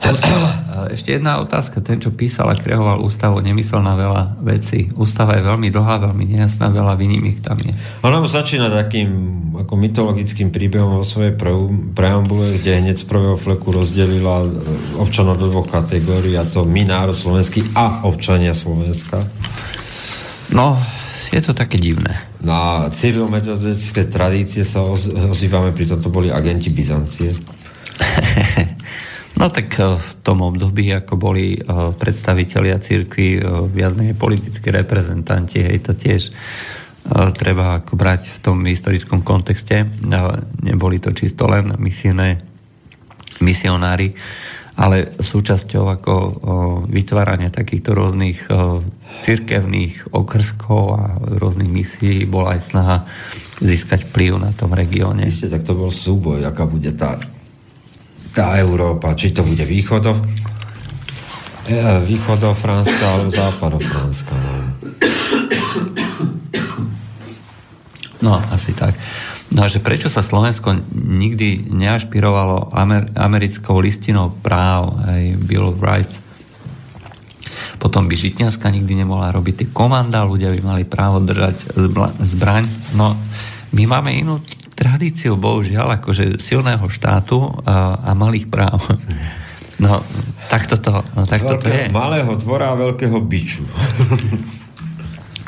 [0.05, 0.51] Ústava.
[0.93, 1.81] Ešte jedna otázka.
[1.81, 4.93] Ten, čo písal a kreoval ústavu, nemyslel na veľa vecí.
[4.95, 7.73] Ústava je veľmi dlhá, veľmi nejasná, veľa výnimiek tam je.
[8.05, 9.09] Ona začína takým
[9.55, 11.33] ako mytologickým príbehom vo svojej
[11.95, 14.45] preambule, kde hneď z prvého fleku rozdelila
[14.99, 19.23] občanov do dvoch kategórií, a to my, národ slovenský a občania Slovenska.
[20.51, 20.77] No,
[21.33, 22.19] je to také divné.
[22.45, 24.85] Na cyrilometodické tradície sa
[25.31, 27.33] ozývame, pritom to boli agenti Byzancie.
[29.35, 31.63] No tak eh, v tom období, ako boli eh,
[31.95, 36.31] predstavitelia církvy, eh, viac menej politickí reprezentanti, hej, to tiež
[37.37, 39.85] treba ako brať v tom historickom kontexte.
[40.65, 42.41] Neboli to čisto len misijné
[43.45, 44.17] misionári,
[44.81, 46.15] ale súčasťou ako
[46.89, 48.49] vytvárania takýchto rôznych
[49.21, 52.97] cirkevných okrskov a rôznych misií bola aj snaha
[53.61, 55.29] získať vplyv na tom regióne.
[55.29, 57.21] Isté, tak to bol súboj, aká bude tá
[58.35, 60.19] tá Európa, či to bude východo,
[61.71, 64.35] e, východofránska alebo západofránska.
[64.35, 64.55] No.
[68.27, 68.99] no, asi tak.
[69.55, 75.79] No a že prečo sa Slovensko nikdy neašpirovalo amer- americkou listinou práv, aj Bill of
[75.79, 76.19] Rights,
[77.79, 82.67] potom by Žitňanská nikdy nemohla robiť tie komanda, ľudia by mali právo držať zbla- zbraň.
[82.99, 83.15] No,
[83.71, 84.43] my máme inú
[84.75, 88.83] tradíciu, bohužiaľ, akože silného štátu a, a malých práv.
[89.75, 90.03] No,
[90.47, 91.91] tak toto, no, tak toto je.
[91.91, 93.67] Malého tvora a veľkého biču.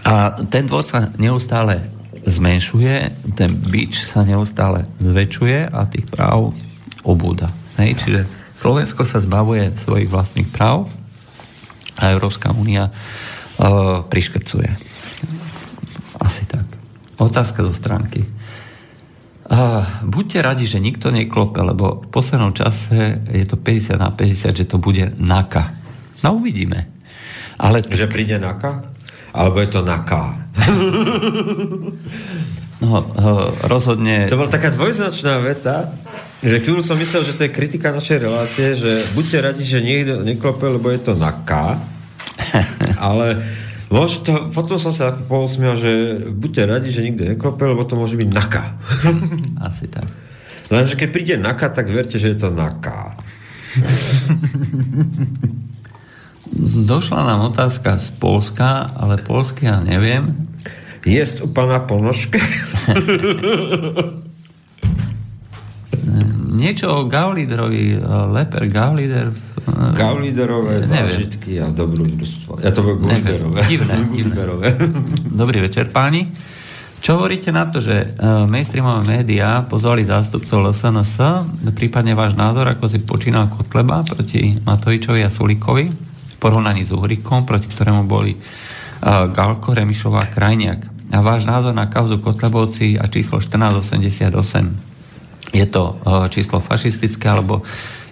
[0.07, 1.91] A ten dvor sa neustále
[2.27, 2.95] zmenšuje,
[3.39, 6.55] ten bič sa neustále zväčšuje a tých práv
[7.07, 7.55] obúda.
[7.79, 8.03] Hej?
[8.03, 8.21] Čiže
[8.59, 10.91] Slovensko sa zbavuje svojich vlastných práv
[11.99, 14.71] a Európska únia uh, priškrcuje.
[16.19, 16.67] Asi tak.
[17.23, 18.27] Otázka do stránky.
[20.03, 24.67] Buďte radi, že nikto neklope, lebo v poslednom čase je to 50 na 50, že
[24.67, 25.71] to bude naka.
[26.27, 26.91] No uvidíme.
[27.55, 27.87] Ale...
[27.87, 28.91] Že príde naka?
[29.31, 30.51] Alebo je to naka?
[32.83, 32.95] no,
[33.71, 34.27] rozhodne...
[34.27, 35.95] To bola taká dvojznačná veta,
[36.43, 40.27] že chvíľu som myslel, že to je kritika našej relácie, že buďte radi, že niekto
[40.27, 41.79] neklope, lebo je to naka.
[42.99, 43.47] Ale
[43.87, 48.19] Môže to, potom som sa pousmiel, že buďte radi, že nikto neklopil, lebo to môže
[48.19, 48.75] byť naka.
[49.69, 50.11] Asi tak.
[50.67, 53.15] Lenže keď príde naka, tak verte, že je to naka.
[56.91, 60.47] Došla nám otázka z Polska, ale polsky ja neviem.
[61.07, 62.43] Jest u pana ponožka?
[66.57, 68.01] Niečo o Gauliderovi,
[68.33, 72.63] Leper Gaulider v Gauliderové zážitky a dobrú družstvo.
[72.63, 73.03] Ja to bol.
[73.67, 74.47] Divné, divné.
[75.27, 76.31] Dobrý večer, páni.
[77.03, 81.19] Čo hovoríte na to, že uh, mainstreamové médiá pozvali zástupcov LSNS,
[81.77, 87.47] prípadne váš názor, ako si počínal Kotleba proti Matovičovi a Sulíkovi v porovnaní s Uhrikom,
[87.47, 88.41] proti ktorému boli uh,
[89.31, 90.83] Galko, Remišová Krajniak.
[91.15, 95.55] A váš názor na kauzu Kotlebovci a číslo 1488.
[95.55, 97.63] Je to uh, číslo fašistické, alebo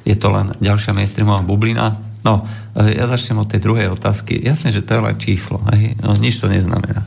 [0.04, 1.96] je to len ďalšia mainstreamová bublina?
[2.24, 4.40] No, uh, ja začnem od tej druhej otázky.
[4.40, 5.60] Jasne, že to je len číslo.
[5.72, 5.96] Hej?
[6.00, 7.04] No, nič to neznamená.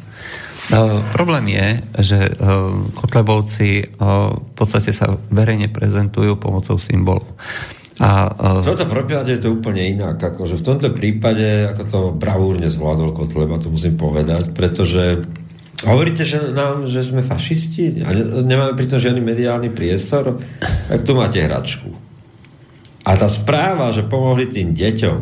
[0.68, 1.68] Uh, problém je,
[2.04, 7.24] že uh, Kotlebovci uh, v podstate sa verejne prezentujú pomocou symbolov.
[8.04, 10.20] A, uh, v tomto prípade je to úplne inak.
[10.20, 15.24] Akože v tomto prípade, ako to bravúrne zvládol Kotleba, to musím povedať, pretože
[15.88, 18.12] hovoríte, že nám, že sme fašisti a
[18.44, 22.07] nemáme pritom žiadny mediálny priestor, tak tu máte hračku.
[23.08, 25.20] A tá správa, že pomohli tým deťom,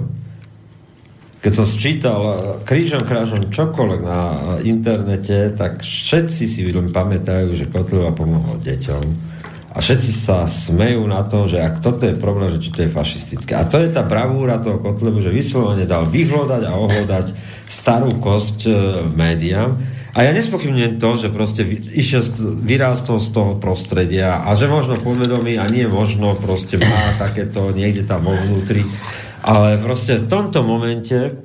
[1.45, 4.19] keď som sčítal eh, krížom krážom čokoľvek na
[4.65, 9.35] internete, tak všetci si veľmi pamätajú, že Kotleba pomohol deťom.
[9.75, 12.95] A všetci sa smejú na to, že ak toto je problém, že či to je
[12.95, 13.59] fašistické.
[13.59, 17.27] A to je tá bravúra toho Kotlebu, že vyslovene dal vyhľadať a ohlodať
[17.67, 18.73] starú kosť e,
[19.19, 19.75] médiám.
[20.15, 22.23] A ja nespochybňujem to, že proste išiel,
[22.63, 28.07] vyrástol z toho prostredia a že možno podvedomí a nie možno proste má takéto niekde
[28.07, 28.87] tam vo vnútri
[29.45, 31.37] ale proste v tomto momente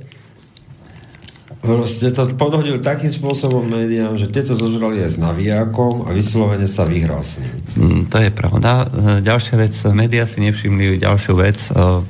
[1.61, 6.89] proste to podhodil takým spôsobom médiám, že tieto zožrali aj s navijákom a vyslovene sa
[6.89, 7.53] vyhral s ním.
[7.77, 8.89] Mm, to je pravda.
[8.89, 11.61] E, ďalšia vec, médiá si nevšimli ďalšiu vec.
[11.69, 12.01] E,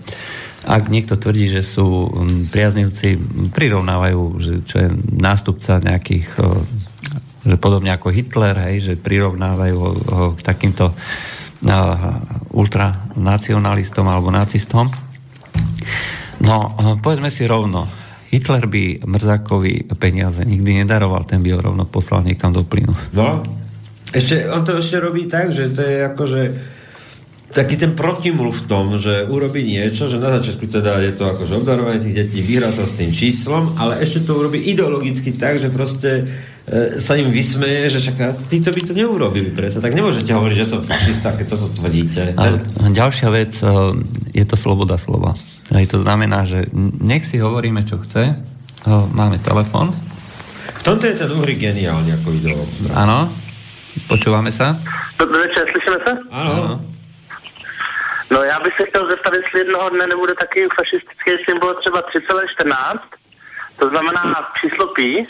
[0.64, 3.08] ak niekto tvrdí, že sú mm, priaznivci,
[3.52, 6.48] prirovnávajú, že čo je nástupca nejakých, e,
[7.48, 9.78] že podobne ako Hitler, hej, že prirovnávajú
[10.36, 10.92] k takýmto
[12.56, 14.88] ultranacionalistom alebo nacistom
[16.40, 16.72] No,
[17.04, 17.84] povedzme si rovno,
[18.32, 22.96] Hitler by Mrzákovi peniaze nikdy nedaroval, ten by ho rovno poslal niekam do plynu.
[23.12, 23.44] No,
[24.16, 26.42] ešte, on to ešte robí tak, že to je ako, že
[27.51, 31.59] taký ten protimluv v tom, že urobí niečo, že na začiatku teda je to akože
[31.59, 35.66] obdarovanie tých detí, vyhrá sa s tým číslom, ale ešte to urobí ideologicky tak, že
[35.66, 36.31] proste
[36.70, 40.70] e, sa im vysmeje, že však títo by to neurobili predsa, tak nemôžete hovoriť, že
[40.70, 42.39] som fašista, keď toto tvrdíte.
[42.39, 42.55] A
[42.94, 43.66] ďalšia vec, e,
[44.31, 45.35] je to sloboda slova.
[45.74, 46.70] Aj to znamená, že
[47.02, 48.31] nech si hovoríme, čo chce.
[48.31, 48.35] E,
[49.10, 49.90] máme telefon.
[50.81, 52.70] V tomto je ten uhry geniálny ako ideológ.
[52.94, 53.27] Áno,
[54.06, 54.78] počúvame sa.
[55.18, 56.12] Dobre večer, slyšíme sa?
[56.31, 56.90] Áno.
[58.31, 63.01] No já bych se chtěl zeptat, jestli jednoho dne nebude taky fašistický symbol třeba 3,14,
[63.77, 64.23] to znamená
[64.61, 65.27] číslo pi,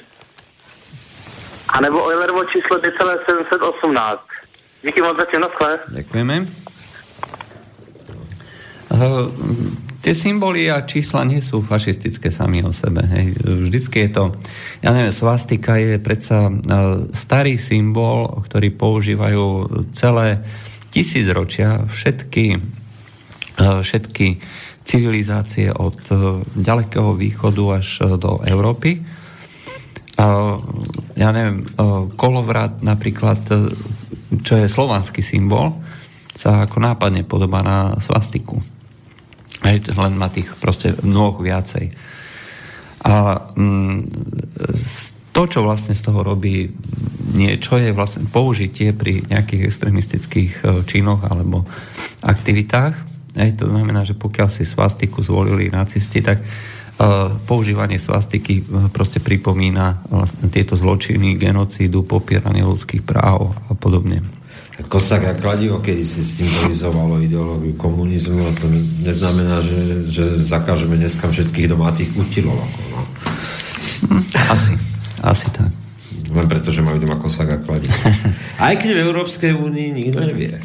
[1.68, 4.20] anebo Eulerovo číslo 2,718.
[4.82, 5.78] Díky moc zatím, naschle.
[5.88, 6.36] Ďakujeme.
[8.90, 9.30] Uh,
[10.02, 13.04] tie symboly a čísla nie sú fašistické sami o sebe.
[13.06, 13.38] Hej.
[13.44, 14.24] Vždycky je to,
[14.82, 19.44] ja neviem, svastika je predsa uh, starý symbol, ktorý používajú
[19.94, 20.42] celé
[20.90, 22.79] tisícročia všetky
[23.60, 24.40] všetky
[24.84, 26.14] civilizácie od e,
[26.58, 29.20] ďalekého východu až e, do Európy.
[31.16, 31.64] Ja neviem,
[32.20, 33.40] kolovrat napríklad,
[34.44, 35.80] čo je slovanský symbol,
[36.36, 38.60] sa ako nápadne podobá na svastiku.
[39.64, 41.88] Len má tých proste mnoho viacej.
[43.00, 43.96] A mm,
[45.32, 46.68] to, čo vlastne z toho robí
[47.32, 51.64] niečo, je vlastne použitie pri nejakých extremistických činoch alebo
[52.20, 58.90] aktivitách Hej, to znamená, že pokiaľ si svastiku zvolili nacisti, tak uh, používanie svastiky uh,
[58.90, 64.26] proste pripomína vlastne tieto zločiny, genocídu, popieranie ľudských práv a podobne.
[64.80, 68.64] Kosák a kladivo, kedy si symbolizovalo ideológiu komunizmu a to
[69.04, 72.56] neznamená, že, že zakážeme dneska všetkých domácich utilov.
[72.56, 73.00] Ako, no.
[74.08, 74.72] Hm, asi,
[75.20, 75.68] asi tak.
[76.30, 77.92] Len preto, že majú doma kosák a kladivo.
[78.66, 80.56] Aj keď v Európskej únii nikto nevie.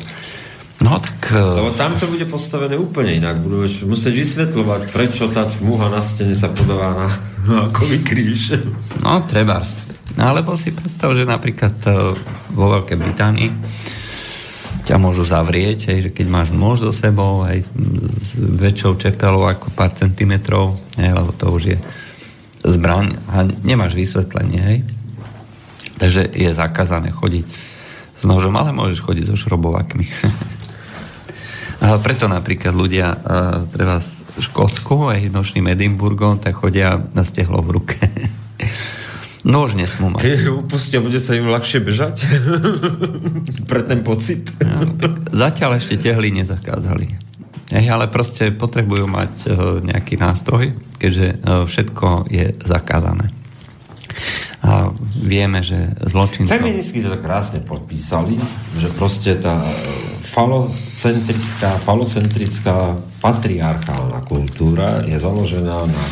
[0.83, 1.31] No tak...
[1.31, 1.63] Uh...
[1.63, 3.39] Lebo tam to bude postavené úplne inak.
[3.39, 7.09] Budú musieť vysvetľovať, prečo tá čmuha na stene sa podobá na,
[7.49, 8.59] na kríž.
[8.99, 9.87] No, trebárs.
[10.15, 12.15] No, alebo si predstav, že napríklad uh,
[12.51, 13.49] vo Veľkej Británii
[14.85, 19.73] ťa môžu zavrieť, hej, že keď máš nôž so sebou, aj s väčšou čepelou ako
[19.73, 21.77] pár centimetrov, hej, lebo to už je
[22.61, 24.79] zbraň a nemáš vysvetlenie, hej.
[25.97, 27.45] Takže je zakázané chodiť
[28.15, 30.05] s nožom, ale môžeš chodiť so šrobovákmi.
[31.85, 33.13] A preto napríklad ľudia
[33.69, 38.01] pre vás v Škótsku aj nočným Edimburgom tak chodia na stehlo v ruke.
[39.45, 40.25] Nož nesmú mať.
[40.25, 42.25] Keď upustia, bude sa im ľahšie bežať?
[43.69, 44.49] Pre ten pocit?
[44.57, 44.89] No,
[45.29, 47.13] zatiaľ ešte tehly nezakázali.
[47.69, 53.29] Hej, ale proste potrebujú mať uh, nejaký nástroj, keďže uh, všetko je zakázané.
[54.65, 54.89] A
[55.21, 55.77] vieme, že
[56.09, 56.49] zločincov...
[56.49, 58.39] Feministky to krásne podpísali,
[58.81, 59.61] že proste tá
[60.25, 66.05] falocentrická, falocentrická patriarchálna kultúra je založená na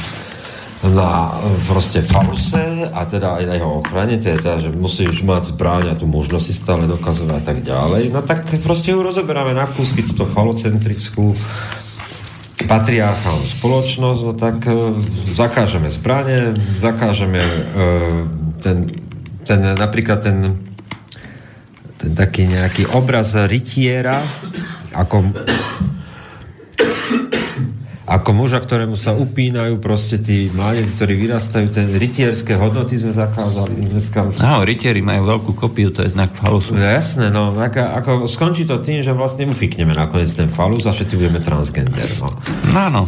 [0.91, 5.99] na proste faluse a teda aj na jeho ochrane, teda, že musíš mať zbráň a
[5.99, 8.11] tú možnosť si stále dokazovať a tak ďalej.
[8.11, 11.31] No tak proste ju rozoberáme na kúsky, túto falocentrickú
[12.61, 14.93] patriarchálnu spoločnosť, no tak e,
[15.33, 17.53] zakážeme zbranie, zakážeme e,
[18.61, 18.77] ten,
[19.43, 20.37] ten, napríklad ten,
[21.97, 24.21] ten taký nejaký obraz rytiera,
[24.93, 25.33] ako
[28.03, 33.87] ako muža, ktorému sa upínajú proste tí mladí, ktorí vyrastajú, ten rytierské hodnoty sme zakázali
[33.87, 34.27] dneska.
[34.43, 36.75] Áno, rytieri majú veľkú kopiu, to je znak falusu.
[36.75, 40.91] No, jasné, no, tak, ako skončí to tým, že vlastne ufikneme nakoniec ten falus a
[40.91, 42.27] všetci budeme transgender, no.
[42.75, 43.03] No, áno.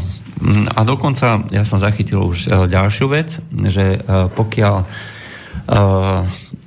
[0.75, 3.39] A dokonca ja som zachytil už e, ďalšiu vec,
[3.71, 3.99] že e,
[4.35, 6.21] pokiaľ uh,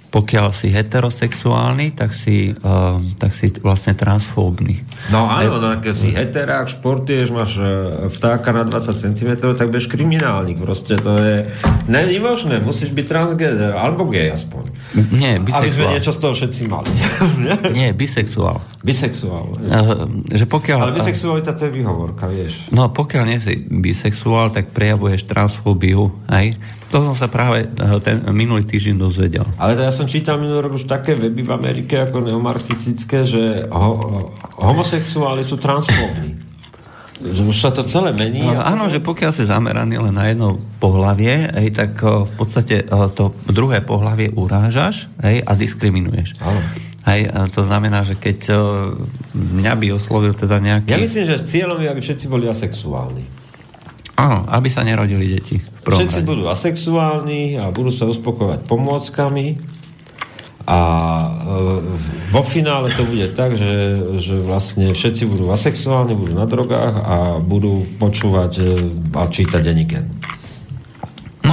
[0.08, 4.80] pokiaľ si heterosexuálny, tak si, uh, tak si vlastne transfóbny.
[5.12, 9.92] No áno, no, keď si heterák, športuješ, máš uh, vtáka na 20 cm, tak budeš
[9.92, 10.56] kriminálnik.
[10.56, 11.36] Proste to je
[11.92, 14.64] není možné, musíš byť transgender, alebo gay aspoň.
[15.12, 15.60] Nie, bisexuál.
[15.60, 16.90] Aby sme niečo z toho všetci mali.
[17.76, 18.64] Nie, bisexuál.
[18.78, 19.50] Bisexuál.
[19.58, 22.70] Uh, že pokiaľ, Ale bisexualita to je výhovorka, vieš.
[22.70, 26.54] No pokiaľ nie si bisexuál, tak prejavuješ transfóbiu, aj?
[26.94, 27.68] To som sa práve
[28.00, 29.44] ten minulý týždeň dozvedel.
[29.60, 33.66] Ale to ja som čítal minulý rok už také weby v Amerike ako neomarxistické, že
[33.68, 34.32] ho,
[34.62, 36.38] homosexuáli sú transfóbni.
[37.18, 38.46] Že už sa to celé mení.
[38.46, 42.86] No, áno, že pokiaľ si zameraný len na jedno pohlavie, hej, tak v podstate
[43.18, 46.38] to druhé pohlavie urážaš hej, a diskriminuješ.
[46.38, 46.62] Áno.
[47.08, 48.52] Hej, to znamená, že keď
[49.32, 50.92] mňa by oslovil teda nejaký...
[50.92, 53.24] Ja myslím, že cieľom je, aby všetci boli asexuálni.
[54.20, 55.56] Áno, aby sa nerodili deti.
[55.88, 59.56] Všetci budú asexuálni a budú sa uspokojovať pomôckami
[60.68, 61.30] a e,
[62.28, 63.72] vo finále to bude tak, že,
[64.20, 68.64] že vlastne všetci budú asexuálni, budú na drogách a budú počúvať e,
[69.16, 70.12] a čítať deniken.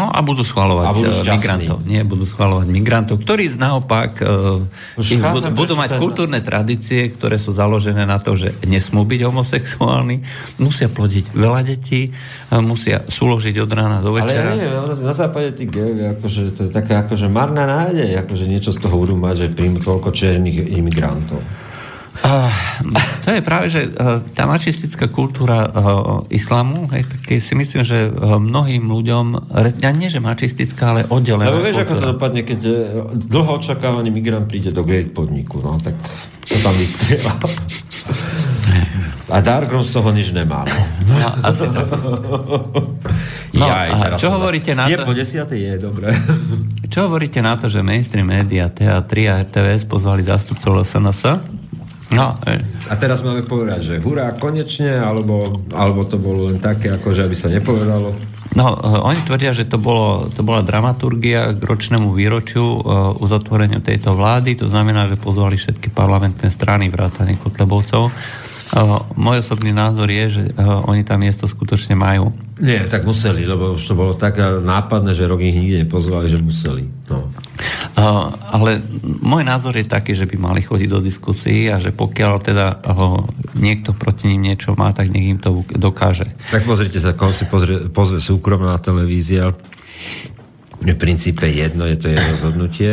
[0.06, 1.77] No a budú schvalovať budú e, migrantov.
[1.90, 4.22] Nie, budú schvalovať migrantov, ktorí naopak
[5.02, 10.22] ich budú, budú mať kultúrne tradície, ktoré sú založené na to, že nesmú byť homosexuálni,
[10.61, 12.14] musia plodiť veľa detí,
[12.61, 14.53] musia súložiť od rána do večera.
[14.53, 18.45] Ale ja neviem, na západe tí geovi, akože, to je taká akože marná nádej, akože
[18.45, 21.41] niečo z toho budú mať, že príjmu toľko černých imigrantov.
[22.16, 22.48] Uh,
[23.28, 25.72] to je práve, že uh, tá mačistická kultúra uh,
[26.32, 29.52] islamu, hej, tak si myslím, že uh, mnohým ľuďom,
[29.84, 31.92] ja nie že mačistická, ale oddelená Ale vieš, kultúra.
[31.92, 32.60] ako to dopadne, keď
[33.20, 36.00] dlho očakávaný migrant príde do gate podniku, no tak
[36.48, 37.34] sa tam vystriela.
[39.34, 40.62] A Darkroom z toho nič nemá.
[40.64, 41.88] No, no asi tak.
[43.56, 44.92] No, Jaj, čo hovoríte na to...
[44.92, 46.12] Je po desiatej, je, dobre.
[46.92, 51.55] Čo hovoríte na to, že mainstream média, TA3 a RTVS pozvali zástupcov SNS
[52.14, 52.61] No, e.
[52.90, 57.26] A teraz máme povedať, že hurá, konečne, alebo, alebo to bolo len také, ako že
[57.26, 58.14] aby sa nepovedalo?
[58.56, 62.80] No, uh, oni tvrdia, že to, bolo, to bola dramaturgia k ročnému výročiu uh,
[63.18, 68.14] uzatvoreniu tejto vlády, to znamená, že pozvali všetky parlamentné strany vrátane Kotlebovcov
[69.14, 70.44] môj osobný názor je, že
[70.90, 72.34] oni tam miesto skutočne majú.
[72.58, 76.40] Nie, tak museli, lebo už to bolo tak nápadné, že rok ich nikde nepozvali, že
[76.40, 76.88] museli.
[77.12, 77.30] No.
[77.96, 82.34] Uh, ale môj názor je taký, že by mali chodiť do diskusí a že pokiaľ
[82.42, 83.22] teda uh,
[83.54, 86.26] niekto proti ním niečo má, tak nech im to dokáže.
[86.50, 89.54] Tak pozrite sa, koho si pozrie, pozrie súkromná televízia.
[90.82, 92.92] V princípe jedno, je to je rozhodnutie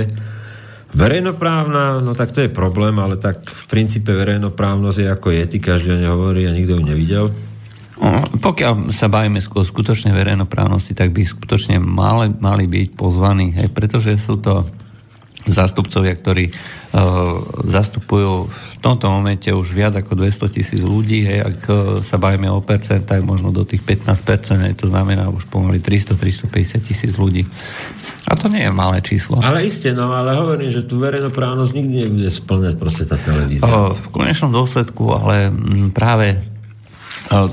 [0.93, 5.57] Verejnoprávna, no tak to je problém, ale tak v princípe verejnoprávnosť je ako je, ty
[5.57, 7.27] každý o hovorí a nikto ju nevidel.
[8.43, 14.21] Pokiaľ sa bavíme o skutočnej verejnoprávnosti, tak by skutočne mali, mali byť pozvaní, hej, pretože
[14.21, 14.67] sú to
[15.47, 16.55] zástupcovia, ktorí uh,
[17.67, 21.27] zastupujú v tomto momente už viac ako 200 tisíc ľudí.
[21.27, 25.47] Hej, ak uh, sa bavíme o percentách, možno do tých 15%, hej, to znamená už
[25.51, 27.47] pomaly 300-350 tisíc ľudí.
[28.33, 29.45] A to nie je malé číslo.
[29.45, 33.69] Ale iste, no ale hovorím, že tu verejnoprávnosť nikdy nebude splňať proste tá televízia.
[33.69, 36.41] O, v konečnom dôsledku, ale m, práve
[37.29, 37.53] o,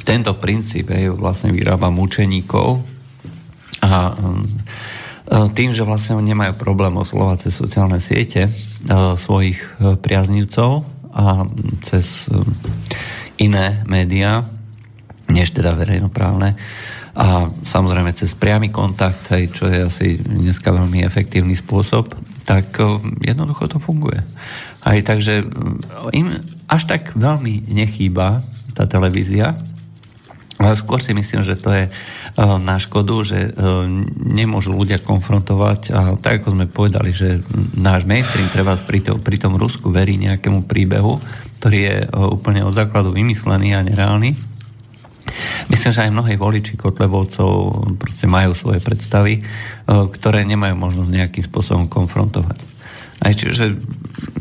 [0.00, 2.80] tento princíp je, vlastne vyrába mučeníkov
[3.84, 4.48] a m,
[5.52, 8.48] tým, že vlastne nemajú problém oslovať cez sociálne siete
[9.20, 11.44] svojich o, priaznivcov a
[11.84, 12.40] cez o,
[13.36, 14.40] iné médiá,
[15.28, 16.56] než teda verejnoprávne,
[17.12, 22.16] a samozrejme cez priamy kontakt, hej, čo je asi dneska veľmi efektívny spôsob,
[22.48, 22.80] tak
[23.20, 24.18] jednoducho to funguje.
[24.82, 25.46] Aj takže
[26.16, 26.26] im
[26.66, 28.40] až tak veľmi nechýba
[28.72, 29.54] tá televízia.
[30.62, 31.90] Ale skôr si myslím, že to je
[32.38, 33.50] na škodu, že
[34.22, 37.42] nemôžu ľudia konfrontovať a tak ako sme povedali, že
[37.74, 41.18] náš mainstream treba pri, to, pri tom Rusku verí nejakému príbehu,
[41.58, 44.38] ktorý je úplne od základu vymyslený a nereálny.
[45.68, 49.40] Myslím, že aj mnohí voliči Kotlebovcov proste majú svoje predstavy,
[49.86, 52.58] ktoré nemajú možnosť nejakým spôsobom konfrontovať.
[53.22, 53.78] Aj čiže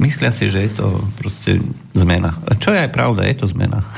[0.02, 1.62] myslia si, že je to proste
[1.94, 2.34] zmena.
[2.58, 3.86] Čo je aj pravda, je to zmena.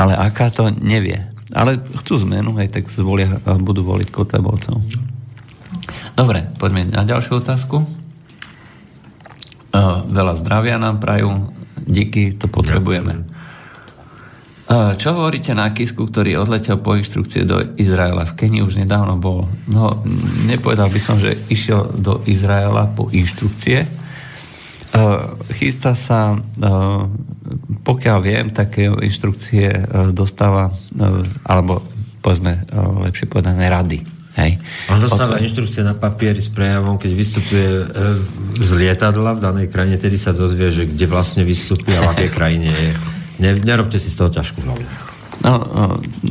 [0.00, 1.20] Ale aká to nevie.
[1.52, 3.28] Ale chcú zmenu, aj tak zvolia,
[3.60, 4.80] budú voliť Kotlebovcov.
[6.16, 7.84] Dobre, poďme na ďalšiu otázku.
[10.08, 11.52] Veľa zdravia nám prajú.
[11.84, 13.35] Díky, to potrebujeme.
[14.70, 18.26] Čo hovoríte na Kisku, ktorý odletel po inštrukcie do Izraela?
[18.26, 19.46] V Kenii už nedávno bol.
[19.70, 20.02] No,
[20.42, 23.86] nepovedal by som, že išiel do Izraela po inštrukcie.
[25.54, 26.34] Chystá sa,
[27.86, 29.70] pokiaľ viem, také inštrukcie
[30.10, 30.74] dostáva,
[31.46, 31.86] alebo
[32.18, 32.66] povedzme,
[33.06, 34.02] lepšie povedané, rady.
[34.36, 34.58] Hej.
[34.90, 35.46] On dostáva Odsve...
[35.46, 37.86] inštrukcie na papieri s prejavom, keď vystupuje
[38.58, 42.30] z lietadla v danej krajine, tedy sa dozvie, že kde vlastne vystupuje a v akej
[42.34, 42.92] krajine je.
[43.36, 44.84] Ne, nerobte si z toho ťažkú hlavu.
[45.44, 45.52] No,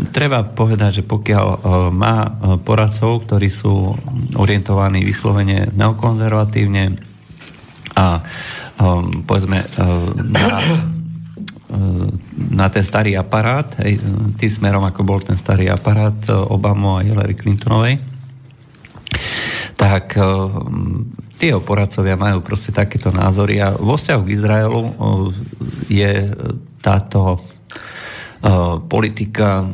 [0.10, 1.46] treba povedať, že pokiaľ
[1.94, 2.26] má
[2.66, 3.94] poradcov, ktorí sú
[4.34, 6.98] orientovaní vyslovene neokonzervatívne
[7.96, 8.26] a
[9.30, 9.62] povedzme
[10.20, 10.58] na,
[12.36, 14.02] na ten starý aparát, hej,
[14.42, 16.18] tým smerom, ako bol ten starý aparát
[16.50, 18.02] Obama a Hillary Clintonovej,
[19.78, 20.18] tak
[21.40, 24.84] tie poradcovia majú proste takéto názory a vo vzťahu k Izraelu
[25.88, 26.12] je
[26.86, 29.66] táto uh, politika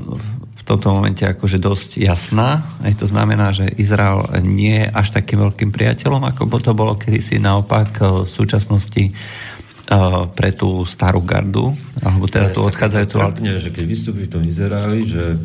[0.55, 2.63] v tomto momente akože dosť jasná.
[2.79, 7.43] Aj to znamená, že Izrael nie je až takým veľkým priateľom, ako to bolo kedysi
[7.43, 13.19] naopak uh, v súčasnosti uh, pre tú starú gardu, alebo teda tu odchádzajú tu...
[13.19, 15.35] Trápne, že keď vystúpi v tom Izraeli, že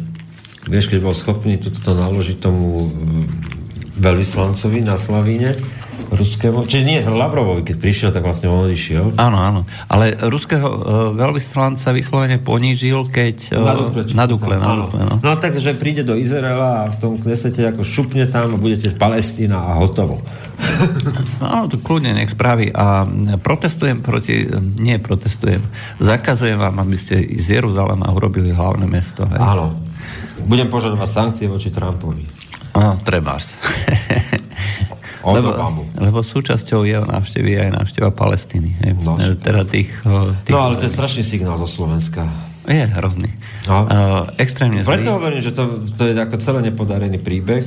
[0.71, 2.95] vieš, keď bol schopný toto naložiť tomu
[3.97, 5.57] veľvyslancovi na Slavíne,
[6.11, 9.19] ruskému, čiže nie, Lavrovovi, keď prišiel, tak vlastne on odišiel.
[9.19, 9.61] Áno, áno.
[9.91, 10.79] Ale ruského uh,
[11.15, 13.57] veľvyslanca vyslovene ponížil, keď...
[13.57, 14.57] Uh, na Dukle.
[14.59, 15.19] Na Dukle, no.
[15.19, 19.59] no takže príde do Izraela a v tom knesete ako šupne tam a budete Palestína
[19.59, 20.23] a hotovo.
[21.43, 22.73] Áno, to kľudne nech spraví.
[22.73, 23.05] A
[23.41, 24.49] protestujem proti...
[24.81, 25.63] Nie protestujem.
[26.01, 29.25] Zakazujem vám, aby ste z Jeruzalema urobili hlavné mesto.
[29.29, 29.39] Hej.
[29.41, 29.77] Áno.
[30.47, 32.25] Budem požadovať sankcie voči Trumpovi.
[32.77, 33.57] Áno, trebárs.
[35.35, 35.51] lebo,
[35.99, 38.79] lebo súčasťou jeho návštevy je aj návšteva Palestíny.
[39.03, 39.91] No, teda tých,
[40.47, 42.27] tých, no ale to je strašný signál zo Slovenska.
[42.67, 43.31] Je hrozný.
[43.71, 43.87] No.
[43.87, 45.03] Uh, extrémne zlý.
[45.03, 47.63] Preto hovorím, že to, to je ako celé nepodarený príbeh.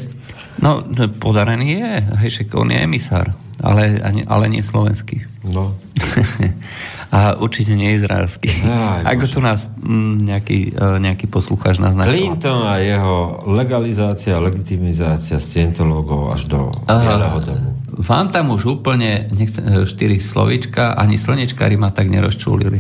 [0.60, 0.84] No,
[1.20, 1.92] podarený je.
[2.28, 3.32] Hej, on je emisár,
[3.64, 3.96] ale,
[4.28, 5.24] ale nie slovenský.
[5.48, 5.72] No.
[7.10, 8.70] a určite nie izraelský.
[8.70, 12.14] Aj, Ako tu nás m, mm, nejaký, uh, nejaký poslucháč naznačil.
[12.14, 17.70] Clinton a jeho legalizácia a legitimizácia scientológov až do Bieleho domu.
[18.00, 22.80] Vám tam už úplne nechce, e, štyri slovička, ani slnečkári ma tak nerozčúlili.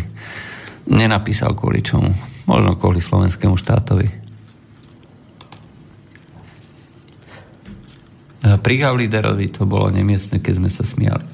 [0.88, 2.14] Nenapísal kvôli čomu.
[2.47, 4.07] Možno kvôli slovenskému štátovi.
[8.39, 11.27] Pri Gavliderovi to bolo nemiestne, keď sme sa smiali.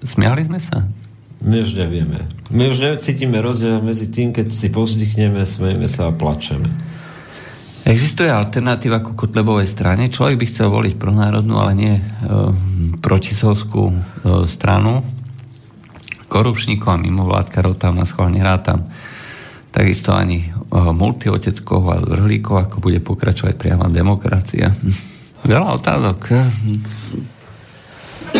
[0.00, 0.88] Smiali sme sa?
[1.40, 2.28] My už nevieme.
[2.52, 6.68] My už necítime rozdiel medzi tým, keď si povzdychneme, smejeme sa a plačeme.
[7.80, 10.12] Existuje alternatíva ku Kotlebovej strane.
[10.12, 12.02] Človek by chcel voliť pronárodnú, ale nie e,
[13.00, 13.94] protisovskú e,
[14.44, 15.00] stranu.
[16.28, 18.92] Korupčníkov a mimovládkarov tam na schvál nerátam.
[19.72, 24.76] Takisto ani e, multioteckov a vrhlíkov, ako bude pokračovať priama demokracia.
[25.50, 26.20] Veľa otázok.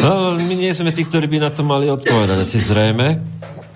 [0.01, 3.21] No, my nie sme tí, ktorí by na to mali odpovedať, asi zrejme.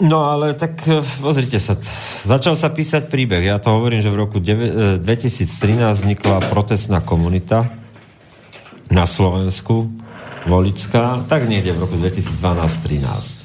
[0.01, 1.77] No ale tak eh, pozrite sa,
[2.25, 3.45] začal sa písať príbeh.
[3.47, 7.69] Ja to hovorím, že v roku 2013 eh, vznikla protestná komunita
[8.89, 9.93] na Slovensku,
[10.49, 13.45] voličská, tak niekde v roku 2012-13.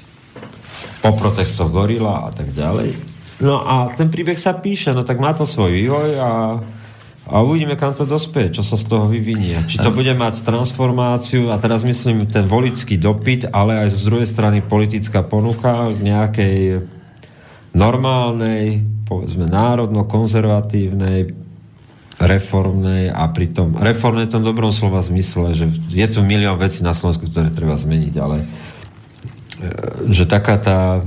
[1.00, 2.92] Po protestoch Gorila a tak ďalej.
[3.40, 6.60] No a ten príbeh sa píše, no tak má to svoj vývoj a
[7.30, 9.62] a uvidíme, kam to dospie, čo sa z toho vyvinie.
[9.70, 14.30] Či to bude mať transformáciu, a teraz myslím ten volický dopyt, ale aj z druhej
[14.30, 16.90] strany politická ponuka nejakej
[17.78, 21.38] normálnej, povedzme národno-konzervatívnej,
[22.20, 26.92] reformnej a pritom reformnej v tom dobrom slova zmysle, že je tu milión vecí na
[26.92, 28.46] Slovensku, ktoré treba zmeniť, ale e,
[30.12, 31.00] že taká tá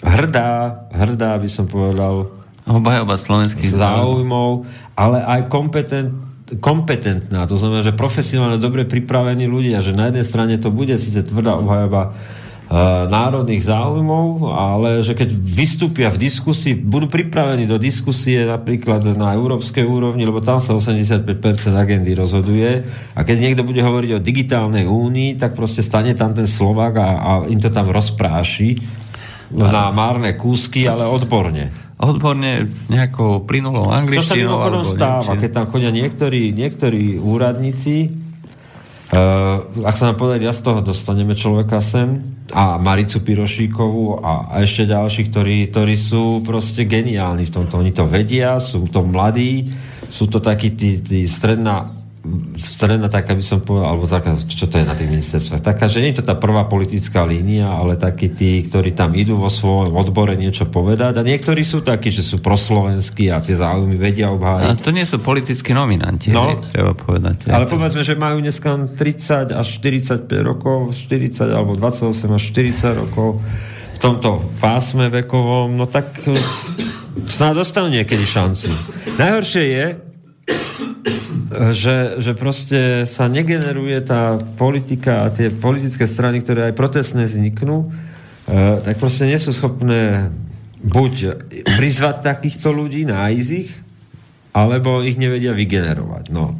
[0.00, 2.32] hrdá, hrdá by som povedal,
[2.68, 4.68] Obhajoba slovenských záujmov,
[4.98, 6.10] ale aj kompetent,
[6.58, 11.22] kompetentná, to znamená, že profesionálne dobre pripravení ľudia, že na jednej strane to bude síce
[11.22, 12.18] tvrdá obhajoba
[13.08, 19.88] národných záujmov, ale že keď vystúpia v diskusii, budú pripravení do diskusie napríklad na európskej
[19.88, 21.24] úrovni, lebo tam sa 85%
[21.72, 22.84] agendy rozhoduje.
[23.16, 27.08] A keď niekto bude hovoriť o digitálnej únii, tak proste stane tam ten Slovak a,
[27.16, 28.76] a im to tam rozpráši
[29.52, 31.72] na márne kúsky, ale odborne.
[31.98, 34.62] Odborne nejakou plynulou angličtinou.
[34.62, 38.28] Čo sa stáva, keď tam chodia niektorí, niektorí úradníci,
[39.08, 42.20] Uh, ak sa nám podarí, ja z toho dostaneme človeka sem
[42.52, 47.80] a Maricu Pirošíkovú a, a ešte ďalší, ktorí, ktorí sú proste geniálni v tomto.
[47.80, 49.72] Oni to vedia, sú to mladí,
[50.12, 51.88] sú to takí tí, tí stredná
[52.58, 56.02] stredná taká by som povedal, alebo taká, čo to je na tých ministerstvách, taká, že
[56.02, 59.94] nie je to tá prvá politická línia, ale takí tí, ktorí tam idú vo svojom
[59.94, 64.68] odbore niečo povedať a niektorí sú takí, že sú proslovenskí a tie záujmy vedia obhájiť.
[64.68, 67.50] A to nie sú politickí nominanti, no, hej, treba povedať.
[67.50, 73.42] Ale povedzme, že majú dneska 30 až 45 rokov, 40 alebo 28 až 40 rokov
[73.98, 76.38] v tomto pásme vekovom, no tak eh,
[77.26, 78.70] snáď dostanú niekedy šancu.
[79.18, 79.86] Najhoršie je,
[81.48, 87.88] že, že proste sa negeneruje tá politika a tie politické strany, ktoré aj protestné vzniknú,
[87.88, 87.88] e,
[88.84, 90.28] tak proste nie sú schopné
[90.84, 91.14] buď
[91.76, 93.70] prizvať takýchto ľudí, nájsť ich,
[94.52, 96.30] alebo ich nevedia vygenerovať.
[96.30, 96.54] No.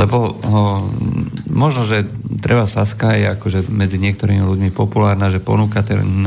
[0.00, 0.32] Lebo o,
[1.52, 2.08] možno, že
[2.40, 6.24] treba Saska je akože medzi niektorými ľuďmi populárna, že ponúka ten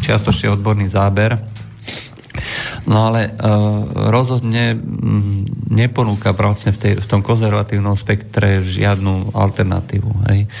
[0.00, 1.53] čiastočne odborný záber
[2.84, 10.10] No ale uh, rozhodne m, neponúka vlastne v, tej, v tom konzervatívnom spektre žiadnu alternatívu.
[10.28, 10.52] Hej.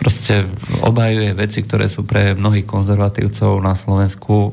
[0.00, 0.48] Proste
[0.82, 4.50] obhajuje veci, ktoré sú pre mnohých konzervatívcov na Slovensku uh,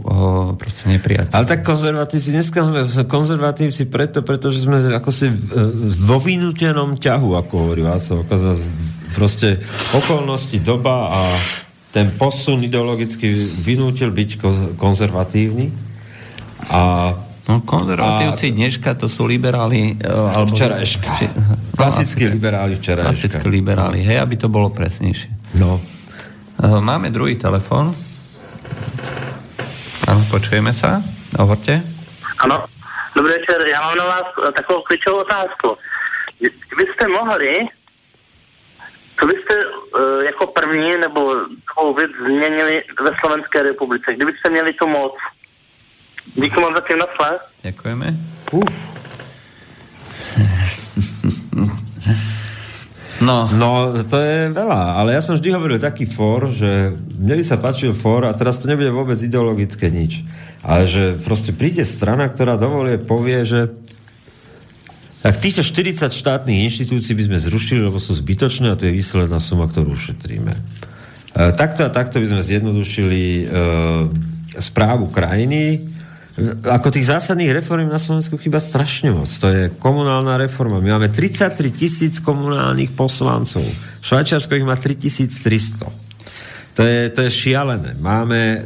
[0.60, 1.34] proste nepriateľné.
[1.34, 5.31] Ale tak konzervatívci, dneska sme konzervatívci preto, pretože sme ako si
[6.06, 8.27] vo vynútenom ťahu, ako hovorí Václav
[9.15, 9.57] Proste
[9.98, 11.22] okolnosti, doba a
[11.95, 13.26] ten posun ideologicky
[13.64, 14.30] vynútil byť
[14.77, 15.86] konzervatívny
[16.72, 17.14] a
[17.48, 18.56] No, konzervatívci a...
[18.60, 19.95] dneška to sú liberáli...
[20.03, 20.52] Uh, alebo...
[20.52, 21.10] Včerajška.
[21.15, 21.26] Či...
[21.31, 23.07] No, Klasickí liberáli včerajška.
[23.07, 25.31] Klasickí liberáli, hej, aby to bolo presnejšie.
[25.56, 25.80] No.
[26.60, 27.95] Uh, máme druhý telefon.
[30.11, 30.99] Áno, počujeme sa.
[31.39, 31.80] Hovorte.
[32.44, 32.68] Ano.
[33.15, 35.77] Dobrý večer, já mám na vás eh, takovou klíčovou otázku.
[36.39, 37.68] Kdybyste mohli,
[39.19, 41.35] co byste uh, jako první nebo
[41.65, 44.14] takovou věc změnili ve Slovenské republice?
[44.14, 45.14] Kdybyste měli tu moc,
[46.36, 47.40] Díky moc zatím nasle.
[47.64, 48.08] Ďakujeme.
[48.52, 48.98] Uf.
[53.18, 53.49] No.
[53.49, 57.58] no, to je veľa, ale ja som vždy hovoril taký for, že mne by sa
[57.58, 60.22] páčil for a teraz to nebude vôbec ideologické nič.
[60.62, 63.74] Ale že proste príde strana, ktorá dovolie, povie, že
[65.26, 69.41] tak týchto 40 štátnych inštitúcií by sme zrušili, lebo sú zbytočné a to je výsledná
[69.41, 70.54] suma, ktorú ušetríme.
[70.54, 70.62] E,
[71.58, 73.45] takto a takto by sme zjednodušili e,
[74.62, 75.90] správu krajiny,
[76.69, 79.26] ako tých zásadných reform na Slovensku chyba strašne moc.
[79.41, 80.77] To je komunálna reforma.
[80.77, 83.65] My máme 33 tisíc komunálnych poslancov.
[84.05, 85.89] Švajčiarsko ich má 3300.
[86.77, 87.97] To je, to je šialené.
[87.97, 88.59] Máme e,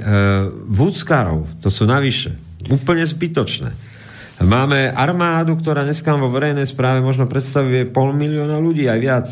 [0.67, 2.35] vúckárov, to sú navyše.
[2.67, 3.71] Úplne zbytočné.
[4.43, 9.27] Máme armádu, ktorá dneska vo verejnej správe možno predstavuje pol milióna ľudí, aj viac.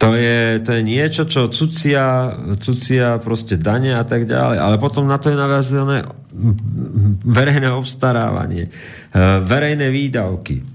[0.00, 4.56] To je, to je niečo, čo cucia, cucia proste dane a tak ďalej.
[4.56, 6.23] Ale potom na to je naviazané
[7.24, 8.70] verejné obstarávanie, e,
[9.42, 10.74] verejné výdavky.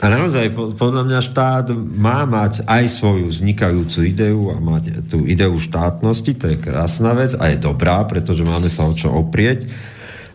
[0.00, 5.52] A naozaj, podľa mňa štát má mať aj svoju vznikajúcu ideu a mať tú ideu
[5.58, 9.66] štátnosti, to je krásna vec a je dobrá, pretože máme sa o čo oprieť.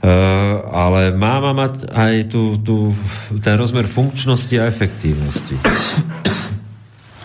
[0.05, 2.93] Uh, ale má mať aj tú, tú,
[3.41, 5.57] ten rozmer funkčnosti a efektívnosti.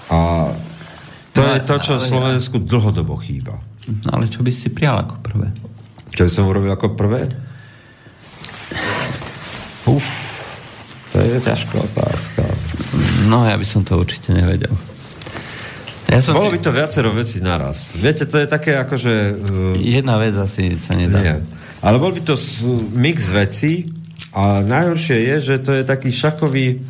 [0.09, 0.49] A
[1.37, 3.61] to no, je to, čo ale, Slovensku dlhodobo chýba.
[3.85, 5.53] No, ale čo by si prijal ako prvé?
[6.11, 7.31] Čo by som urobil ako prvé?
[9.89, 10.07] Uf,
[11.11, 12.43] to je ťažká otázka.
[13.27, 14.75] No, ja by som to určite nevedel.
[16.11, 16.59] Ja som Bolo si...
[16.59, 17.95] by to viacero vecí naraz.
[17.95, 19.15] Viete, to je také ako, že...
[19.35, 19.79] Uh...
[19.79, 21.19] Jedna vec asi sa nedá.
[21.23, 21.37] Nie.
[21.81, 22.35] Ale bol by to
[22.93, 23.89] mix vecí
[24.35, 26.83] a najhoršie je, že to je taký šakový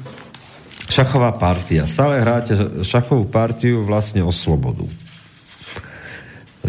[0.91, 1.87] šachová partia.
[1.87, 4.83] Stále hráte šachovú partiu vlastne o slobodu.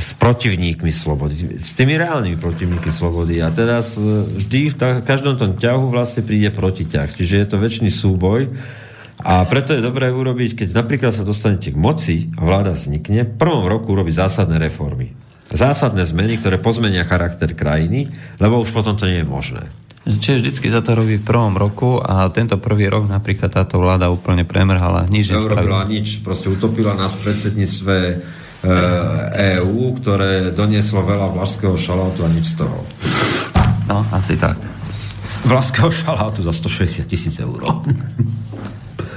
[0.02, 1.61] S protivníkmi slobody.
[1.61, 3.38] S tými reálnymi protivníkmi slobody.
[3.38, 7.14] A teraz e, vždy v každom tom ťahu vlastne príde protiťah.
[7.14, 8.49] Čiže je to väčší súboj.
[9.22, 13.38] A preto je dobré urobiť, keď napríklad sa dostanete k moci a vláda vznikne, v
[13.38, 15.14] prvom roku urobiť zásadné reformy.
[15.53, 18.10] Zásadné zmeny, ktoré pozmenia charakter krajiny,
[18.41, 19.69] lebo už potom to nie je možné.
[20.02, 24.10] Čiže vždycky sa to robí v prvom roku a tento prvý rok napríklad táto vláda
[24.10, 25.06] úplne premrhala.
[25.06, 27.95] Nič neurobila nič, proste utopila nás v predsedníctve
[28.61, 32.77] EÚ, ktoré donieslo veľa vlašského šalátu a nič z toho.
[33.89, 34.57] No, asi tak.
[35.41, 37.57] Vlašského šalátu za 160 tisíc eur.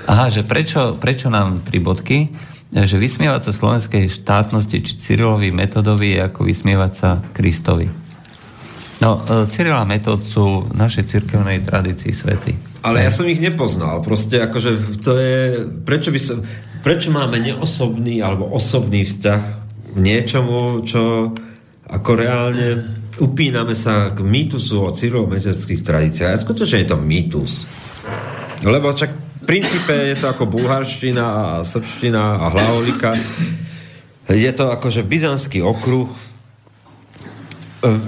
[0.09, 2.33] Aha, že prečo, prečo nám tri bodky?
[2.75, 7.87] Že vysmievať sa slovenskej štátnosti či Cyrilovi metodovi je ako vysmievať sa Kristovi.
[8.99, 12.83] No, e, Cyril a Metod sú v našej cirkevnej tradícii svety.
[12.85, 14.01] Ale ja som ich nepoznal.
[14.05, 15.37] Proste akože to je...
[15.85, 16.45] Prečo by som
[16.85, 19.43] prečo máme neosobný alebo osobný vzťah
[19.89, 21.33] k niečomu, čo
[21.89, 22.85] ako reálne
[23.25, 26.37] upíname sa k mýtusu o cyrilometodických tradíciách.
[26.37, 27.65] A skutočne je to mýtus.
[28.69, 33.17] Lebo čak v princípe je to ako bulharština a srbština a hlavolika.
[34.29, 36.09] Je to akože byzantský okruh.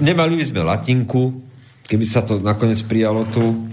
[0.01, 1.33] Nemali by sme latinku,
[1.85, 3.69] keby sa to nakoniec prijalo tu.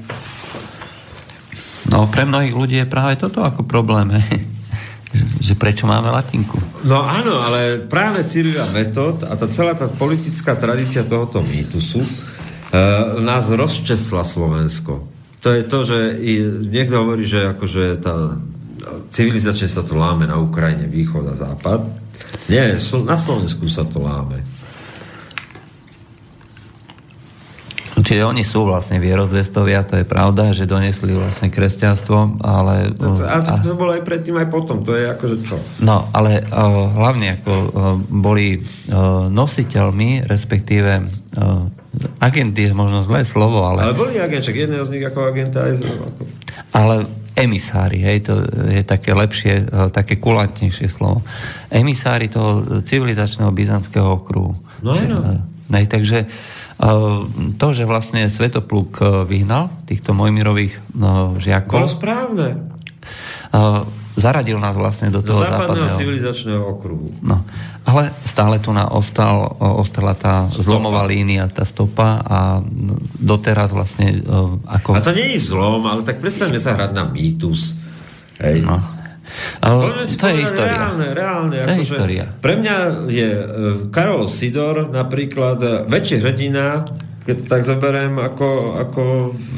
[1.88, 4.12] No, pre mnohých ľudí je práve toto ako problém
[5.40, 6.58] že prečo máme latinku.
[6.84, 12.08] No áno, ale práve Cyrila Metod a tá celá tá politická tradícia tohoto mýtusu e,
[13.22, 15.06] nás rozčesla Slovensko.
[15.44, 16.40] To je to, že i,
[16.72, 18.40] niekto hovorí, že akože tá
[19.12, 21.80] civilizačne sa to láme na Ukrajine, východ a západ.
[22.48, 24.53] Nie, na Slovensku sa to láme.
[28.04, 32.92] Čiže oni sú vlastne vierozvestovia, to je pravda, že donesli vlastne kresťanstvo, ale...
[33.00, 35.56] To, to, a to, to bolo aj predtým, aj potom, to je akože čo?
[35.80, 37.66] No, ale uh, hlavne ako uh,
[38.04, 41.64] boli uh, nositeľmi, respektíve uh,
[42.20, 43.88] agenty je možno zlé slovo, ale...
[43.88, 45.88] Ale boli agent, jedného z nich ako agenta aj z...
[46.76, 47.08] Ale
[47.40, 51.24] emisári, hej, to je také lepšie, uh, také kulantnejšie slovo.
[51.72, 54.52] Emisári toho civilizačného byzantského okruhu.
[54.84, 55.40] No, no.
[55.72, 56.28] Hej, takže
[57.54, 61.86] to, že vlastne Svetopluk e, vyhnal týchto Mojmirových no, žiakov...
[61.86, 62.48] Bolo správne.
[64.14, 67.06] Zaradil nás vlastne do toho do západného, západného civilizačného okruhu.
[67.22, 67.42] No.
[67.82, 70.66] Ale stále tu na ostal, ostala tá stopa.
[70.66, 72.62] zlomová línia, tá stopa a
[73.18, 74.98] doteraz vlastne e, ako...
[74.98, 77.74] A to nie je zlom, ale tak predstavme sa hrať na mýtus.
[78.38, 78.66] Hej.
[78.66, 78.78] No.
[79.60, 80.78] Ale to je história.
[80.78, 81.56] Reálne, reálne.
[81.56, 82.24] To je akože história.
[82.38, 82.76] Pre mňa
[83.10, 83.44] je uh,
[83.90, 86.88] Karol Sidor napríklad uh, väčší hrdina,
[87.24, 89.02] keď to tak zoberiem, ako, ako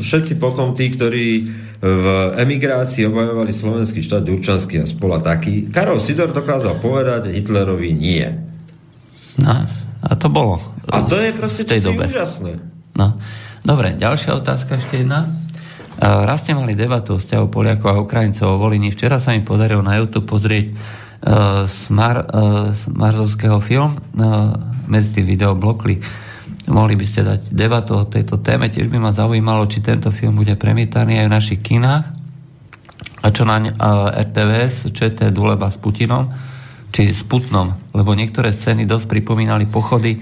[0.01, 1.29] všetci potom tí, ktorí
[1.77, 2.07] v
[2.41, 5.69] emigrácii obajovali slovenský štát Durčanský a spola taký.
[5.69, 8.25] Karol Sidor dokázal povedať Hitlerovi nie.
[9.37, 9.69] No,
[10.01, 10.57] a to bolo.
[10.89, 12.09] A to je proste to dobe.
[12.09, 12.57] úžasné.
[12.97, 13.21] No.
[13.67, 15.29] Dobre, ďalšia otázka ešte jedna.
[15.97, 18.93] Raz ste mali debatu o vzťahu Poliakov a Ukrajincov o Volini.
[18.93, 24.53] Včera sa mi podarilo na YouTube pozrieť uh, Smar, uh, Marzovského film uh,
[24.85, 25.97] medzi tým videoblokli.
[26.69, 28.69] Mohli by ste dať debatu o tejto téme.
[28.69, 32.05] Tiež by ma zaujímalo, či tento film bude premietaný aj v našich kinách
[33.25, 36.29] a čo na uh, RTVS, ČT Duleba s Putinom,
[36.93, 40.21] či s Putnom, lebo niektoré scény dosť pripomínali pochody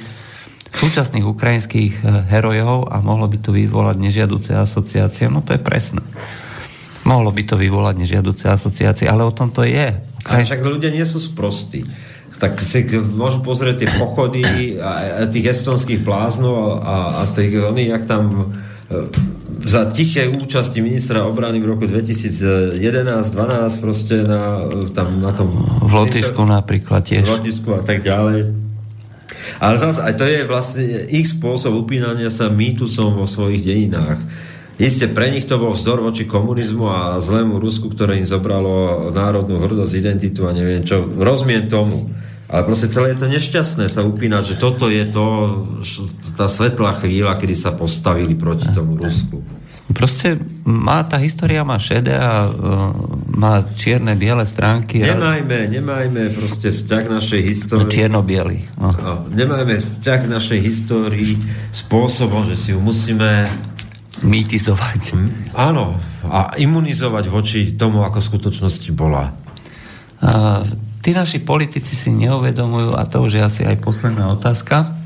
[0.75, 5.31] súčasných ukrajinských eh, herojov a mohlo by to vyvolať nežiaduce asociácie.
[5.31, 6.03] No to je presné.
[7.05, 9.93] Mohlo by to vyvolať nežiaduce asociácie, ale o tom to je.
[10.25, 11.85] Ale však ľudia nie sú sprostí.
[12.35, 14.43] Tak si môžu pozrieť tie pochody
[14.81, 18.53] a, a tých estonských bláznov a, a tých, oni, jak tam
[18.91, 19.07] eh,
[19.65, 22.83] za tiché účasti ministra obrany v roku 2011-12
[23.81, 25.49] proste na, tam, na tom...
[25.81, 27.25] V Lotyšsku napríklad tiež.
[27.25, 28.64] V Lotyšsku a tak ďalej
[29.59, 34.21] ale zase aj to je vlastne ich spôsob upínania sa mýtusom vo svojich dejinách.
[34.75, 39.63] Isté, pre nich to bol vzdor voči komunizmu a zlému Rusku, ktoré im zobralo národnú
[39.63, 41.07] hrdosť, identitu a neviem čo.
[41.07, 42.11] Rozmien tomu.
[42.51, 45.25] Ale proste celé je to nešťastné sa upínať, že toto je to,
[46.35, 49.41] tá svetlá chvíľa, kedy sa postavili proti tomu Rusku.
[49.93, 52.89] Proste má, tá história má šedé a uh,
[53.37, 55.05] má čierne, biele stránky.
[55.05, 57.85] Nemajme, nemajme proste vzťah našej histórii.
[57.85, 58.59] No, čierno-biely.
[58.81, 58.89] No.
[58.97, 61.37] No, nemajme vzťah našej histórii
[61.69, 63.45] spôsobom, že si ju musíme
[64.25, 65.01] mýtizovať.
[65.13, 65.29] Hm?
[65.53, 69.37] Áno, a imunizovať voči tomu, ako v skutočnosti bola.
[70.25, 70.65] A,
[71.05, 75.04] tí naši politici si neuvedomujú, a to už je asi aj posledná otázka,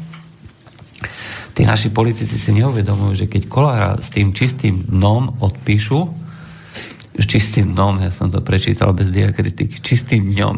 [1.55, 6.01] tí naši politici si neuvedomujú, že keď Kolára s tým čistým dnom odpíšu,
[7.19, 10.55] s čistým dnom, ja som to prečítal bez diakritiky, čistým dňom.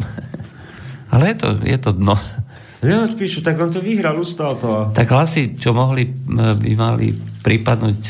[1.13, 2.15] Ale je to, je to dno.
[2.85, 4.89] Neodpíšu, tak on to vyhral, ustal to.
[4.93, 8.01] Tak hlasy, čo mohli, by mali pripadnúť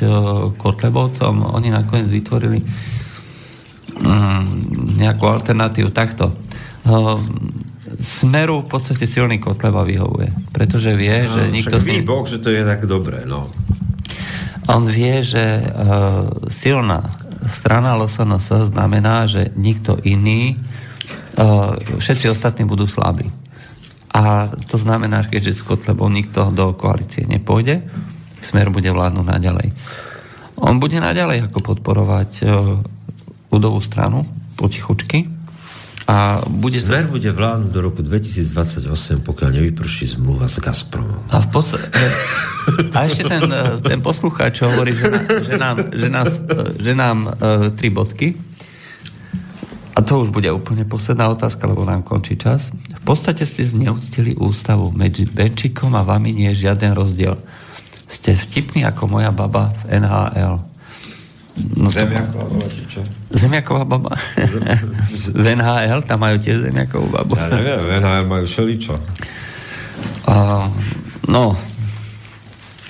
[0.56, 2.60] Kotlebovcom, oni nakoniec vytvorili
[4.00, 4.44] um,
[4.96, 6.36] nejakú alternatívu takto.
[6.88, 7.52] Um,
[8.02, 10.50] Smeru v podstate silný Kotleba vyhovuje.
[10.50, 11.78] Pretože vie, no, že nikto...
[11.78, 12.06] Však ním...
[12.06, 13.46] Boh, že to je tak dobré, no.
[14.70, 17.06] On vie, že uh, silná
[17.46, 23.30] strana LSNS znamená, že nikto iný, uh, všetci ostatní budú slabí.
[24.12, 27.86] A to znamená, že keďže s Kotlebom nikto do koalície nepôjde,
[28.42, 29.70] Smer bude vládnuť naďalej.
[30.58, 32.82] On bude naďalej ako podporovať uh,
[33.54, 34.26] ľudovú stranu
[34.58, 35.41] potichučky,
[36.12, 37.12] a bude Smer sa...
[37.12, 38.84] bude vládnuť do roku 2028,
[39.24, 41.24] pokiaľ nevyprší zmluva s Gazpromom.
[41.32, 41.72] A, v pos...
[42.92, 46.30] a ešte ten, e, ten poslucháč hovorí, že, na, že nám, že nás,
[46.76, 48.36] že nám uh, tri bodky.
[49.96, 52.76] A to už bude úplne posledná otázka, lebo nám končí čas.
[52.76, 54.92] V podstate ste zneúctili ústavu.
[54.92, 57.40] Medzi Benčikom a vami nie je žiaden rozdiel.
[58.12, 60.71] Ste vtipní ako moja baba v NHL.
[61.76, 63.02] No Zemiaková baba, či čo?
[63.36, 64.12] Zemiaková baba.
[65.44, 67.36] v NHL tam majú tiež zemiakovú babu.
[67.36, 68.96] Ja neviem, v NHL majú šeličo.
[70.24, 70.72] Uh,
[71.28, 71.60] no,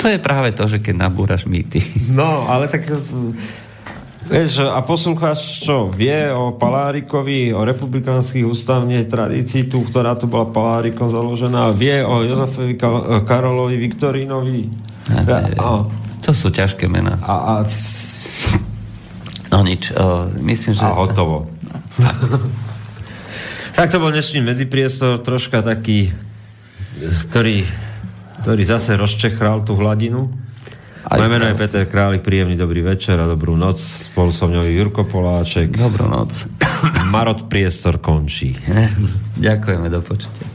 [0.02, 1.82] to je práve to, že keď nabúraš mýty.
[2.18, 2.90] No, ale tak...
[4.22, 10.48] Vieš, a poslúchač čo, vie o Palárikovi, o republikánskych ústavnej tradícii, tu, ktorá tu bola
[10.48, 12.78] Palárikom založená, vie o Jozefovi
[13.26, 14.72] Karolovi Viktorínovi.
[15.10, 15.84] Ja, a,
[16.22, 17.18] to sú ťažké mená.
[17.26, 17.54] A, a
[19.51, 20.84] No nič, uh, myslím, že...
[20.88, 21.51] A hotovo.
[23.77, 26.15] tak to bol dnešný medzipriestor, troška taký,
[27.27, 27.68] ktorý,
[28.47, 30.31] ktorý zase rozčechral tú hladinu.
[31.01, 33.81] Aj Moje meno je Peter Králik, príjemný dobrý večer a dobrú noc.
[33.81, 35.76] Spolu so mňou Jurko Poláček.
[35.76, 36.47] Dobrú noc.
[37.11, 38.55] Marot priestor končí.
[39.47, 40.51] Ďakujeme, do počutia.